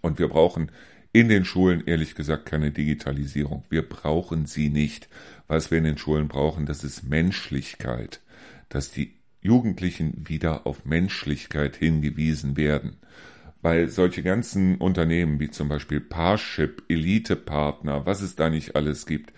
Und 0.00 0.18
wir 0.18 0.28
brauchen 0.28 0.70
in 1.12 1.28
den 1.28 1.44
Schulen 1.44 1.84
ehrlich 1.86 2.16
gesagt 2.16 2.44
keine 2.44 2.72
Digitalisierung. 2.72 3.64
Wir 3.70 3.88
brauchen 3.88 4.46
sie 4.46 4.68
nicht. 4.68 5.08
Was 5.46 5.70
wir 5.70 5.78
in 5.78 5.84
den 5.84 5.96
Schulen 5.96 6.26
brauchen, 6.26 6.66
das 6.66 6.82
ist 6.82 7.04
Menschlichkeit. 7.04 8.20
Dass 8.68 8.90
die 8.90 9.14
Jugendlichen 9.40 10.26
wieder 10.26 10.66
auf 10.66 10.84
Menschlichkeit 10.84 11.76
hingewiesen 11.76 12.56
werden. 12.56 12.96
Weil 13.62 13.88
solche 13.88 14.24
ganzen 14.24 14.76
Unternehmen 14.76 15.38
wie 15.38 15.50
zum 15.50 15.68
Beispiel 15.68 16.00
Parship, 16.00 16.82
Elite-Partner, 16.88 18.06
was 18.06 18.20
es 18.20 18.34
da 18.34 18.50
nicht 18.50 18.74
alles 18.74 19.06
gibt, 19.06 19.32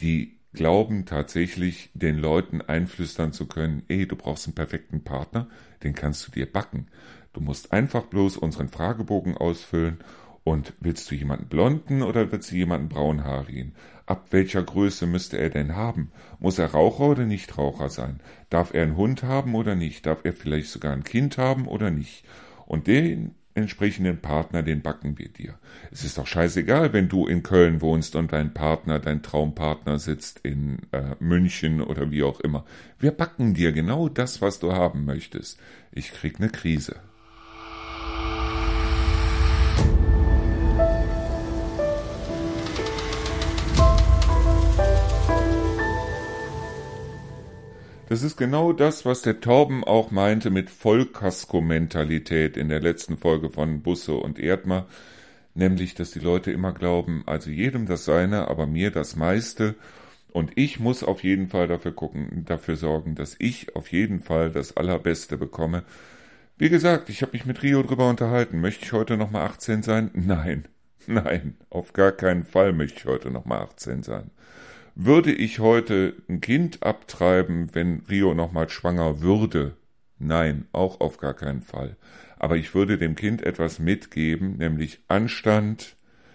die 0.00 0.37
glauben 0.52 1.04
tatsächlich, 1.04 1.90
den 1.94 2.16
Leuten 2.16 2.60
einflüstern 2.60 3.32
zu 3.32 3.46
können, 3.46 3.82
ey, 3.88 4.06
du 4.06 4.16
brauchst 4.16 4.46
einen 4.46 4.54
perfekten 4.54 5.04
Partner, 5.04 5.48
den 5.82 5.94
kannst 5.94 6.26
du 6.26 6.32
dir 6.32 6.50
backen. 6.50 6.88
Du 7.32 7.40
musst 7.40 7.72
einfach 7.72 8.04
bloß 8.04 8.36
unseren 8.36 8.68
Fragebogen 8.68 9.36
ausfüllen 9.36 9.98
und 10.44 10.72
willst 10.80 11.10
du 11.10 11.14
jemanden 11.14 11.48
blonden 11.48 12.02
oder 12.02 12.32
willst 12.32 12.50
du 12.50 12.56
jemanden 12.56 12.88
braunhaarigen? 12.88 13.74
Ab 14.06 14.28
welcher 14.30 14.62
Größe 14.62 15.06
müsste 15.06 15.36
er 15.36 15.50
denn 15.50 15.76
haben? 15.76 16.10
Muss 16.38 16.58
er 16.58 16.72
Raucher 16.72 17.04
oder 17.04 17.26
Nichtraucher 17.26 17.90
sein? 17.90 18.20
Darf 18.48 18.72
er 18.72 18.84
einen 18.84 18.96
Hund 18.96 19.22
haben 19.22 19.54
oder 19.54 19.74
nicht? 19.74 20.06
Darf 20.06 20.24
er 20.24 20.32
vielleicht 20.32 20.70
sogar 20.70 20.94
ein 20.94 21.04
Kind 21.04 21.36
haben 21.36 21.68
oder 21.68 21.90
nicht? 21.90 22.24
Und 22.64 22.86
den 22.86 23.34
entsprechenden 23.58 24.18
Partner, 24.18 24.62
den 24.62 24.82
backen 24.82 25.18
wir 25.18 25.28
dir. 25.28 25.54
Es 25.90 26.04
ist 26.04 26.18
doch 26.18 26.26
scheißegal, 26.26 26.92
wenn 26.92 27.08
du 27.08 27.26
in 27.26 27.42
Köln 27.42 27.80
wohnst 27.80 28.16
und 28.16 28.32
dein 28.32 28.54
Partner, 28.54 28.98
dein 28.98 29.22
Traumpartner 29.22 29.98
sitzt 29.98 30.40
in 30.42 30.78
äh, 30.92 31.14
München 31.20 31.80
oder 31.82 32.10
wie 32.10 32.22
auch 32.22 32.40
immer. 32.40 32.64
Wir 32.98 33.10
backen 33.10 33.54
dir 33.54 33.72
genau 33.72 34.08
das, 34.08 34.40
was 34.40 34.58
du 34.58 34.72
haben 34.72 35.04
möchtest. 35.04 35.58
Ich 35.92 36.12
krieg 36.12 36.40
ne 36.40 36.48
Krise. 36.48 36.96
Das 48.08 48.22
ist 48.22 48.38
genau 48.38 48.72
das, 48.72 49.04
was 49.04 49.20
der 49.20 49.40
Torben 49.40 49.84
auch 49.84 50.10
meinte 50.10 50.48
mit 50.48 50.70
Vollkasko-Mentalität 50.70 52.56
in 52.56 52.70
der 52.70 52.80
letzten 52.80 53.18
Folge 53.18 53.50
von 53.50 53.82
Busse 53.82 54.14
und 54.14 54.38
Erdmer, 54.38 54.86
nämlich, 55.54 55.94
dass 55.94 56.12
die 56.12 56.18
Leute 56.18 56.50
immer 56.50 56.72
glauben, 56.72 57.22
also 57.26 57.50
jedem 57.50 57.84
das 57.84 58.06
seine, 58.06 58.48
aber 58.48 58.66
mir 58.66 58.90
das 58.90 59.14
meiste, 59.14 59.74
und 60.32 60.52
ich 60.54 60.80
muss 60.80 61.02
auf 61.04 61.22
jeden 61.22 61.48
Fall 61.48 61.68
dafür 61.68 61.92
gucken, 61.92 62.46
dafür 62.46 62.76
sorgen, 62.76 63.14
dass 63.14 63.36
ich 63.38 63.76
auf 63.76 63.92
jeden 63.92 64.20
Fall 64.20 64.50
das 64.50 64.74
Allerbeste 64.74 65.36
bekomme. 65.36 65.84
Wie 66.56 66.70
gesagt, 66.70 67.10
ich 67.10 67.20
habe 67.20 67.32
mich 67.32 67.44
mit 67.44 67.62
Rio 67.62 67.82
drüber 67.82 68.08
unterhalten. 68.08 68.62
Möchte 68.62 68.86
ich 68.86 68.92
heute 68.94 69.18
nochmal 69.18 69.46
18 69.48 69.82
sein? 69.82 70.10
Nein, 70.14 70.66
nein, 71.06 71.58
auf 71.68 71.92
gar 71.92 72.12
keinen 72.12 72.44
Fall 72.44 72.72
möchte 72.72 73.00
ich 73.00 73.04
heute 73.04 73.30
nochmal 73.30 73.60
18 73.60 74.02
sein. 74.02 74.30
Würde 75.00 75.32
ich 75.32 75.60
heute 75.60 76.16
ein 76.28 76.40
Kind 76.40 76.82
abtreiben, 76.82 77.72
wenn 77.72 78.02
Rio 78.10 78.34
nochmal 78.34 78.68
schwanger 78.68 79.20
würde? 79.20 79.76
Nein, 80.18 80.66
auch 80.72 80.98
auf 80.98 81.18
gar 81.18 81.34
keinen 81.34 81.62
Fall. 81.62 81.96
Aber 82.36 82.56
ich 82.56 82.74
würde 82.74 82.98
dem 82.98 83.14
Kind 83.14 83.42
etwas 83.42 83.78
mitgeben, 83.78 84.56
nämlich 84.56 84.98
Anstand, 85.06 85.94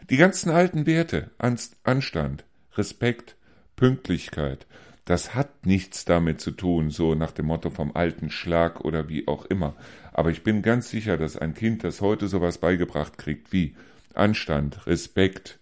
die 0.10 0.16
ganzen 0.16 0.50
alten 0.50 0.86
Werte, 0.86 1.30
Anstand, 1.38 2.46
Respekt, 2.76 3.36
Pünktlichkeit. 3.76 4.66
Das 5.04 5.36
hat 5.36 5.66
nichts 5.66 6.06
damit 6.06 6.40
zu 6.40 6.52
tun, 6.52 6.90
so 6.90 7.16
nach 7.16 7.32
dem 7.32 7.48
Motto 7.48 7.70
vom 7.70 7.94
alten 7.94 8.30
Schlag 8.30 8.80
oder 8.86 9.10
wie 9.10 9.28
auch 9.28 9.44
immer. 9.44 9.76
Aber 10.14 10.30
ich 10.30 10.42
bin 10.44 10.62
ganz 10.62 10.90
sicher, 10.90 11.18
dass 11.18 11.36
ein 11.36 11.54
Kind, 11.54 11.84
das 11.84 12.00
heute 12.00 12.30
sowas 12.30 12.60
beigebracht 12.60 13.18
kriegt 13.18 13.52
wie 13.52 13.76
Anstand, 14.14 14.88
Respekt, 14.88 15.60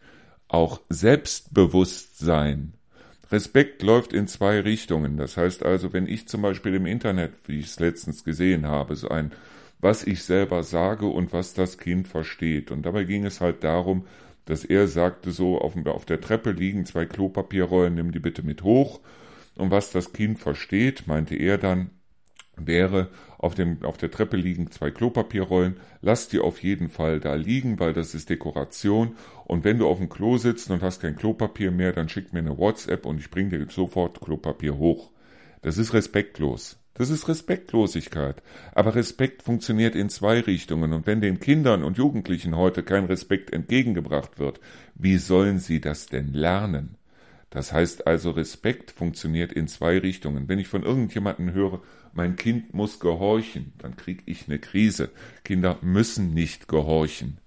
auch 0.47 0.82
Selbstbewusstsein, 0.89 2.74
Respekt 3.32 3.82
läuft 3.82 4.13
in 4.13 4.27
zwei 4.27 4.59
Richtungen. 4.59 5.17
Das 5.17 5.38
heißt 5.38 5.63
also, 5.63 5.93
wenn 5.93 6.07
ich 6.07 6.27
zum 6.27 6.41
Beispiel 6.41 6.75
im 6.75 6.86
Internet, 6.86 7.32
wie 7.45 7.59
ich 7.59 7.67
es 7.67 7.79
letztens 7.79 8.23
gesehen 8.23 8.67
habe, 8.67 8.95
so 8.95 9.09
ein, 9.09 9.32
was 9.79 10.03
ich 10.03 10.23
selber 10.23 10.63
sage 10.63 11.07
und 11.07 11.34
was 11.34 11.53
das 11.53 11.77
Kind 11.77 12.07
versteht. 12.07 12.71
Und 12.71 12.86
dabei 12.86 13.03
ging 13.05 13.25
es 13.25 13.41
halt 13.41 13.63
darum, 13.63 14.05
dass 14.45 14.65
er 14.65 14.88
sagte 14.88 15.32
so, 15.32 15.59
auf, 15.59 15.75
auf 15.86 16.05
der 16.05 16.19
Treppe 16.19 16.51
liegen 16.51 16.86
zwei 16.86 17.05
Klopapierrollen, 17.05 17.95
nimm 17.95 18.11
die 18.11 18.19
bitte 18.19 18.43
mit 18.43 18.63
hoch. 18.63 18.99
Und 19.55 19.71
was 19.71 19.91
das 19.91 20.13
Kind 20.13 20.39
versteht, 20.39 21.07
meinte 21.07 21.36
er 21.36 21.57
dann, 21.57 21.91
wäre, 22.56 23.10
auf, 23.38 23.56
dem, 23.56 23.84
auf 23.84 23.97
der 23.97 24.12
Treppe 24.12 24.38
liegen 24.38 24.72
zwei 24.72 24.91
Klopapierrollen, 24.91 25.78
lass 26.02 26.28
die 26.28 26.39
auf 26.39 26.62
jeden 26.62 26.89
Fall 26.89 27.20
da 27.20 27.36
liegen, 27.36 27.80
weil 27.80 27.93
das 27.93 28.14
ist 28.14 28.30
Dekoration. 28.30 29.16
Und 29.45 29.64
wenn 29.64 29.80
du 29.80 29.88
auf 29.88 29.97
dem 29.97 30.10
Klo 30.10 30.38
sitzt 30.38 30.70
und 30.70 30.82
hast 30.82 31.02
kein 31.02 31.16
Klopapier 31.16 31.72
mehr, 31.72 31.91
dann 31.93 32.10
schick 32.10 32.34
mir 32.34 32.39
eine 32.39 32.58
WhatsApp 32.58 33.06
und 33.06 33.20
ich 33.20 33.32
bring 33.32 33.49
dir 33.49 33.66
sofort 33.70 34.22
Klopapier 34.22 34.78
hoch. 34.78 35.12
Das 35.62 35.78
ist 35.78 35.93
respektlos. 35.93 36.78
Das 36.93 37.10
ist 37.10 37.28
Respektlosigkeit. 37.30 38.43
Aber 38.74 38.95
Respekt 38.95 39.43
funktioniert 39.43 39.95
in 39.95 40.10
zwei 40.10 40.39
Richtungen. 40.41 40.93
Und 40.93 41.08
wenn 41.08 41.22
den 41.22 41.39
Kindern 41.39 41.84
und 41.84 41.97
Jugendlichen 41.97 42.58
heute 42.58 42.84
kein 42.84 43.06
Respekt 43.06 43.54
entgegengebracht 43.54 44.39
wird, 44.39 44.60
wie 44.95 45.18
sollen 45.18 45.60
sie 45.60 45.80
das 45.80 46.08
denn 46.08 46.34
lernen? 46.34 46.97
Das 47.49 47.74
heißt 47.74 48.08
also, 48.08 48.32
Respekt 48.32 48.91
funktioniert 48.91 49.52
in 49.52 49.68
zwei 49.68 49.97
Richtungen. 49.97 50.47
Wenn 50.47 50.60
ich 50.60 50.68
von 50.68 50.84
irgendjemandem 50.84 51.54
höre, 51.54 51.82
mein 52.14 52.36
Kind 52.36 52.74
muss 52.74 52.99
gehorchen, 52.99 53.74
dann 53.78 53.95
krieg 53.95 54.24
ich 54.26 54.47
eine 54.47 54.59
Krise. 54.59 55.12
Kinder 55.43 55.78
müssen 55.82 56.34
nicht 56.34 56.68
gehorchen. 56.68 57.38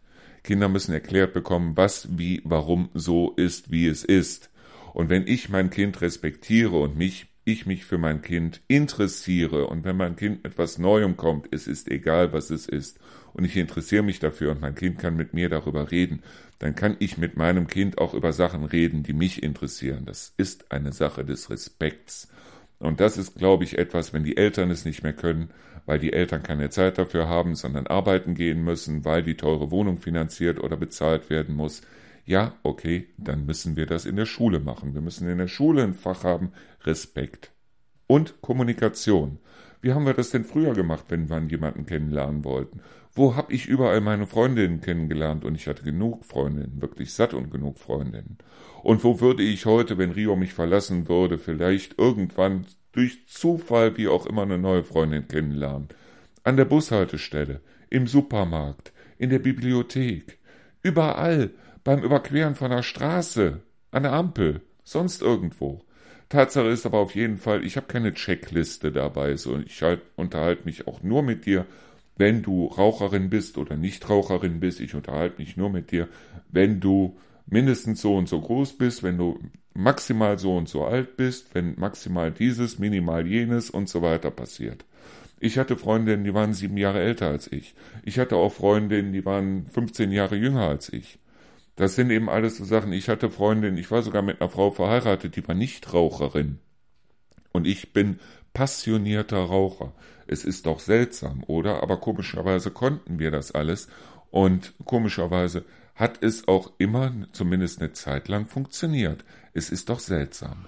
Kinder 0.42 0.68
müssen 0.68 0.92
erklärt 0.92 1.32
bekommen, 1.32 1.76
was, 1.76 2.18
wie, 2.18 2.42
warum 2.44 2.90
so 2.94 3.32
ist, 3.32 3.70
wie 3.70 3.86
es 3.86 4.04
ist. 4.04 4.50
Und 4.92 5.08
wenn 5.08 5.26
ich 5.26 5.48
mein 5.48 5.70
Kind 5.70 6.00
respektiere 6.00 6.78
und 6.78 6.96
mich, 6.96 7.26
ich 7.44 7.66
mich 7.66 7.84
für 7.84 7.98
mein 7.98 8.22
Kind 8.22 8.60
interessiere 8.68 9.66
und 9.66 9.84
wenn 9.84 9.96
mein 9.96 10.16
Kind 10.16 10.42
mit 10.42 10.52
etwas 10.52 10.78
Neuem 10.78 11.16
kommt, 11.16 11.48
es 11.50 11.66
ist 11.66 11.88
egal, 11.90 12.32
was 12.32 12.50
es 12.50 12.66
ist, 12.66 13.00
und 13.34 13.44
ich 13.44 13.56
interessiere 13.56 14.04
mich 14.04 14.20
dafür 14.20 14.52
und 14.52 14.60
mein 14.60 14.76
Kind 14.76 14.98
kann 14.98 15.16
mit 15.16 15.34
mir 15.34 15.48
darüber 15.48 15.90
reden, 15.90 16.22
dann 16.60 16.74
kann 16.76 16.96
ich 17.00 17.18
mit 17.18 17.36
meinem 17.36 17.66
Kind 17.66 17.98
auch 17.98 18.14
über 18.14 18.32
Sachen 18.32 18.64
reden, 18.64 19.02
die 19.02 19.12
mich 19.12 19.42
interessieren. 19.42 20.04
Das 20.06 20.32
ist 20.36 20.70
eine 20.70 20.92
Sache 20.92 21.24
des 21.24 21.50
Respekts. 21.50 22.28
Und 22.84 23.00
das 23.00 23.16
ist, 23.16 23.36
glaube 23.36 23.64
ich, 23.64 23.78
etwas, 23.78 24.12
wenn 24.12 24.24
die 24.24 24.36
Eltern 24.36 24.70
es 24.70 24.84
nicht 24.84 25.02
mehr 25.02 25.14
können, 25.14 25.50
weil 25.86 25.98
die 25.98 26.12
Eltern 26.12 26.42
keine 26.42 26.68
Zeit 26.68 26.98
dafür 26.98 27.28
haben, 27.28 27.54
sondern 27.54 27.86
arbeiten 27.86 28.34
gehen 28.34 28.62
müssen, 28.62 29.04
weil 29.06 29.22
die 29.22 29.36
teure 29.36 29.70
Wohnung 29.70 29.96
finanziert 29.96 30.60
oder 30.62 30.76
bezahlt 30.76 31.30
werden 31.30 31.54
muss. 31.54 31.80
Ja, 32.26 32.54
okay, 32.62 33.08
dann 33.16 33.46
müssen 33.46 33.76
wir 33.76 33.86
das 33.86 34.04
in 34.04 34.16
der 34.16 34.26
Schule 34.26 34.60
machen. 34.60 34.92
Wir 34.92 35.00
müssen 35.00 35.28
in 35.28 35.38
der 35.38 35.48
Schule 35.48 35.82
ein 35.82 35.94
Fach 35.94 36.24
haben, 36.24 36.52
Respekt 36.82 37.52
und 38.06 38.42
Kommunikation. 38.42 39.38
Wie 39.80 39.94
haben 39.94 40.06
wir 40.06 40.14
das 40.14 40.30
denn 40.30 40.44
früher 40.44 40.74
gemacht, 40.74 41.06
wenn 41.08 41.30
wir 41.30 41.40
jemanden 41.40 41.86
kennenlernen 41.86 42.44
wollten? 42.44 42.80
Wo 43.14 43.36
hab 43.36 43.52
ich 43.52 43.66
überall 43.66 44.00
meine 44.00 44.26
Freundinnen 44.26 44.80
kennengelernt 44.80 45.44
und 45.44 45.54
ich 45.54 45.68
hatte 45.68 45.84
genug 45.84 46.24
Freundinnen, 46.24 46.82
wirklich 46.82 47.12
satt 47.12 47.32
und 47.32 47.50
genug 47.50 47.78
Freundinnen. 47.78 48.38
Und 48.82 49.04
wo 49.04 49.20
würde 49.20 49.42
ich 49.42 49.66
heute, 49.66 49.98
wenn 49.98 50.10
Rio 50.10 50.34
mich 50.34 50.52
verlassen 50.52 51.08
würde, 51.08 51.38
vielleicht 51.38 51.98
irgendwann 51.98 52.66
durch 52.92 53.26
Zufall 53.26 53.96
wie 53.96 54.08
auch 54.08 54.26
immer 54.26 54.42
eine 54.42 54.58
neue 54.58 54.82
Freundin 54.82 55.28
kennenlernen? 55.28 55.88
An 56.42 56.56
der 56.56 56.64
Bushaltestelle, 56.64 57.60
im 57.88 58.08
Supermarkt, 58.08 58.92
in 59.16 59.30
der 59.30 59.38
Bibliothek, 59.38 60.38
überall, 60.82 61.50
beim 61.84 62.02
Überqueren 62.02 62.56
von 62.56 62.70
der 62.70 62.82
Straße, 62.82 63.60
an 63.90 64.02
der 64.02 64.12
Ampel, 64.12 64.60
sonst 64.82 65.22
irgendwo. 65.22 65.84
Tatsache 66.28 66.68
ist 66.68 66.84
aber 66.84 66.98
auf 66.98 67.14
jeden 67.14 67.38
Fall, 67.38 67.64
ich 67.64 67.76
habe 67.76 67.86
keine 67.86 68.12
Checkliste 68.12 68.90
dabei. 68.90 69.36
So, 69.36 69.58
ich 69.58 69.82
halt, 69.82 70.02
unterhalte 70.16 70.64
mich 70.64 70.86
auch 70.88 71.02
nur 71.02 71.22
mit 71.22 71.46
dir, 71.46 71.66
wenn 72.16 72.42
du 72.42 72.66
Raucherin 72.66 73.30
bist 73.30 73.58
oder 73.58 73.76
nicht 73.76 74.08
Raucherin 74.08 74.60
bist. 74.60 74.80
Ich 74.80 74.94
unterhalte 74.94 75.38
mich 75.38 75.56
nur 75.56 75.70
mit 75.70 75.90
dir, 75.90 76.08
wenn 76.48 76.80
du 76.80 77.16
mindestens 77.46 78.00
so 78.00 78.16
und 78.16 78.28
so 78.28 78.40
groß 78.40 78.78
bist, 78.78 79.02
wenn 79.02 79.18
du 79.18 79.38
maximal 79.74 80.38
so 80.38 80.56
und 80.56 80.68
so 80.68 80.84
alt 80.84 81.16
bist, 81.16 81.54
wenn 81.54 81.74
maximal 81.78 82.30
dieses, 82.30 82.78
minimal 82.78 83.26
jenes 83.26 83.70
und 83.70 83.88
so 83.88 84.02
weiter 84.02 84.30
passiert. 84.30 84.84
Ich 85.40 85.58
hatte 85.58 85.76
Freundinnen, 85.76 86.24
die 86.24 86.32
waren 86.32 86.54
sieben 86.54 86.76
Jahre 86.76 87.00
älter 87.00 87.26
als 87.26 87.50
ich. 87.50 87.74
Ich 88.04 88.18
hatte 88.18 88.36
auch 88.36 88.52
Freundinnen, 88.52 89.12
die 89.12 89.24
waren 89.24 89.66
15 89.66 90.12
Jahre 90.12 90.36
jünger 90.36 90.68
als 90.68 90.92
ich. 90.92 91.18
Das 91.76 91.96
sind 91.96 92.10
eben 92.10 92.30
alles 92.30 92.56
so 92.56 92.64
Sachen. 92.64 92.92
Ich 92.92 93.08
hatte 93.08 93.28
Freundinnen, 93.28 93.76
ich 93.76 93.90
war 93.90 94.02
sogar 94.02 94.22
mit 94.22 94.40
einer 94.40 94.48
Frau 94.48 94.70
verheiratet, 94.70 95.36
die 95.36 95.46
war 95.46 95.56
nicht 95.56 95.92
Raucherin. 95.92 96.60
Und 97.52 97.66
ich 97.66 97.92
bin 97.92 98.20
passionierter 98.52 99.38
Raucher. 99.38 99.92
Es 100.26 100.44
ist 100.44 100.66
doch 100.66 100.80
seltsam, 100.80 101.44
oder? 101.46 101.82
Aber 101.82 101.98
komischerweise 101.98 102.70
konnten 102.70 103.18
wir 103.18 103.30
das 103.30 103.52
alles. 103.52 103.88
Und 104.30 104.74
komischerweise 104.84 105.64
hat 105.94 106.22
es 106.22 106.48
auch 106.48 106.72
immer, 106.78 107.12
zumindest 107.32 107.80
eine 107.80 107.92
Zeit 107.92 108.28
lang, 108.28 108.46
funktioniert. 108.46 109.24
Es 109.52 109.70
ist 109.70 109.88
doch 109.88 110.00
seltsam. 110.00 110.66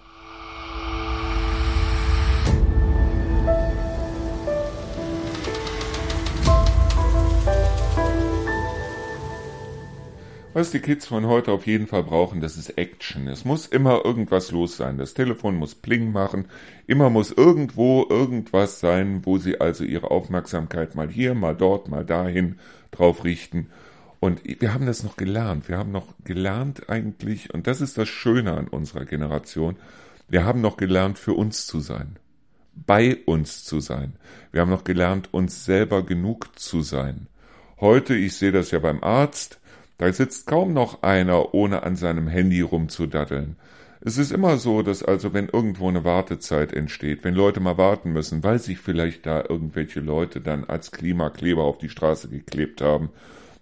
Was 10.57 10.70
die 10.70 10.80
Kids 10.80 11.04
von 11.04 11.26
heute 11.26 11.52
auf 11.52 11.66
jeden 11.66 11.86
Fall 11.86 12.02
brauchen, 12.02 12.40
das 12.40 12.57
ist 12.57 12.78
Action. 12.78 13.28
Es 13.28 13.44
muss 13.44 13.66
immer 13.66 14.07
irgendwas 14.07 14.52
los 14.52 14.78
sein. 14.78 14.96
Das 14.96 15.12
Telefon 15.12 15.57
muss 15.57 15.74
Pling 15.74 16.11
machen. 16.11 16.46
Immer 16.86 17.11
muss 17.11 17.30
irgendwo 17.30 18.07
irgendwas 18.09 18.80
sein, 18.80 19.20
wo 19.26 19.36
sie 19.36 19.61
also 19.61 19.84
ihre 19.84 20.11
Aufmerksamkeit 20.11 20.94
mal 20.94 21.11
hier, 21.11 21.34
mal 21.34 21.54
dort, 21.54 21.88
mal 21.88 22.07
dahin 22.07 22.59
drauf 22.90 23.22
richten. 23.24 23.68
Und 24.18 24.40
wir 24.44 24.72
haben 24.72 24.86
das 24.86 25.02
noch 25.02 25.18
gelernt. 25.18 25.68
Wir 25.68 25.76
haben 25.76 25.92
noch 25.92 26.14
gelernt 26.24 26.88
eigentlich, 26.88 27.52
und 27.52 27.66
das 27.66 27.82
ist 27.82 27.98
das 27.98 28.09
Schöne 28.09 28.54
an 28.54 28.66
unserer 28.66 29.04
Generation, 29.04 29.76
wir 30.30 30.46
haben 30.46 30.62
noch 30.62 30.78
gelernt, 30.78 31.18
für 31.18 31.34
uns 31.34 31.66
zu 31.66 31.80
sein. 31.80 32.16
Bei 32.74 33.18
uns 33.26 33.66
zu 33.66 33.80
sein. 33.80 34.14
Wir 34.52 34.62
haben 34.62 34.70
noch 34.70 34.84
gelernt, 34.84 35.28
uns 35.34 35.66
selber 35.66 36.02
genug 36.02 36.59
zu 36.59 36.80
sein. 36.80 37.26
Heute, 37.78 38.14
ich 38.14 38.36
sehe 38.36 38.52
das 38.52 38.70
ja 38.70 38.78
beim 38.78 39.02
Arzt, 39.04 39.61
da 39.99 40.12
sitzt 40.12 40.47
kaum 40.47 40.72
noch 40.72 41.03
einer, 41.03 41.55
ohne 41.55 41.82
an 41.82 41.97
seinem 41.97 42.28
Handy 42.28 42.61
rumzudaddeln. 42.61 43.57
Es 44.01 44.18
ist 44.18 44.30
immer 44.30 44.59
so, 44.59 44.82
dass 44.82 45.03
also 45.03 45.32
wenn 45.32 45.49
irgendwo 45.49 45.88
eine 45.88 46.05
Wartezeit 46.05 46.72
entsteht, 46.72 47.24
wenn 47.24 47.34
Leute 47.34 47.61
mal 47.61 47.78
warten 47.78 48.12
müssen, 48.12 48.44
weil 48.44 48.59
sich 48.59 48.78
vielleicht 48.78 49.26
da 49.26 49.42
irgendwelche 49.49 50.01
Leute 50.01 50.40
dann 50.40 50.64
als 50.64 50.92
Klimakleber 50.92 51.64
auf 51.64 51.78
die 51.78 51.88
Straße 51.88 52.28
geklebt 52.28 52.82
haben, 52.82 53.11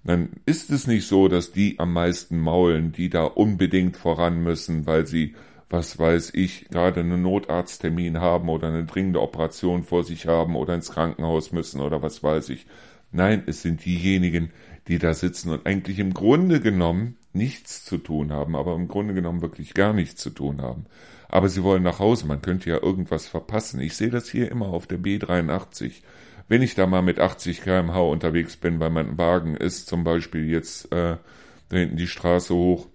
dann 0.05 0.31
ist 0.45 0.71
es 0.71 0.87
nicht 0.87 1.07
so, 1.07 1.29
dass 1.29 1.53
die 1.53 1.79
am 1.79 1.93
meisten 1.93 2.39
maulen, 2.39 2.93
die 2.93 3.09
da 3.09 3.25
unbedingt 3.25 3.97
voran 3.97 4.43
müssen, 4.43 4.87
weil 4.87 5.07
sie, 5.07 5.35
was 5.71 5.99
weiß 5.99 6.33
ich, 6.35 6.69
gerade 6.69 7.01
einen 7.01 7.23
Notarzttermin 7.23 8.21
haben 8.21 8.51
oder 8.51 8.69
eine 8.69 8.85
dringende 8.85 9.23
Operation 9.23 9.83
vor 9.83 10.05
sich 10.05 10.27
haben 10.27 10.57
oder 10.57 10.75
ins 10.75 10.91
Krankenhaus 10.91 11.53
müssen 11.53 11.81
oder 11.81 12.03
was 12.03 12.23
weiß 12.23 12.51
ich. 12.51 12.67
Nein, 13.13 13.45
es 13.47 13.63
sind 13.63 13.85
diejenigen, 13.85 14.51
die 14.89 14.99
da 14.99 15.15
sitzen 15.15 15.51
und 15.51 15.67
eigentlich 15.67 15.99
im 15.99 16.15
Grunde 16.15 16.61
genommen 16.61 17.17
nichts 17.33 17.85
zu 17.85 17.99
tun 17.99 18.33
haben, 18.33 18.55
aber 18.55 18.75
im 18.75 18.89
Grunde 18.89 19.15
genommen 19.15 19.43
wirklich 19.43 19.75
gar 19.75 19.93
nichts 19.93 20.21
zu 20.21 20.31
tun 20.31 20.63
haben. 20.63 20.87
Aber 21.29 21.49
sie 21.49 21.63
wollen 21.63 21.83
nach 21.83 21.99
Hause, 21.99 22.27
man 22.27 22.43
könnte 22.43 22.71
ja 22.71 22.81
irgendwas 22.81 23.27
verpassen. 23.27 23.81
Ich 23.81 23.97
sehe 23.97 24.11
das 24.11 24.29
hier 24.29 24.51
immer 24.51 24.67
auf 24.67 24.87
der 24.87 24.99
B83. 24.99 26.03
Wenn 26.49 26.63
ich 26.63 26.75
da 26.75 26.87
mal 26.87 27.03
mit 27.03 27.19
80 27.19 27.63
kmh 27.63 27.99
unterwegs 27.99 28.57
bin, 28.57 28.79
weil 28.79 28.91
mein 28.91 29.19
Wagen 29.19 29.57
ist 29.57 29.89
zum 29.89 30.05
Beispiel 30.05 30.49
jetzt 30.49 30.93
äh, 30.93 31.17
da 31.71 31.77
hinten 31.77 31.97
die 31.97 32.07
Straße 32.07 32.55
hoch 32.55 32.87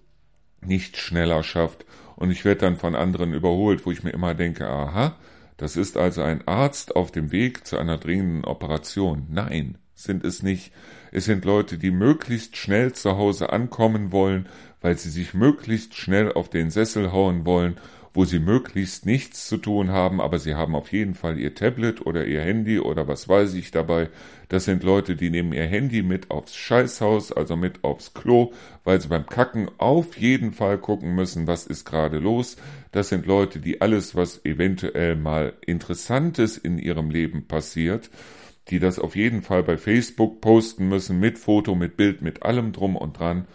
nicht 0.62 0.96
schneller 0.96 1.42
schafft 1.42 1.84
und 2.16 2.30
ich 2.30 2.44
werde 2.44 2.60
dann 2.62 2.76
von 2.76 2.94
anderen 2.94 3.34
überholt, 3.34 3.84
wo 3.86 3.90
ich 3.90 4.02
mir 4.02 4.10
immer 4.10 4.34
denke, 4.34 4.68
aha, 4.68 5.16
das 5.56 5.76
ist 5.76 5.96
also 5.96 6.22
ein 6.22 6.46
Arzt 6.46 6.96
auf 6.96 7.10
dem 7.10 7.32
Weg 7.32 7.66
zu 7.66 7.76
einer 7.76 7.98
dringenden 7.98 8.44
Operation. 8.44 9.26
Nein, 9.30 9.76
sind 10.02 10.24
es 10.24 10.42
nicht. 10.42 10.72
Es 11.12 11.24
sind 11.24 11.44
Leute, 11.44 11.78
die 11.78 11.90
möglichst 11.90 12.56
schnell 12.56 12.92
zu 12.92 13.16
Hause 13.16 13.52
ankommen 13.52 14.12
wollen, 14.12 14.48
weil 14.80 14.96
sie 14.96 15.10
sich 15.10 15.34
möglichst 15.34 15.94
schnell 15.94 16.32
auf 16.32 16.48
den 16.48 16.70
Sessel 16.70 17.12
hauen 17.12 17.44
wollen, 17.44 17.76
wo 18.12 18.24
sie 18.24 18.40
möglichst 18.40 19.06
nichts 19.06 19.46
zu 19.46 19.56
tun 19.56 19.90
haben, 19.90 20.20
aber 20.20 20.38
sie 20.38 20.54
haben 20.56 20.74
auf 20.74 20.90
jeden 20.92 21.14
Fall 21.14 21.38
ihr 21.38 21.54
Tablet 21.54 22.04
oder 22.04 22.26
ihr 22.26 22.40
Handy 22.40 22.80
oder 22.80 23.06
was 23.06 23.28
weiß 23.28 23.54
ich 23.54 23.70
dabei. 23.70 24.08
Das 24.48 24.64
sind 24.64 24.82
Leute, 24.82 25.14
die 25.14 25.30
nehmen 25.30 25.52
ihr 25.52 25.66
Handy 25.66 26.02
mit 26.02 26.30
aufs 26.30 26.56
Scheißhaus, 26.56 27.30
also 27.30 27.54
mit 27.54 27.84
aufs 27.84 28.12
Klo, 28.12 28.52
weil 28.82 29.00
sie 29.00 29.08
beim 29.08 29.26
Kacken 29.26 29.70
auf 29.78 30.16
jeden 30.16 30.50
Fall 30.50 30.78
gucken 30.78 31.14
müssen, 31.14 31.46
was 31.46 31.66
ist 31.66 31.84
gerade 31.84 32.18
los. 32.18 32.56
Das 32.90 33.10
sind 33.10 33.26
Leute, 33.26 33.60
die 33.60 33.80
alles, 33.80 34.16
was 34.16 34.44
eventuell 34.44 35.14
mal 35.14 35.52
Interessantes 35.64 36.58
in 36.58 36.78
ihrem 36.78 37.10
Leben 37.10 37.46
passiert, 37.46 38.10
die 38.70 38.78
das 38.78 38.98
auf 38.98 39.16
jeden 39.16 39.42
Fall 39.42 39.62
bei 39.62 39.76
Facebook 39.76 40.40
posten 40.40 40.88
müssen, 40.88 41.18
mit 41.18 41.38
Foto, 41.38 41.74
mit 41.74 41.96
Bild, 41.96 42.22
mit 42.22 42.42
allem 42.42 42.72
drum 42.72 42.96
und 42.96 43.18
dran. 43.18 43.46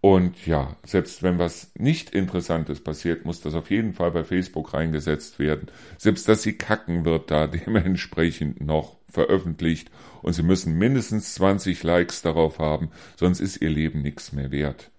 Und 0.00 0.46
ja, 0.46 0.76
selbst 0.84 1.22
wenn 1.24 1.38
was 1.38 1.72
nicht 1.74 2.10
Interessantes 2.10 2.82
passiert, 2.82 3.24
muss 3.24 3.40
das 3.40 3.54
auf 3.54 3.70
jeden 3.70 3.94
Fall 3.94 4.12
bei 4.12 4.22
Facebook 4.22 4.72
reingesetzt 4.72 5.38
werden. 5.38 5.68
Selbst 5.96 6.28
dass 6.28 6.42
sie 6.42 6.56
kacken 6.56 7.04
wird 7.04 7.30
da 7.30 7.46
dementsprechend 7.48 8.60
noch 8.60 8.96
veröffentlicht 9.08 9.90
und 10.22 10.34
sie 10.34 10.42
müssen 10.42 10.78
mindestens 10.78 11.34
20 11.34 11.82
Likes 11.82 12.22
darauf 12.22 12.58
haben, 12.58 12.90
sonst 13.16 13.40
ist 13.40 13.60
ihr 13.60 13.70
Leben 13.70 14.02
nichts 14.02 14.32
mehr 14.32 14.52
wert. 14.52 14.90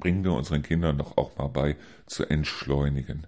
Bringen 0.00 0.24
wir 0.24 0.32
unseren 0.32 0.62
Kindern 0.62 0.98
doch 0.98 1.16
auch 1.16 1.36
mal 1.38 1.48
bei, 1.48 1.76
zu 2.06 2.24
entschleunigen. 2.24 3.26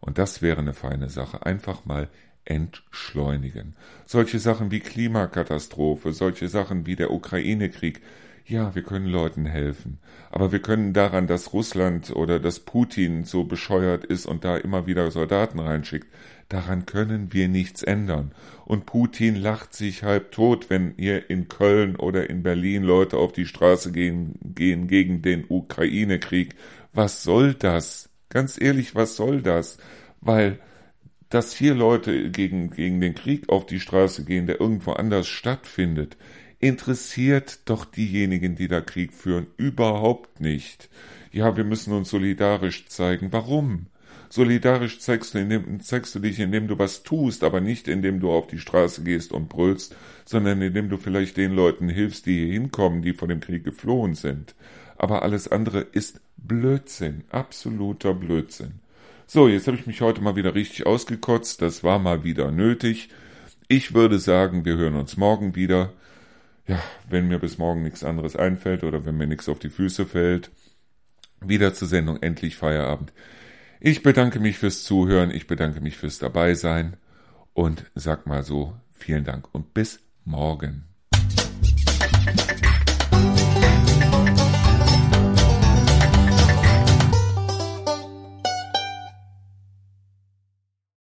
Und 0.00 0.18
das 0.18 0.40
wäre 0.40 0.60
eine 0.60 0.72
feine 0.72 1.08
Sache. 1.08 1.44
Einfach 1.44 1.84
mal 1.84 2.08
entschleunigen. 2.46 3.76
Solche 4.06 4.38
Sachen 4.38 4.70
wie 4.70 4.80
Klimakatastrophe, 4.80 6.12
solche 6.12 6.48
Sachen 6.48 6.86
wie 6.86 6.96
der 6.96 7.10
Ukraine-Krieg, 7.12 8.00
ja, 8.48 8.76
wir 8.76 8.82
können 8.82 9.06
Leuten 9.06 9.44
helfen. 9.44 9.98
Aber 10.30 10.52
wir 10.52 10.60
können 10.60 10.92
daran, 10.92 11.26
dass 11.26 11.52
Russland 11.52 12.14
oder 12.14 12.38
dass 12.38 12.60
Putin 12.60 13.24
so 13.24 13.42
bescheuert 13.42 14.04
ist 14.04 14.24
und 14.24 14.44
da 14.44 14.56
immer 14.56 14.86
wieder 14.86 15.10
Soldaten 15.10 15.58
reinschickt, 15.58 16.06
daran 16.48 16.86
können 16.86 17.32
wir 17.32 17.48
nichts 17.48 17.82
ändern. 17.82 18.30
Und 18.64 18.86
Putin 18.86 19.34
lacht 19.34 19.74
sich 19.74 20.04
halb 20.04 20.30
tot, 20.30 20.70
wenn 20.70 20.94
hier 20.96 21.28
in 21.28 21.48
Köln 21.48 21.96
oder 21.96 22.30
in 22.30 22.44
Berlin 22.44 22.84
Leute 22.84 23.16
auf 23.16 23.32
die 23.32 23.46
Straße 23.46 23.90
gehen, 23.90 24.38
gehen 24.54 24.86
gegen 24.86 25.22
den 25.22 25.44
Ukraine-Krieg. 25.48 26.54
Was 26.92 27.24
soll 27.24 27.54
das? 27.54 28.10
Ganz 28.28 28.60
ehrlich, 28.60 28.94
was 28.94 29.16
soll 29.16 29.42
das? 29.42 29.78
Weil 30.20 30.60
dass 31.30 31.52
hier 31.52 31.74
Leute 31.74 32.30
gegen, 32.30 32.70
gegen 32.70 33.00
den 33.00 33.14
Krieg 33.14 33.48
auf 33.48 33.66
die 33.66 33.80
Straße 33.80 34.24
gehen, 34.24 34.46
der 34.46 34.60
irgendwo 34.60 34.92
anders 34.92 35.26
stattfindet, 35.26 36.16
interessiert 36.60 37.60
doch 37.66 37.84
diejenigen, 37.84 38.54
die 38.56 38.68
da 38.68 38.80
Krieg 38.80 39.12
führen, 39.12 39.46
überhaupt 39.56 40.40
nicht. 40.40 40.88
Ja, 41.32 41.56
wir 41.56 41.64
müssen 41.64 41.92
uns 41.92 42.10
solidarisch 42.10 42.86
zeigen. 42.86 43.32
Warum? 43.32 43.86
Solidarisch 44.28 44.98
zeigst 45.00 45.34
du, 45.34 45.38
indem, 45.38 45.80
zeigst 45.80 46.14
du 46.14 46.18
dich, 46.18 46.40
indem 46.40 46.66
du 46.66 46.78
was 46.78 47.02
tust, 47.02 47.44
aber 47.44 47.60
nicht 47.60 47.88
indem 47.88 48.20
du 48.20 48.30
auf 48.30 48.46
die 48.46 48.58
Straße 48.58 49.02
gehst 49.04 49.32
und 49.32 49.48
brüllst, 49.48 49.94
sondern 50.24 50.60
indem 50.62 50.88
du 50.88 50.96
vielleicht 50.96 51.36
den 51.36 51.52
Leuten 51.52 51.88
hilfst, 51.88 52.26
die 52.26 52.44
hier 52.44 52.52
hinkommen, 52.52 53.02
die 53.02 53.12
vor 53.12 53.28
dem 53.28 53.40
Krieg 53.40 53.64
geflohen 53.64 54.14
sind. 54.14 54.54
Aber 54.96 55.22
alles 55.22 55.48
andere 55.48 55.80
ist 55.80 56.20
Blödsinn, 56.36 57.24
absoluter 57.30 58.14
Blödsinn. 58.14 58.80
So, 59.28 59.48
jetzt 59.48 59.66
habe 59.66 59.76
ich 59.76 59.86
mich 59.86 60.00
heute 60.02 60.20
mal 60.20 60.36
wieder 60.36 60.54
richtig 60.54 60.86
ausgekotzt. 60.86 61.60
Das 61.60 61.82
war 61.82 61.98
mal 61.98 62.22
wieder 62.22 62.52
nötig. 62.52 63.08
Ich 63.66 63.92
würde 63.92 64.20
sagen, 64.20 64.64
wir 64.64 64.76
hören 64.76 64.94
uns 64.94 65.16
morgen 65.16 65.56
wieder. 65.56 65.92
Ja, 66.68 66.80
wenn 67.08 67.26
mir 67.28 67.38
bis 67.38 67.58
morgen 67.58 67.82
nichts 67.82 68.04
anderes 68.04 68.36
einfällt 68.36 68.84
oder 68.84 69.04
wenn 69.04 69.16
mir 69.16 69.26
nichts 69.26 69.48
auf 69.48 69.58
die 69.58 69.70
Füße 69.70 70.06
fällt. 70.06 70.50
Wieder 71.40 71.74
zur 71.74 71.88
Sendung 71.88 72.22
Endlich 72.22 72.56
Feierabend. 72.56 73.12
Ich 73.80 74.02
bedanke 74.02 74.40
mich 74.40 74.58
fürs 74.58 74.84
Zuhören, 74.84 75.30
ich 75.30 75.46
bedanke 75.46 75.80
mich 75.80 75.96
fürs 75.96 76.18
Dabeisein 76.18 76.96
und 77.52 77.84
sag 77.94 78.26
mal 78.26 78.42
so, 78.42 78.74
vielen 78.92 79.24
Dank 79.24 79.52
und 79.52 79.74
bis 79.74 80.00
morgen. 80.24 80.95